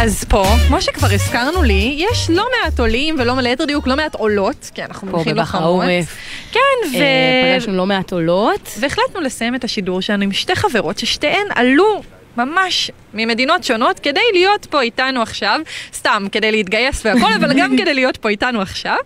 אז 0.00 0.24
פה, 0.24 0.44
כמו 0.68 0.82
שכבר 0.82 1.08
הזכרנו 1.12 1.62
לי, 1.62 1.94
יש 1.98 2.30
לא 2.30 2.46
מעט 2.62 2.80
עולים, 2.80 3.16
ולא 3.18 3.34
ליתר 3.40 3.64
דיוק 3.64 3.86
לא 3.86 3.96
מעט 3.96 4.14
עולות, 4.14 4.70
כי 4.74 4.84
אנחנו 4.84 5.10
פה 5.10 5.16
מניחים 5.16 5.34
בבח 5.34 5.54
לוחמות. 5.54 5.62
העורף. 5.62 6.16
כן, 6.52 6.60
ו... 6.92 6.96
אה, 6.96 7.54
פגשנו 7.54 7.76
לא 7.76 7.86
מעט 7.86 8.12
עולות. 8.12 8.70
והחלטנו 8.80 9.20
לסיים 9.20 9.54
את 9.54 9.64
השידור 9.64 10.00
שלנו 10.00 10.22
עם 10.22 10.32
שתי 10.32 10.54
חברות 10.54 10.98
ששתיהן 10.98 11.46
עלו 11.54 12.02
ממש 12.36 12.90
ממדינות 13.14 13.64
שונות 13.64 13.98
כדי 13.98 14.20
להיות 14.32 14.66
פה 14.70 14.80
איתנו 14.82 15.22
עכשיו, 15.22 15.60
סתם 15.94 16.26
כדי 16.32 16.52
להתגייס 16.52 17.06
והכל, 17.06 17.32
אבל 17.36 17.52
גם 17.60 17.76
כדי 17.78 17.94
להיות 17.94 18.16
פה 18.16 18.28
איתנו 18.28 18.60
עכשיו. 18.60 18.96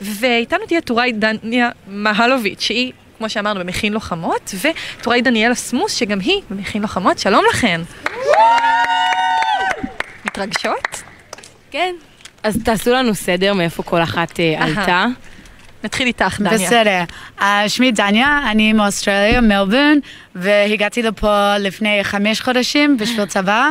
ואיתנו 0.00 0.66
תהיה 0.66 0.80
טוראי 0.80 1.12
דניה 1.12 1.70
מהלוביץ', 1.86 2.60
שהיא, 2.60 2.92
כמו 3.20 3.30
שאמרנו, 3.30 3.60
במכין 3.60 3.92
לוחמות, 3.92 4.54
וטוראי 4.98 5.22
דניאלה 5.22 5.54
סמוס, 5.54 5.94
שגם 5.94 6.20
היא 6.20 6.42
במכין 6.50 6.82
לוחמות. 6.82 7.18
שלום 7.18 7.44
לכן. 7.50 7.80
מתרגשות? 10.24 11.02
כן. 11.70 11.94
אז 12.42 12.58
תעשו 12.64 12.90
לנו 12.90 13.14
סדר 13.14 13.54
מאיפה 13.54 13.82
כל 13.82 14.02
אחת 14.02 14.40
אה, 14.40 14.64
עלתה. 14.64 15.06
נתחיל 15.84 16.06
איתך, 16.06 16.40
דניה. 16.40 16.66
בסדר. 16.66 17.02
אה, 17.40 17.64
שמי 17.68 17.92
דניה, 17.92 18.40
אני 18.50 18.72
מאוסטרליה, 18.72 19.40
מלבורן, 19.40 19.98
והגעתי 20.34 21.02
לפה 21.02 21.56
לפני 21.58 22.04
חמש 22.04 22.40
חודשים 22.40 22.96
בשביל 22.96 23.26
צבא, 23.26 23.68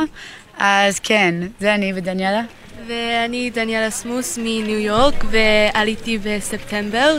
אז 0.58 1.00
כן, 1.00 1.34
זה 1.60 1.74
אני 1.74 1.92
ודניאלה. 1.96 2.42
ואני 2.90 3.50
דניאלה 3.50 3.90
סמוס 3.90 4.38
מניו 4.42 4.78
יורק, 4.78 5.24
ועליתי 5.30 6.18
בספטמבר, 6.18 7.16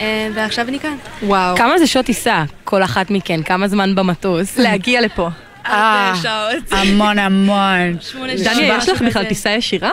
אה, 0.00 0.28
ועכשיו 0.34 0.68
אני 0.68 0.80
כאן. 0.80 0.96
וואו. 1.22 1.56
כמה 1.56 1.78
זה 1.78 1.86
שעות 1.86 2.06
טיסה, 2.06 2.44
כל 2.64 2.82
אחת 2.82 3.10
מכן? 3.10 3.42
כמה 3.42 3.68
זמן 3.68 3.94
במטוס? 3.94 4.58
להגיע 4.64 5.00
לפה. 5.00 5.28
אה, 5.66 6.14
המון 6.70 7.18
המון. 7.18 7.96
דניה, 8.44 8.76
יש 8.78 8.88
לך 8.88 9.02
בכלל 9.02 9.24
טיסה 9.24 9.50
ישירה? 9.50 9.90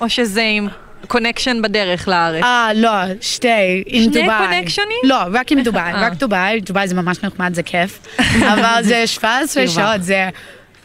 או 0.00 0.08
שזה 0.08 0.42
עם 0.42 0.68
קונקשן 1.08 1.62
בדרך 1.62 2.08
לארץ? 2.08 2.42
אה, 2.42 2.70
לא, 2.74 2.90
שתי, 3.20 3.82
עם 3.86 4.02
שני 4.02 4.22
דובאי. 4.22 4.46
קונקשנים? 4.48 4.98
לא, 5.04 5.16
רק 5.32 5.52
עם 5.52 5.62
דובאי, 5.62 5.92
אה. 5.92 6.06
רק 6.06 6.12
דובאי, 6.12 6.60
דובאי 6.60 6.88
זה 6.88 6.94
ממש 6.94 7.18
נחמד, 7.22 7.54
זה 7.54 7.62
כיף. 7.62 7.98
אבל 8.52 8.82
זה 8.82 9.06
17 9.06 9.66
כאילו 9.66 9.80
מה? 9.80 9.92
שעות, 9.92 10.02
זה... 10.02 10.28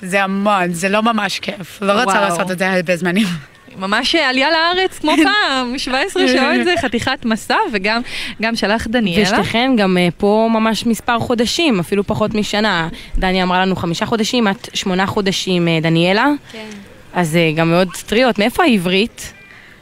זה 0.03 0.23
המון, 0.23 0.73
זה 0.73 0.89
לא 0.89 1.03
ממש 1.03 1.39
כיף. 1.39 1.81
לא 1.81 2.03
רוצה. 2.03 2.21
לעשות 2.21 2.51
את 2.51 2.59
זה 2.59 2.71
הרבה 2.71 2.95
זמנים. 2.95 3.50
ממש 3.77 4.15
עלייה 4.15 4.47
לארץ 4.51 4.99
כמו 4.99 5.11
פעם, 5.23 5.77
17 5.77 6.27
שעות 6.27 6.63
זה 6.63 6.73
חתיכת 6.81 7.25
מסע, 7.25 7.57
וגם 7.73 8.01
גם 8.41 8.55
שלך 8.55 8.87
דניאלה. 8.87 9.23
ושתיכן 9.23 9.71
גם 9.77 9.97
אה, 9.97 10.07
פה 10.17 10.49
ממש 10.51 10.85
מספר 10.85 11.19
חודשים, 11.19 11.79
אפילו 11.79 12.03
פחות 12.03 12.33
משנה. 12.33 12.89
דניה 13.17 13.43
אמרה 13.43 13.65
לנו 13.65 13.75
חמישה 13.75 14.05
חודשים, 14.05 14.47
את 14.47 14.69
שמונה 14.73 15.05
חודשים, 15.05 15.67
אה, 15.67 15.79
דניאלה. 15.81 16.27
כן. 16.51 16.65
אז 17.13 17.35
אה, 17.35 17.51
גם 17.55 17.71
מאוד 17.71 17.87
טריות. 18.07 18.39
מאיפה 18.39 18.63
העברית? 18.63 19.33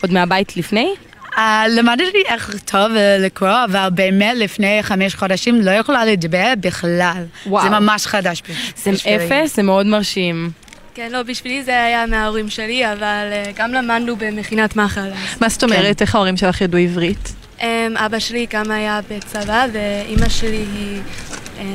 עוד 0.02 0.12
מהבית 0.12 0.58
לפני? 0.58 0.94
Uh, 1.30 1.40
למדתי 1.70 2.24
איך 2.26 2.50
לכתוב 2.50 2.92
ולקרוא, 2.96 3.64
אבל 3.66 3.90
באמת 3.94 4.38
לפני 4.38 4.84
חמש 4.84 5.16
חודשים 5.16 5.62
לא 5.62 5.72
יכולה 5.72 6.06
לדבר 6.06 6.54
בכלל. 6.60 7.24
וואו. 7.46 7.64
זה 7.64 7.70
ממש 7.70 8.06
חדש 8.06 8.44
זה 8.76 8.92
בשבילי. 8.92 9.26
אפס, 9.26 9.56
זה 9.56 9.64
מאוד 9.64 9.86
מרשים. 9.86 10.50
כן, 11.00 11.12
לא, 11.12 11.24
בשבילי 11.24 11.64
זה 11.64 11.84
היה 11.84 12.06
מההורים 12.06 12.50
שלי, 12.50 12.92
אבל 12.92 13.28
אה, 13.32 13.52
גם 13.56 13.74
למדנו 13.74 14.16
במכינת 14.16 14.76
מחל. 14.76 15.10
מה 15.42 15.50
זאת 15.50 15.64
אומרת? 15.64 16.02
איך 16.02 16.16
ההורים 16.16 16.38
שלך 16.38 16.62
ידעו 16.62 16.80
עברית? 16.80 17.34
אמ, 17.62 17.68
אבא 17.98 18.20
שלי 18.20 18.48
גם 18.54 18.72
היה 18.72 19.00
בצבא, 19.10 19.66
ואימא 19.74 20.30
שלי 20.30 20.66
היא 20.76 21.02
אמ, 21.60 21.66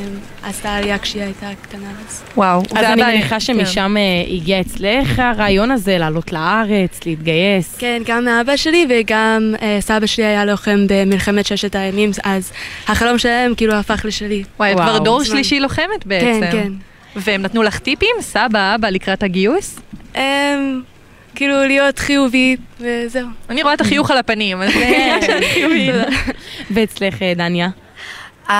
עשתה 0.42 0.74
עלייה 0.74 0.98
כשהיא 0.98 1.22
הייתה 1.22 1.46
קטנה. 1.62 1.88
אז... 2.08 2.22
וואו. 2.36 2.62
אז 2.76 2.84
אני 2.84 3.02
מניחה 3.02 3.40
שמשם 3.40 3.96
אה, 3.96 4.34
הגיע 4.34 4.60
אצלך 4.60 5.18
הרעיון 5.18 5.70
הזה 5.70 5.98
לעלות 5.98 6.32
לארץ, 6.32 7.00
להתגייס. 7.06 7.76
כן, 7.78 8.02
גם 8.06 8.24
מאבא 8.24 8.56
שלי 8.56 8.86
וגם 8.90 9.54
אה, 9.62 9.78
סבא 9.80 10.06
שלי 10.06 10.24
היה 10.24 10.44
לוחם 10.44 10.86
במלחמת 10.88 11.46
ששת 11.46 11.76
הימים, 11.76 12.10
אז 12.24 12.52
החלום 12.88 13.18
שלהם 13.18 13.54
כאילו 13.54 13.74
הפך 13.74 14.04
לשלי. 14.04 14.42
וואי, 14.58 14.72
את 14.72 14.76
כבר. 14.76 14.98
דור. 14.98 15.24
שלישי 15.24 15.60
לוחמת 15.60 16.06
בעצם. 16.06 16.40
כן, 16.40 16.52
כן. 16.52 16.72
והם 17.16 17.42
נתנו 17.42 17.62
לך 17.62 17.78
טיפים? 17.78 18.16
סבא, 18.20 18.74
אבא, 18.74 18.88
לקראת 18.88 19.22
הגיוס? 19.22 19.80
אמ, 20.16 20.82
כאילו 21.34 21.64
להיות 21.66 21.98
חיובי, 21.98 22.56
וזהו. 22.80 23.26
אני 23.50 23.62
רואה 23.62 23.74
את 23.74 23.80
החיוך 23.80 24.10
על 24.10 24.18
הפנים, 24.18 24.62
אז 24.62 24.68
זה 24.72 24.80
כן. 24.80 25.18
של 25.26 25.38
חיובי. 25.54 25.90
ואצלך, 26.74 27.22
אה, 27.22 27.32
דניה? 27.36 27.68
אמ, 28.50 28.54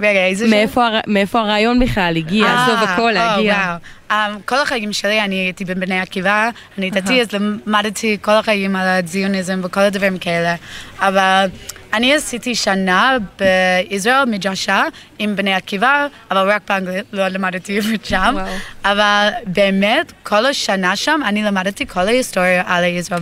רגע, 0.00 0.26
איזה... 0.26 0.62
הר- 0.76 1.00
מאיפה 1.06 1.40
הרעיון 1.40 1.80
בכלל 1.80 2.16
הגיע? 2.16 2.46
אה, 2.46 2.64
עזוב 2.64 2.76
הכל. 2.88 3.12
וואו. 3.16 3.76
Um, 4.10 4.14
כל 4.44 4.58
החיים 4.62 4.92
שלי 4.92 5.20
אני 5.20 5.34
הייתי 5.34 5.64
בבני 5.64 6.00
עקיבא, 6.00 6.50
אני 6.78 6.90
דתי, 6.90 7.20
אז 7.20 7.28
למדתי 7.32 8.16
כל 8.22 8.32
החיים 8.32 8.76
על 8.76 8.88
הציוניזם 8.88 9.60
וכל 9.64 9.80
הדברים 9.80 10.18
כאלה. 10.18 10.54
אבל 10.98 11.46
אני 11.94 12.14
עשיתי 12.14 12.54
שנה 12.54 13.16
בישראל, 13.38 14.24
מדרשה, 14.24 14.84
עם 15.18 15.36
בני 15.36 15.54
עקיבא, 15.54 16.06
אבל 16.30 16.50
רק 16.50 16.62
באנגלית, 16.68 17.04
לא 17.12 17.28
למדתי 17.28 17.78
עברית 17.78 18.04
שם. 18.04 18.34
וואו. 18.34 18.46
אבל 18.84 19.28
באמת, 19.46 20.12
כל 20.22 20.46
השנה 20.46 20.96
שם, 20.96 21.20
אני 21.24 21.42
למדתי 21.42 21.86
כל 21.86 22.00
ההיסטוריה 22.00 22.62
על 22.66 22.84
ישראל, 22.84 23.20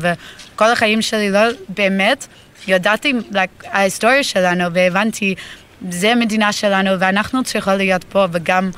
וכל 0.55 0.71
החיים 0.73 1.03
שלי 1.03 1.31
לא 1.31 1.41
באמת 1.69 2.27
ידעתי 2.69 3.13
like, 3.33 3.67
ההיסטוריה 3.67 4.23
שלנו, 4.23 4.65
והבנתי, 4.73 5.35
זה 5.91 6.13
המדינה 6.13 6.53
שלנו, 6.53 6.91
ואנחנו 6.99 7.45
צריכות 7.45 7.75
להיות 7.75 8.05
פה, 8.05 8.27
וגם, 8.33 8.71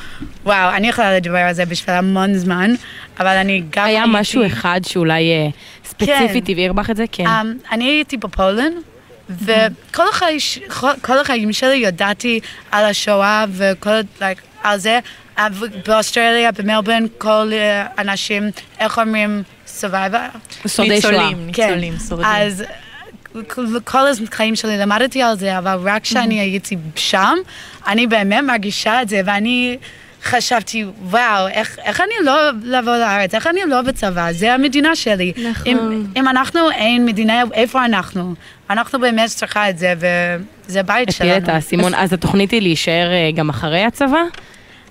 וואו, 0.44 0.70
אני 0.70 0.88
יכולה 0.88 1.16
לדבר 1.16 1.38
על 1.38 1.52
זה 1.52 1.66
בשביל 1.66 1.96
המון 1.96 2.34
זמן, 2.34 2.74
אבל 3.20 3.36
אני 3.36 3.62
גם 3.70 3.84
היה 3.84 4.02
הייתי... 4.02 4.18
משהו 4.20 4.46
אחד 4.46 4.80
שאולי 4.86 5.32
אה, 5.32 5.48
ספציפית 5.84 6.48
הבהיר 6.48 6.72
בך 6.72 6.90
את 6.90 6.96
זה? 6.96 7.04
כן. 7.12 7.26
Um, 7.26 7.72
אני 7.72 7.84
הייתי 7.84 8.16
בפולין, 8.16 8.72
וכל 9.30 10.08
החיים, 10.08 10.38
כל 11.02 11.18
החיים 11.18 11.52
שלי 11.52 11.76
ידעתי 11.76 12.40
על 12.70 12.84
השואה 12.84 13.44
וכל, 13.52 13.90
like, 14.20 14.40
על 14.62 14.78
זה. 14.78 14.98
אה, 15.38 15.46
באוסטרליה, 15.86 16.52
במלבורן, 16.52 17.04
כל 17.18 17.50
אה, 17.52 17.86
אנשים, 17.98 18.50
איך 18.80 18.98
אומרים, 18.98 19.42
survivor? 19.80 20.38
שורדי 20.68 21.00
שואה. 21.00 21.12
ניצולים, 21.12 21.52
כן. 21.52 21.66
ניצולים, 21.66 21.94
שורדים. 22.08 22.26
אז 22.30 22.64
כל- 23.48 23.80
כל 23.84 23.98
החיים 24.32 24.56
שלי 24.56 24.76
למדתי 24.78 25.22
על 25.22 25.38
זה, 25.38 25.58
אבל 25.58 25.78
רק 25.84 26.02
כשאני 26.02 26.40
הייתי 26.40 26.76
שם, 26.96 27.34
אני 27.86 28.06
באמת 28.06 28.44
מרגישה 28.44 29.02
את 29.02 29.08
זה, 29.08 29.20
ואני 29.24 29.76
חשבתי, 30.24 30.84
וואו, 31.02 31.48
איך, 31.48 31.78
איך 31.84 32.00
אני 32.00 32.14
לא 32.24 32.50
לבוא 32.62 32.96
לארץ? 32.96 33.34
איך 33.34 33.46
אני 33.46 33.60
לא 33.66 33.82
בצבא? 33.82 34.32
זה 34.32 34.54
המדינה 34.54 34.96
שלי. 34.96 35.32
נכון. 35.36 35.66
אם, 35.66 36.06
אם 36.16 36.28
אנחנו 36.28 36.70
אין 36.70 37.06
מדינה, 37.06 37.42
איפה 37.52 37.84
אנחנו? 37.84 38.34
אנחנו 38.70 39.00
באמת 39.00 39.28
צריכה 39.30 39.70
את 39.70 39.78
זה, 39.78 39.94
וזה 39.96 40.82
בית 40.82 41.10
שלנו. 41.12 41.30
הפיל 41.30 41.44
את 41.44 41.48
האסימון. 41.48 41.94
אז 41.94 42.12
התוכנית 42.12 42.50
היא 42.50 42.62
להישאר 42.62 43.10
אה, 43.12 43.30
גם 43.34 43.48
אחרי 43.48 43.84
הצבא? 43.84 44.22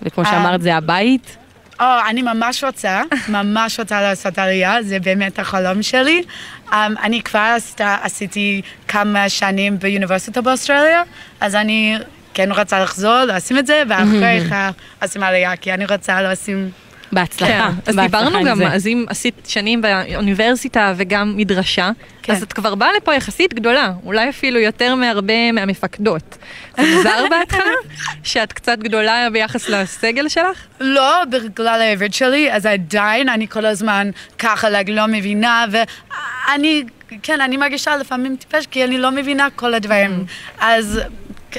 וכמו 0.02 0.24
אה. 0.24 0.32
שאמרת, 0.32 0.62
זה 0.62 0.76
הבית? 0.76 1.38
או, 1.80 1.86
אני 2.10 2.22
ממש 2.22 2.64
רוצה, 2.64 3.02
ממש 3.30 3.80
רוצה 3.80 4.02
לעשות 4.02 4.40
עלייה, 4.40 4.84
זה 4.84 5.00
באמת 5.00 5.40
החלום 5.40 5.84
שלי. 5.84 6.24
Um, 6.70 6.74
אני 7.04 7.22
כבר 7.22 7.54
עשתה, 7.56 7.98
עשיתי 8.02 8.62
כמה 8.88 9.30
שנים 9.30 9.80
באוניברסיטה 9.80 10.42
באוסטרליה, 10.42 11.04
אז 11.42 11.56
אני 11.56 11.98
כן 12.34 12.52
רוצה 12.52 12.80
לחזור, 12.80 13.24
לשים 13.24 13.58
את 13.58 13.68
זה, 13.68 13.84
ואחרי 13.90 14.42
כך 14.52 14.72
עושים 15.02 15.24
עלייה, 15.24 15.56
כי 15.56 15.74
אני 15.74 15.86
רוצה 15.86 16.22
לשים 16.22 16.72
בהצלחה. 17.14 17.52
כן, 17.52 17.62
אז 17.86 17.96
דיברנו 17.96 18.44
גם. 18.44 18.62
אז 18.62 18.88
אם 18.88 19.06
עשית 19.10 19.34
שנים 19.48 19.82
באוניברסיטה 19.82 20.94
וגם 20.98 21.34
מדרשה, 21.38 21.92
כן. 22.24 22.34
אז 22.34 22.44
את 22.44 22.54
כבר 22.54 22.76
באה 22.76 22.90
לפה 22.98 23.14
יחסית 23.14 23.54
גדולה, 23.54 23.92
אולי 24.06 24.30
אפילו 24.30 24.60
יותר 24.60 24.96
מהרבה 24.96 25.52
מהמפקדות. 25.52 26.38
זה 26.78 26.96
מוזר 26.96 27.26
בהתחלה? 27.30 27.74
שאת 28.24 28.54
קצת 28.54 28.78
גדולה 28.80 29.28
ביחס 29.34 29.70
לסגל 29.70 30.30
שלך? 30.30 30.66
לא, 30.80 31.24
בגלל 31.30 31.82
העברית 31.82 32.14
שלי, 32.14 32.54
אז 32.54 32.66
עדיין 32.66 33.30
אני 33.30 33.48
כל 33.48 33.66
הזמן 33.66 34.10
ככה 34.40 34.70
לא 34.88 35.08
מבינה, 35.08 35.66
ואני, 35.72 36.84
כן, 37.24 37.42
אני 37.42 37.58
מרגישה 37.58 37.98
לפעמים 37.98 38.36
טיפש, 38.36 38.68
כי 38.68 38.84
אני 38.84 38.98
לא 38.98 39.12
מבינה 39.12 39.48
כל 39.56 39.74
הדברים. 39.74 40.26
אז... 40.60 41.02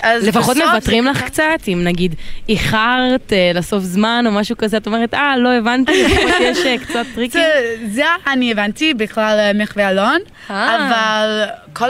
אז 0.03 0.29
לפחות 0.29 0.57
בסוף 0.57 0.69
מוותרים 0.71 1.05
לך 1.05 1.23
קצת, 1.23 1.61
אם 1.69 1.81
נגיד 1.85 2.15
איחרת 2.49 3.33
אה, 3.33 3.51
לסוף 3.55 3.85
זמן 3.85 4.25
או 4.27 4.33
משהו 4.33 4.57
כזה, 4.57 4.77
את 4.77 4.87
אומרת, 4.87 5.15
אה, 5.15 5.37
לא 5.37 5.53
הבנתי, 5.53 6.05
לפחות 6.05 6.41
יש 6.51 6.67
אה, 6.67 6.79
קצת 6.79 7.07
טריקים. 7.15 7.41
זה, 7.41 7.77
זה 7.91 8.05
אני 8.27 8.53
הבנתי 8.53 8.95
בכלל 8.95 9.39
אה, 9.39 9.53
מחווה 9.63 9.91
אלון, 9.91 10.21
אבל 10.49 11.45
כל, 11.73 11.89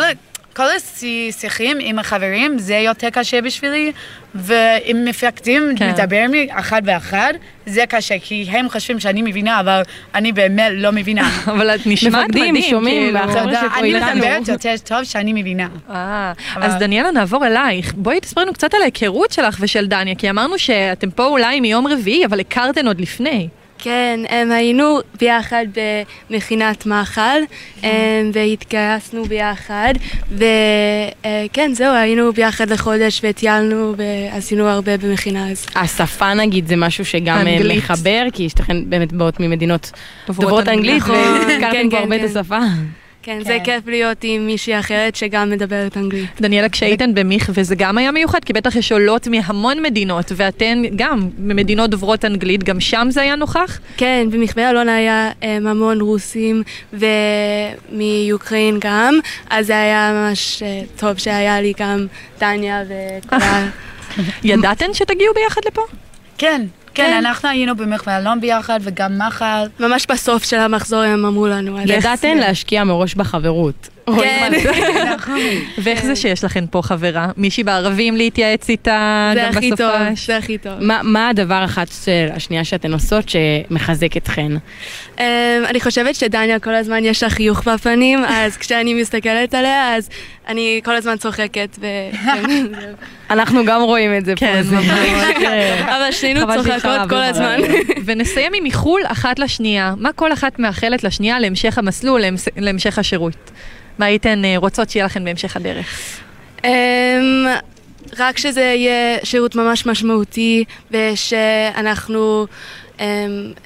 כל 0.56 0.64
השיחים 0.76 1.76
עם 1.80 1.98
החברים 1.98 2.58
זה 2.58 2.76
יותר 2.76 3.10
קשה 3.10 3.40
בשבילי, 3.40 3.92
ועם 4.34 5.04
מפקדים 5.04 5.62
כן. 5.76 5.90
מדבר 5.90 6.24
מי 6.28 6.46
אחד 6.52 6.82
ואחד, 6.84 7.34
זה 7.66 7.84
קשה, 7.88 8.14
כי 8.22 8.46
הם 8.50 8.68
חושבים 8.70 9.00
שאני 9.00 9.22
מבינה, 9.22 9.60
אבל 9.60 9.82
אני 10.14 10.32
באמת 10.32 10.72
לא 10.74 10.92
מבינה. 10.92 11.30
אבל 11.52 11.70
את 11.74 11.80
נשמעת 11.86 12.28
מדהים, 12.28 12.62
שומעים, 12.62 13.16
כאילו. 13.18 13.40
תודה, 13.40 13.60
שפה 13.60 13.78
אני. 13.80 13.94
מדברת 13.94 14.48
יותר 14.48 14.74
טוב 14.84 15.04
שאני 15.04 15.32
מבינה. 15.32 15.68
אה, 15.90 16.32
אבל- 16.54 16.62
אז 16.66 16.74
דניאלה, 16.74 17.10
נעבור 17.10 17.46
אלייך. 17.46 17.94
בואי 17.96 18.20
תספרי 18.20 18.44
לנו 18.44 18.52
קצת 18.52 18.74
על 18.74 18.82
ההיכרות 18.82 19.32
שלך 19.32 19.56
ושל 19.60 19.86
דניה, 19.86 20.14
כי 20.14 20.30
אמרנו 20.30 20.58
שאתם 20.58 21.10
פה 21.10 21.24
אולי 21.26 21.60
מיום 21.60 21.86
רביעי, 21.86 22.26
אבל 22.26 22.40
הכרתן 22.40 22.86
עוד 22.86 23.00
לפני. 23.00 23.48
כן, 23.78 24.20
הם 24.28 24.52
היינו 24.52 24.98
ביחד 25.20 25.66
במכינת 26.30 26.86
מחל, 26.86 27.40
הם, 27.82 28.30
והתגייסנו 28.32 29.24
ביחד, 29.24 29.94
וכן, 30.32 31.70
זהו, 31.74 31.94
היינו 31.94 32.32
ביחד 32.32 32.70
לחודש 32.70 33.20
וטיילנו 33.24 33.94
ועשינו 33.96 34.68
הרבה 34.68 34.96
במכינה 34.96 35.50
אז. 35.50 35.66
השפה 35.74 36.34
נגיד 36.34 36.68
זה 36.68 36.76
משהו 36.76 37.04
שגם 37.04 37.46
אה, 37.46 37.56
אנגלית. 37.56 37.78
מחבר, 37.78 38.22
כי 38.32 38.48
שתיכן 38.48 38.90
באמת 38.90 39.12
באות 39.12 39.40
ממדינות 39.40 39.90
דוברות 40.26 40.68
אנגלית, 40.68 41.02
נכון, 41.02 41.14
והכרתם 41.14 41.72
כן, 41.72 41.90
פה 41.90 41.96
כן, 41.96 42.02
הרבה 42.02 42.16
את 42.16 42.20
כן. 42.20 42.26
השפה. 42.26 42.58
כן, 43.24 43.44
זה 43.44 43.58
כיף 43.64 43.86
להיות 43.86 44.18
עם 44.22 44.46
מישהי 44.46 44.78
אחרת 44.78 45.16
שגם 45.16 45.50
מדברת 45.50 45.96
אנגלית. 45.96 46.40
דניאלה, 46.40 46.68
כשהייתן 46.68 47.14
במיך, 47.16 47.50
וזה 47.54 47.74
גם 47.74 47.98
היה 47.98 48.10
מיוחד, 48.10 48.44
כי 48.44 48.52
בטח 48.52 48.76
יש 48.76 48.92
עולות 48.92 49.28
מהמון 49.28 49.82
מדינות, 49.82 50.32
ואתן 50.36 50.82
גם 50.96 51.28
ממדינות 51.38 51.90
דוברות 51.90 52.24
אנגלית, 52.24 52.64
גם 52.64 52.80
שם 52.80 53.06
זה 53.10 53.22
היה 53.22 53.36
נוכח? 53.36 53.80
כן, 53.96 54.26
במכווה 54.30 54.70
אלון 54.70 54.88
היה 54.88 55.30
המון 55.42 56.00
רוסים 56.00 56.62
ומיוקראין 56.92 58.78
גם, 58.80 59.18
אז 59.50 59.66
זה 59.66 59.80
היה 59.80 60.12
ממש 60.14 60.62
uh, 60.62 61.00
טוב 61.00 61.18
שהיה 61.18 61.60
לי 61.60 61.72
גם 61.80 62.06
דניה 62.40 62.82
וכל 62.88 63.36
ה... 63.36 63.68
ידעתן 64.44 64.94
שתגיעו 64.94 65.34
ביחד 65.34 65.60
לפה? 65.66 65.82
כן, 66.38 66.62
כן, 66.94 67.12
אנחנו 67.18 67.48
היינו 67.48 67.76
במחווה 67.76 68.18
אלון 68.18 68.40
ביחד, 68.40 68.80
וגם 68.82 69.18
מחל. 69.26 69.66
ממש 69.80 70.06
בסוף 70.10 70.44
של 70.44 70.58
המחזור 70.58 71.00
הם 71.00 71.26
אמרו 71.26 71.46
לנו. 71.46 71.80
ידעתן 71.80 72.38
להשקיע 72.38 72.84
מראש 72.84 73.14
בחברות. 73.14 73.88
כן. 74.06 74.52
ואיך 75.82 76.04
זה 76.04 76.16
שיש 76.16 76.44
לכן 76.44 76.64
פה 76.70 76.82
חברה? 76.82 77.28
מישהי 77.36 77.64
בערבים 77.64 78.16
להתייעץ 78.16 78.68
איתה, 78.70 79.30
זה 79.34 79.40
גם 79.40 79.48
הכי 79.56 79.70
בשפה? 79.72 79.76
טוב, 79.76 80.14
זה 80.26 80.36
הכי 80.36 80.58
טוב. 80.58 80.72
מה- 81.02 81.28
הדבר 81.28 81.64
אחת 81.64 81.86
של 82.04 82.26
השנייה 82.34 82.64
שאתן 82.64 82.92
עושות 82.92 83.24
שמחזק 83.28 84.16
אתכן? 84.16 84.52
Um, 85.16 85.20
אני 85.66 85.80
חושבת 85.80 86.14
שדניה 86.14 86.58
כל 86.58 86.74
הזמן 86.74 87.04
יש 87.04 87.22
לה 87.22 87.30
חיוך 87.30 87.68
בפנים, 87.68 88.24
אז 88.28 88.56
כשאני 88.56 88.94
מסתכלת 88.94 89.54
עליה, 89.54 89.96
אז 89.96 90.08
אני 90.48 90.80
כל 90.84 90.96
הזמן 90.96 91.16
צוחקת. 91.16 91.78
כן. 91.80 92.42
אנחנו 93.30 93.64
גם 93.64 93.82
רואים 93.82 94.16
את 94.18 94.24
זה 94.24 94.36
פה. 94.36 94.62
זה 94.62 94.76
ממש, 94.76 95.36
אבל 95.96 96.12
שנינו 96.12 96.40
צוחקות 96.54 97.00
כל 97.08 97.22
הזמן. 97.22 97.56
ונסיים 98.04 98.52
עם 98.54 98.64
איחול 98.64 99.00
אחת 99.06 99.38
לשנייה. 99.38 99.94
מה 99.96 100.12
כל 100.12 100.32
אחת 100.32 100.58
מאחלת 100.58 101.04
לשנייה 101.04 101.38
להמשך 101.40 101.78
המסלול, 101.78 102.20
להמש- 102.20 102.48
להמשך 102.56 102.98
השירות? 102.98 103.50
מה 103.98 104.06
הייתן 104.06 104.44
אה, 104.44 104.54
רוצות 104.56 104.90
שיהיה 104.90 105.06
לכן 105.06 105.24
בהמשך 105.24 105.56
הדרך? 105.56 106.20
Um, 106.62 106.66
רק 108.18 108.38
שזה 108.38 108.60
יהיה 108.60 109.18
שירות 109.24 109.54
ממש 109.54 109.86
משמעותי, 109.86 110.64
ושאנחנו 110.90 112.46
um, 112.98 113.00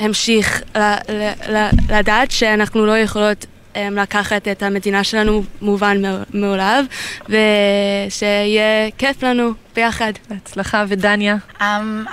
המשיך 0.01 0.63
ל- 0.77 0.79
ל- 1.09 1.33
ל- 1.57 1.71
לדעת 1.99 2.31
שאנחנו 2.31 2.87
לא 2.87 2.99
יכולות 2.99 3.47
um, 3.75 3.79
לקחת 3.93 4.49
את 4.49 4.63
המדינה 4.63 5.05
שלנו 5.05 5.43
מובן 5.63 6.03
מאליו, 6.35 6.85
ושיהיה 7.29 8.91
כיף 8.99 9.23
לנו 9.23 9.51
ביחד. 9.77 10.13
בהצלחה, 10.31 10.85
ודניה? 10.89 11.37
Um, 11.59 11.63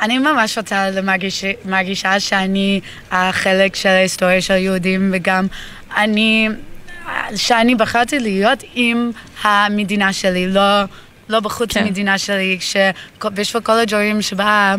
אני 0.02 0.18
ממש 0.18 0.58
רוצה 0.58 0.90
מרגישה 1.66 2.20
שאני 2.20 2.82
החלק 3.12 3.76
של 3.76 3.90
ההיסטוריה 3.90 4.42
של 4.42 4.54
היהודים, 4.54 5.10
וגם 5.14 5.48
אני, 5.98 6.50
שאני 7.36 7.76
בחרתי 7.76 8.20
להיות 8.20 8.64
עם 8.74 9.12
המדינה 9.44 10.14
שלי, 10.14 10.48
לא, 10.48 10.82
לא 11.30 11.40
בחוץ 11.40 11.74
כן. 11.74 11.84
המדינה 11.84 12.18
שלי, 12.18 12.58
שבשביל 12.60 13.64
כל 13.64 13.72
הדברים 13.72 14.22
שבאה 14.22 14.76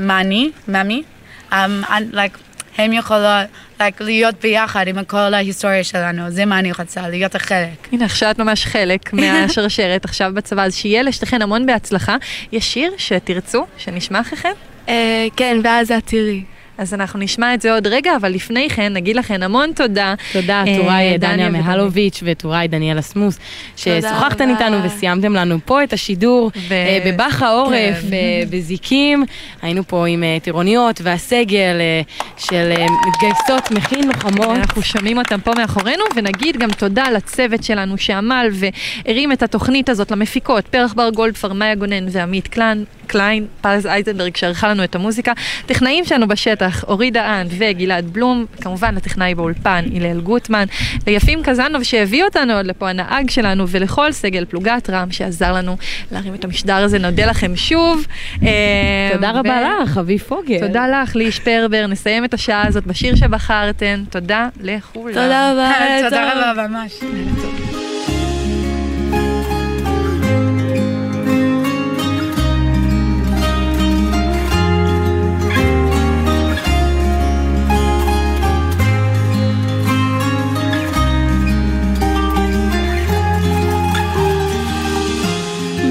מאני, 0.00 0.50
ממי, 0.68 1.02
um, 1.50 1.54
I- 1.84 2.14
like, 2.14 2.38
הם 2.78 2.92
יכולות 2.92 3.46
like, 3.80 3.82
להיות 4.00 4.34
ביחד 4.42 4.88
עם 4.88 5.04
כל 5.04 5.34
ההיסטוריה 5.34 5.84
שלנו, 5.84 6.30
זה 6.30 6.44
מה 6.44 6.58
אני 6.58 6.72
רוצה, 6.72 7.08
להיות 7.08 7.34
החלק. 7.34 7.88
הנה, 7.92 8.04
עכשיו 8.04 8.30
את 8.30 8.38
ממש 8.38 8.66
חלק 8.66 9.12
מהשרשרת 9.12 10.04
עכשיו 10.08 10.30
בצבא, 10.34 10.62
אז 10.64 10.74
שיהיה 10.74 11.02
לשתיכן 11.02 11.42
המון 11.42 11.66
בהצלחה. 11.66 12.16
יש 12.52 12.72
שיר 12.72 12.92
שתרצו, 12.98 13.66
שנשמע 13.78 14.20
אחריכן? 14.20 14.52
אה, 14.88 15.26
כן, 15.36 15.56
ואז 15.64 15.92
את 15.92 16.06
תראי. 16.06 16.42
אז 16.78 16.94
אנחנו 16.94 17.18
נשמע 17.18 17.54
את 17.54 17.60
זה 17.60 17.74
עוד 17.74 17.86
רגע, 17.86 18.16
אבל 18.16 18.32
לפני 18.32 18.70
כן 18.70 18.92
נגיד 18.92 19.16
לכן 19.16 19.42
המון 19.42 19.72
תודה. 19.72 20.14
תודה, 20.32 20.64
אה, 20.66 20.76
טוראי 20.76 21.18
דניה 21.18 21.46
ודניה. 21.46 21.62
מהלוביץ' 21.62 22.22
וטוראי 22.26 22.68
דניאלה 22.68 23.02
סמוס, 23.02 23.38
ששוחחתן. 23.76 24.50
איתנו 24.50 24.84
וסיימתם 24.84 25.34
לנו 25.34 25.58
פה 25.64 25.84
את 25.84 25.92
השידור 25.92 26.50
אה, 26.70 26.98
בבאח 27.06 27.42
העורף, 27.42 28.00
כן. 28.00 28.12
אה, 28.12 28.42
בזיקים. 28.50 29.24
היינו 29.62 29.82
פה 29.86 30.06
עם 30.06 30.22
אה, 30.22 30.36
טירוניות 30.42 31.00
והסגל 31.02 31.76
אה, 31.80 32.00
של 32.36 32.72
אה, 32.76 32.86
מתגייסות 33.08 33.70
מכין 33.70 34.08
לוחמות. 34.08 34.56
אנחנו 34.56 34.82
שומעים 34.82 35.18
אותם 35.18 35.40
פה 35.40 35.50
מאחורינו, 35.56 36.04
ונגיד 36.16 36.56
גם 36.56 36.70
תודה 36.70 37.10
לצוות 37.10 37.64
שלנו 37.64 37.98
שעמל 37.98 38.48
והרים 38.52 39.32
את 39.32 39.42
התוכנית 39.42 39.88
הזאת 39.88 40.10
למפיקות, 40.10 40.66
פרח 40.66 40.92
בר 40.92 41.10
גולדפר, 41.10 41.52
מאיה 41.52 41.74
גונן 41.74 42.06
ועמית 42.10 42.48
קליין, 42.48 42.84
קליין, 43.08 43.46
פז 43.60 43.86
אייזנברג 43.86 44.36
שערכה 44.36 44.68
לנו 44.68 44.84
את 44.84 44.94
המוזיקה, 44.94 45.32
טכנאים 45.66 46.04
שלנו 46.04 46.28
בשטח, 46.28 46.84
אורי 46.88 47.10
דהן 47.10 47.46
וגלעד 47.58 48.06
בלום, 48.12 48.46
כמובן 48.60 48.94
לטכנאי 48.94 49.34
באולפן, 49.34 49.84
הלל 49.96 50.20
גוטמן, 50.20 50.64
ליפים 51.06 51.42
קזנוב 51.42 51.82
שהביא 51.82 52.24
אותנו 52.24 52.52
עוד 52.52 52.66
לפה, 52.66 52.90
הנהג 52.90 53.30
שלנו, 53.30 53.68
ולכל 53.68 54.12
סגל 54.12 54.44
פלוגת 54.44 54.90
רם 54.90 55.10
שעזר 55.10 55.52
לנו 55.52 55.76
להרים 56.12 56.34
את 56.34 56.44
המשדר 56.44 56.74
הזה, 56.74 56.98
נודה 56.98 57.26
לכם 57.26 57.56
שוב. 57.56 58.06
אה, 58.42 58.48
תודה 59.12 59.30
רבה 59.30 59.60
לך, 59.82 59.98
אבי 59.98 60.18
פוגל. 60.18 60.60
תודה 60.66 60.88
לך, 60.88 61.16
לי 61.16 61.32
שפרבר, 61.32 61.86
נסיים 61.86 62.24
את 62.24 62.34
השעה 62.34 62.66
הזאת 62.66 62.86
בשיר 62.86 63.16
שבחרתן, 63.16 64.04
תודה 64.10 64.48
לכולם. 64.60 65.14
תודה 65.14 65.52
רבה, 65.52 65.72
תודה. 66.04 66.50
רבה, 66.52 66.66
ממש. 66.68 66.92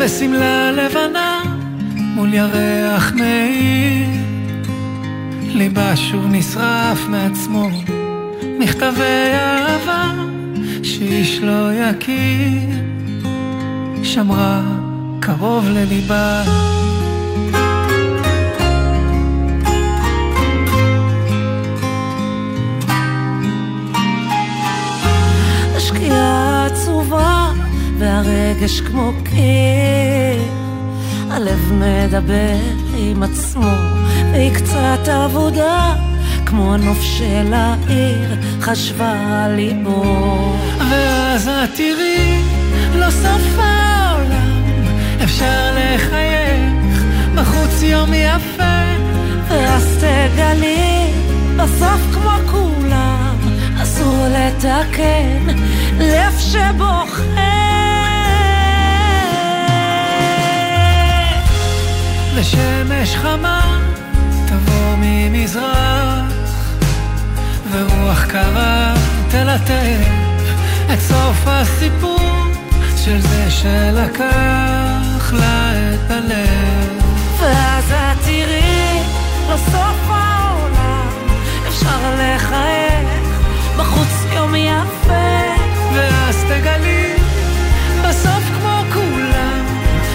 בשמלה 0.07 0.71
לבנה 0.71 1.41
מול 1.95 2.33
ירח 2.33 3.11
מאיר. 3.11 4.09
ליבה 5.43 5.95
שוב 5.95 6.25
נשרף 6.27 7.07
מעצמו 7.07 7.69
מכתבי 8.59 9.31
אהבה 9.33 10.11
שאיש 10.83 11.39
לא 11.39 11.73
יכיר. 11.73 12.69
שמרה 14.03 14.61
קרוב 15.19 15.65
לליבה. 15.69 16.43
השקיעה 25.75 26.65
עצובה 26.65 27.46
והרגש 27.97 28.81
כמו 28.81 29.11
קיר 29.23 30.41
הלב 31.31 31.73
מדבר 31.73 32.55
עם 32.97 33.23
עצמו 33.23 33.71
והיא 34.31 34.53
קצת 34.53 35.09
אבודה 35.09 35.93
כמו 36.47 36.73
הנוף 36.73 37.01
של 37.01 37.53
העיר, 37.53 38.35
חשבה 38.61 39.43
על 39.45 39.55
ליבו. 39.55 40.55
ואז 40.91 41.47
את 41.47 41.69
תראי, 41.75 42.41
לא 42.95 43.09
סוף 43.09 43.59
העולם, 43.59 44.83
אפשר 45.23 45.75
לחייך, 45.75 47.03
בחוץ 47.35 47.81
יום 47.81 48.13
יפה. 48.13 48.77
ואז 49.47 49.97
תגלי, 49.97 51.13
בסוף 51.57 52.01
כמו 52.13 52.51
כולם, 52.51 53.37
אסור 53.83 54.25
לתקן, 54.27 55.55
לב 55.99 56.39
שבוכה. 56.39 57.46
ושמש 62.39 63.15
חמה 63.15 63.79
תבוא 64.45 64.95
ממזרח, 64.97 66.25
ורוח 67.71 68.25
קרה 68.25 68.93
תלטף 69.29 70.07
את 70.93 70.99
סוף 70.99 71.43
הסיפור 71.45 72.43
של 72.97 73.21
זה 73.21 73.51
שלקח 73.51 75.33
לה 75.33 75.71
את 75.71 76.11
הלב. 76.11 77.01
ואז 77.39 77.91
את 77.91 78.17
תראי, 78.23 78.99
לסוף 79.53 80.09
העולם, 80.09 81.07
אפשר 81.67 82.15
לחייך, 82.19 83.39
בחוץ 83.77 84.33
יום 84.33 84.55
יפה. 84.55 85.57
ואז 85.93 86.43
תגלי, 86.43 87.13
בסוף 88.09 88.43
כמו 88.59 88.81
כולם, 88.93 89.65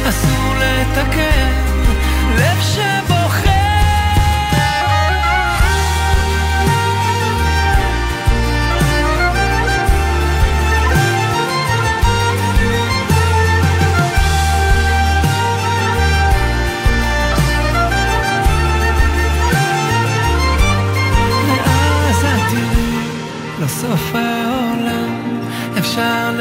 אסור 0.08 0.54
לתקן, 0.58 1.61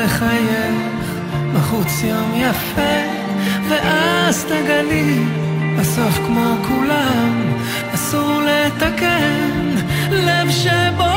לחייך, 0.03 1.11
בחוץ 1.55 2.03
יום 2.03 2.31
יפה, 2.35 2.97
ואז 3.69 4.45
תגלי, 4.45 5.19
בסוף 5.79 6.17
כמו 6.25 6.55
כולם, 6.67 7.57
אסור 7.93 8.41
לתקן, 8.41 9.75
לב 10.11 10.49
שבוכה. 10.51 11.10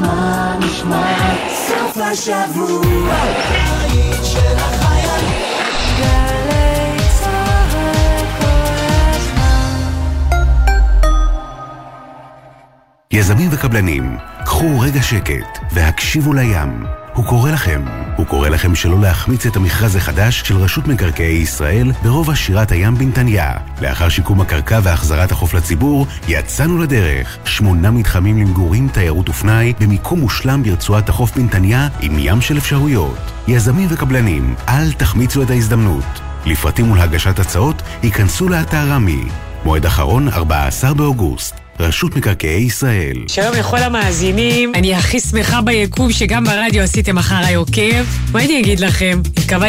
נשמע, 0.00 0.56
נשמע, 0.58 1.34
סוף 1.48 1.96
השבוע, 1.96 3.14
היית 3.80 4.24
של 4.24 4.56
החיילים. 4.56 5.42
גלי 5.98 6.96
צהל 7.20 8.26
כל 8.40 8.46
הזמן. 9.10 9.70
יזמים 13.12 13.48
וקבלנים, 13.52 14.16
קחו 14.44 14.80
רגע 14.80 15.02
שקט 15.02 15.58
והקשיבו 15.72 16.32
לים. 16.32 16.99
הוא 17.14 17.24
קורא 17.24 17.50
לכם. 17.50 17.82
הוא 18.16 18.26
קורא 18.26 18.48
לכם 18.48 18.74
שלא 18.74 19.00
להחמיץ 19.00 19.46
את 19.46 19.56
המכרז 19.56 19.96
החדש 19.96 20.40
של 20.40 20.56
רשות 20.56 20.88
מקרקעי 20.88 21.36
ישראל 21.36 21.92
ברובע 22.02 22.34
שירת 22.34 22.72
הים 22.72 22.94
בנתניה. 22.94 23.52
לאחר 23.80 24.08
שיקום 24.08 24.40
הקרקע 24.40 24.80
והחזרת 24.82 25.32
החוף 25.32 25.54
לציבור, 25.54 26.06
יצאנו 26.28 26.78
לדרך. 26.78 27.38
שמונה 27.44 27.90
מתחמים 27.90 28.38
למגורים, 28.38 28.88
תיירות 28.88 29.28
ופנאי, 29.28 29.72
במיקום 29.80 30.20
מושלם 30.20 30.62
ברצועת 30.62 31.08
החוף 31.08 31.36
בנתניה, 31.36 31.88
עם 32.00 32.16
ים 32.18 32.40
של 32.40 32.58
אפשרויות. 32.58 33.18
יזמים 33.48 33.88
וקבלנים, 33.90 34.54
אל 34.68 34.92
תחמיצו 34.92 35.42
את 35.42 35.50
ההזדמנות. 35.50 36.20
לפרטים 36.46 36.90
ולהגשת 36.90 37.38
הצעות, 37.38 37.82
ייכנסו 38.02 38.48
לאתר 38.48 38.90
רמי. 38.90 39.24
מועד 39.64 39.86
אחרון, 39.86 40.28
14 40.28 40.94
באוגוסט. 40.94 41.69
רשות 41.80 42.16
מקרקעי 42.16 42.62
ישראל. 42.62 43.16
שלום 43.26 43.54
לכל 43.58 43.76
המאזינים, 43.76 44.72
אני 44.74 44.94
הכי 44.94 45.20
שמחה 45.20 45.60
ביקום 45.60 46.12
שגם 46.12 46.44
ברדיו 46.44 46.82
עשיתם 46.82 47.18
אחריי 47.18 47.54
עוקב. 47.54 48.04
מה 48.32 48.44
אני 48.44 48.60
אגיד 48.60 48.80
לכם? 48.80 49.20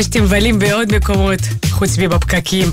שאתם 0.03 0.23
מבלים 0.23 0.59
בעוד 0.59 0.95
מקומות, 0.95 1.39
חוץ 1.81 1.97
מבפקקים. 1.97 2.71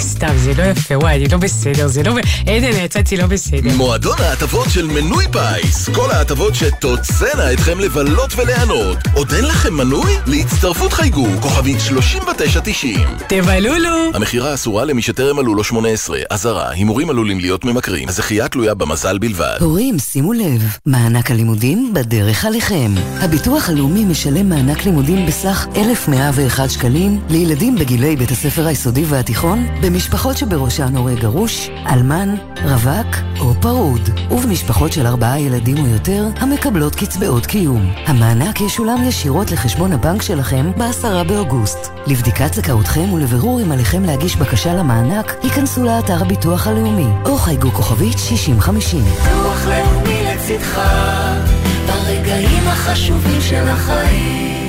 סתם, 0.00 0.36
זה 0.36 0.52
לא 0.58 0.62
יפה, 0.62 0.98
וואי, 0.98 1.16
אני 1.16 1.28
לא 1.28 1.38
בסדר, 1.38 1.88
זה 1.88 2.02
לא... 2.02 2.12
עדן, 2.46 2.84
יצאתי 2.84 3.16
לא 3.16 3.26
בסדר. 3.26 3.76
מועדון 3.76 4.16
ההטבות 4.18 4.70
של 4.70 4.86
מנוי 4.86 5.24
פיס. 5.32 5.88
כל 5.88 6.10
ההטבות 6.10 6.54
שתוצאנה 6.54 7.52
אתכם 7.52 7.80
לבלות 7.80 8.32
וליהנות. 8.36 8.98
עוד 9.14 9.32
אין 9.32 9.44
לכם 9.44 9.74
מנוי? 9.74 10.12
להצטרפות 10.26 10.92
חייגו, 10.92 11.26
כוכבית 11.40 11.80
3990. 11.80 13.00
תבלולו! 13.28 14.10
המכירה 14.14 14.54
אסורה 14.54 14.84
למי 14.84 15.02
שטרם 15.02 15.36
מלאו 15.36 15.54
לו 15.54 15.64
18. 15.64 16.18
אזהרה, 16.30 16.70
הימורים 16.70 17.10
עלולים 17.10 17.40
להיות 17.40 17.64
ממכרים. 17.64 18.08
הזכייה 18.08 18.48
תלויה 18.48 18.74
במזל 18.74 19.18
בלבד. 19.18 19.56
הורים, 19.60 19.98
שימו 19.98 20.32
לב, 20.32 20.76
מענק 20.86 21.30
הלימודים 21.30 21.94
בדרך 21.94 22.44
עליכם. 22.44 22.94
הביטוח 23.20 23.68
הלאומי 23.68 24.04
משלם 24.04 24.48
מענק 24.48 24.84
לימודים 24.84 25.26
בסך 25.26 25.66
1,101 25.76 26.70
שקלים 26.70 27.20
לילדים 27.28 27.76
בגילי 27.92 28.16
בית 28.16 28.30
הספר 28.30 28.66
היסודי 28.66 29.04
והתיכון, 29.04 29.66
במשפחות 29.82 30.36
שבראשן 30.36 30.96
הורה 30.96 31.14
גרוש, 31.14 31.70
אלמן, 31.86 32.34
רווק 32.64 33.16
או 33.40 33.54
פרוד, 33.60 34.00
ובמשפחות 34.30 34.92
של 34.92 35.06
ארבעה 35.06 35.40
ילדים 35.40 35.76
או 35.78 35.86
יותר 35.86 36.28
המקבלות 36.36 36.94
קצבאות 36.94 37.46
קיום. 37.46 37.92
המענק 38.06 38.60
ישולם 38.60 39.02
ישירות 39.08 39.50
לחשבון 39.50 39.92
הבנק 39.92 40.22
שלכם 40.22 40.70
ב-10 40.78 41.24
באוגוסט. 41.28 41.92
לבדיקת 42.06 42.54
זכאותכם 42.54 43.12
ולבירור 43.12 43.62
אם 43.62 43.72
עליכם 43.72 44.04
להגיש 44.04 44.36
בקשה 44.36 44.74
למענק, 44.74 45.36
היכנסו 45.42 45.82
לאתר 45.82 46.22
הביטוח 46.22 46.66
הלאומי 46.66 47.08
או 47.24 47.36
חייגו 47.36 47.70
כוכבית 47.70 48.18
6050. 48.18 49.04
ביטוח 49.04 49.66
לאומי 49.66 50.24
לצדך, 50.24 50.80
ברגעים 51.86 52.68
החשובים 52.68 53.40
של 53.40 53.68
החיים. 53.68 54.61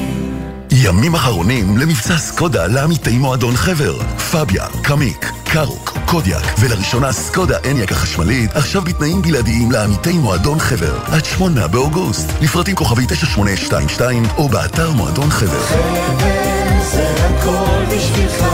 ימים 0.76 1.16
אחרונים 1.16 1.78
למבצע 1.78 2.18
סקודה 2.18 2.68
לעמיתי 2.68 3.18
מועדון 3.18 3.56
חבר. 3.56 4.00
פביה, 4.32 4.68
קמיק, 4.84 5.32
קארוק, 5.44 5.98
קודיאק, 6.06 6.44
ולראשונה 6.60 7.12
סקודה 7.12 7.58
אניאק 7.72 7.92
החשמלית, 7.92 8.52
עכשיו 8.54 8.82
בתנאים 8.82 9.22
בלעדיים 9.22 9.72
לעמיתי 9.72 10.14
מועדון 10.14 10.60
חבר. 10.60 11.00
עד 11.06 11.26
שמונה 11.26 11.68
באוגוסט. 11.68 12.30
לפרטים 12.42 12.76
כוכבי 12.76 13.06
9822 13.08 14.24
או 14.38 14.50
באתר 14.50 14.92
מועדון 14.92 15.30
חבר. 15.30 15.64
חבר 15.64 16.84
זה 16.92 17.14
הכל 17.26 17.96
בשבילך, 17.96 18.46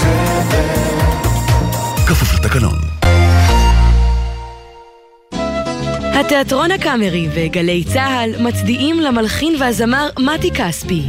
חבר. 0.00 0.64
כפוף 2.06 2.34
לתקנון. 2.34 2.83
התיאטרון 6.20 6.70
הקאמרי 6.70 7.28
וגלי 7.34 7.84
צה"ל 7.84 8.42
מצדיעים 8.42 9.00
למלחין 9.00 9.54
והזמר 9.60 10.08
מתי 10.18 10.50
כספי. 10.50 11.02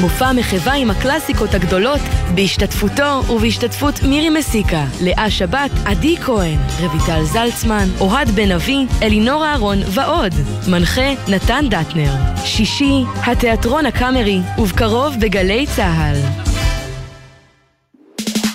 מופע 0.00 0.32
מחווה 0.32 0.74
עם 0.74 0.90
הקלאסיקות 0.90 1.54
הגדולות 1.54 2.00
בהשתתפותו 2.34 3.22
ובהשתתפות 3.30 4.02
מירי 4.02 4.30
מסיקה, 4.30 4.84
לאה 5.02 5.30
שבת, 5.30 5.70
עדי 5.84 6.16
כהן, 6.16 6.58
רויטל 6.80 7.24
זלצמן, 7.24 7.88
אוהד 8.00 8.30
בן 8.30 8.50
אבי, 8.50 8.86
אלינור 9.02 9.46
אהרון 9.46 9.78
ועוד. 9.86 10.34
מנחה 10.68 11.14
נתן 11.28 11.64
דטנר. 11.70 12.12
שישי, 12.44 13.04
התיאטרון 13.26 13.86
הקאמרי, 13.86 14.40
ובקרוב 14.58 15.14
בגלי 15.20 15.66
צה"ל. 15.76 16.16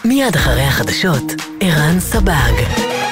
מיד 0.06 0.36
אחרי 0.36 0.64
החדשות, 0.64 1.24
ערן 1.62 2.00
סבג. 2.00 3.05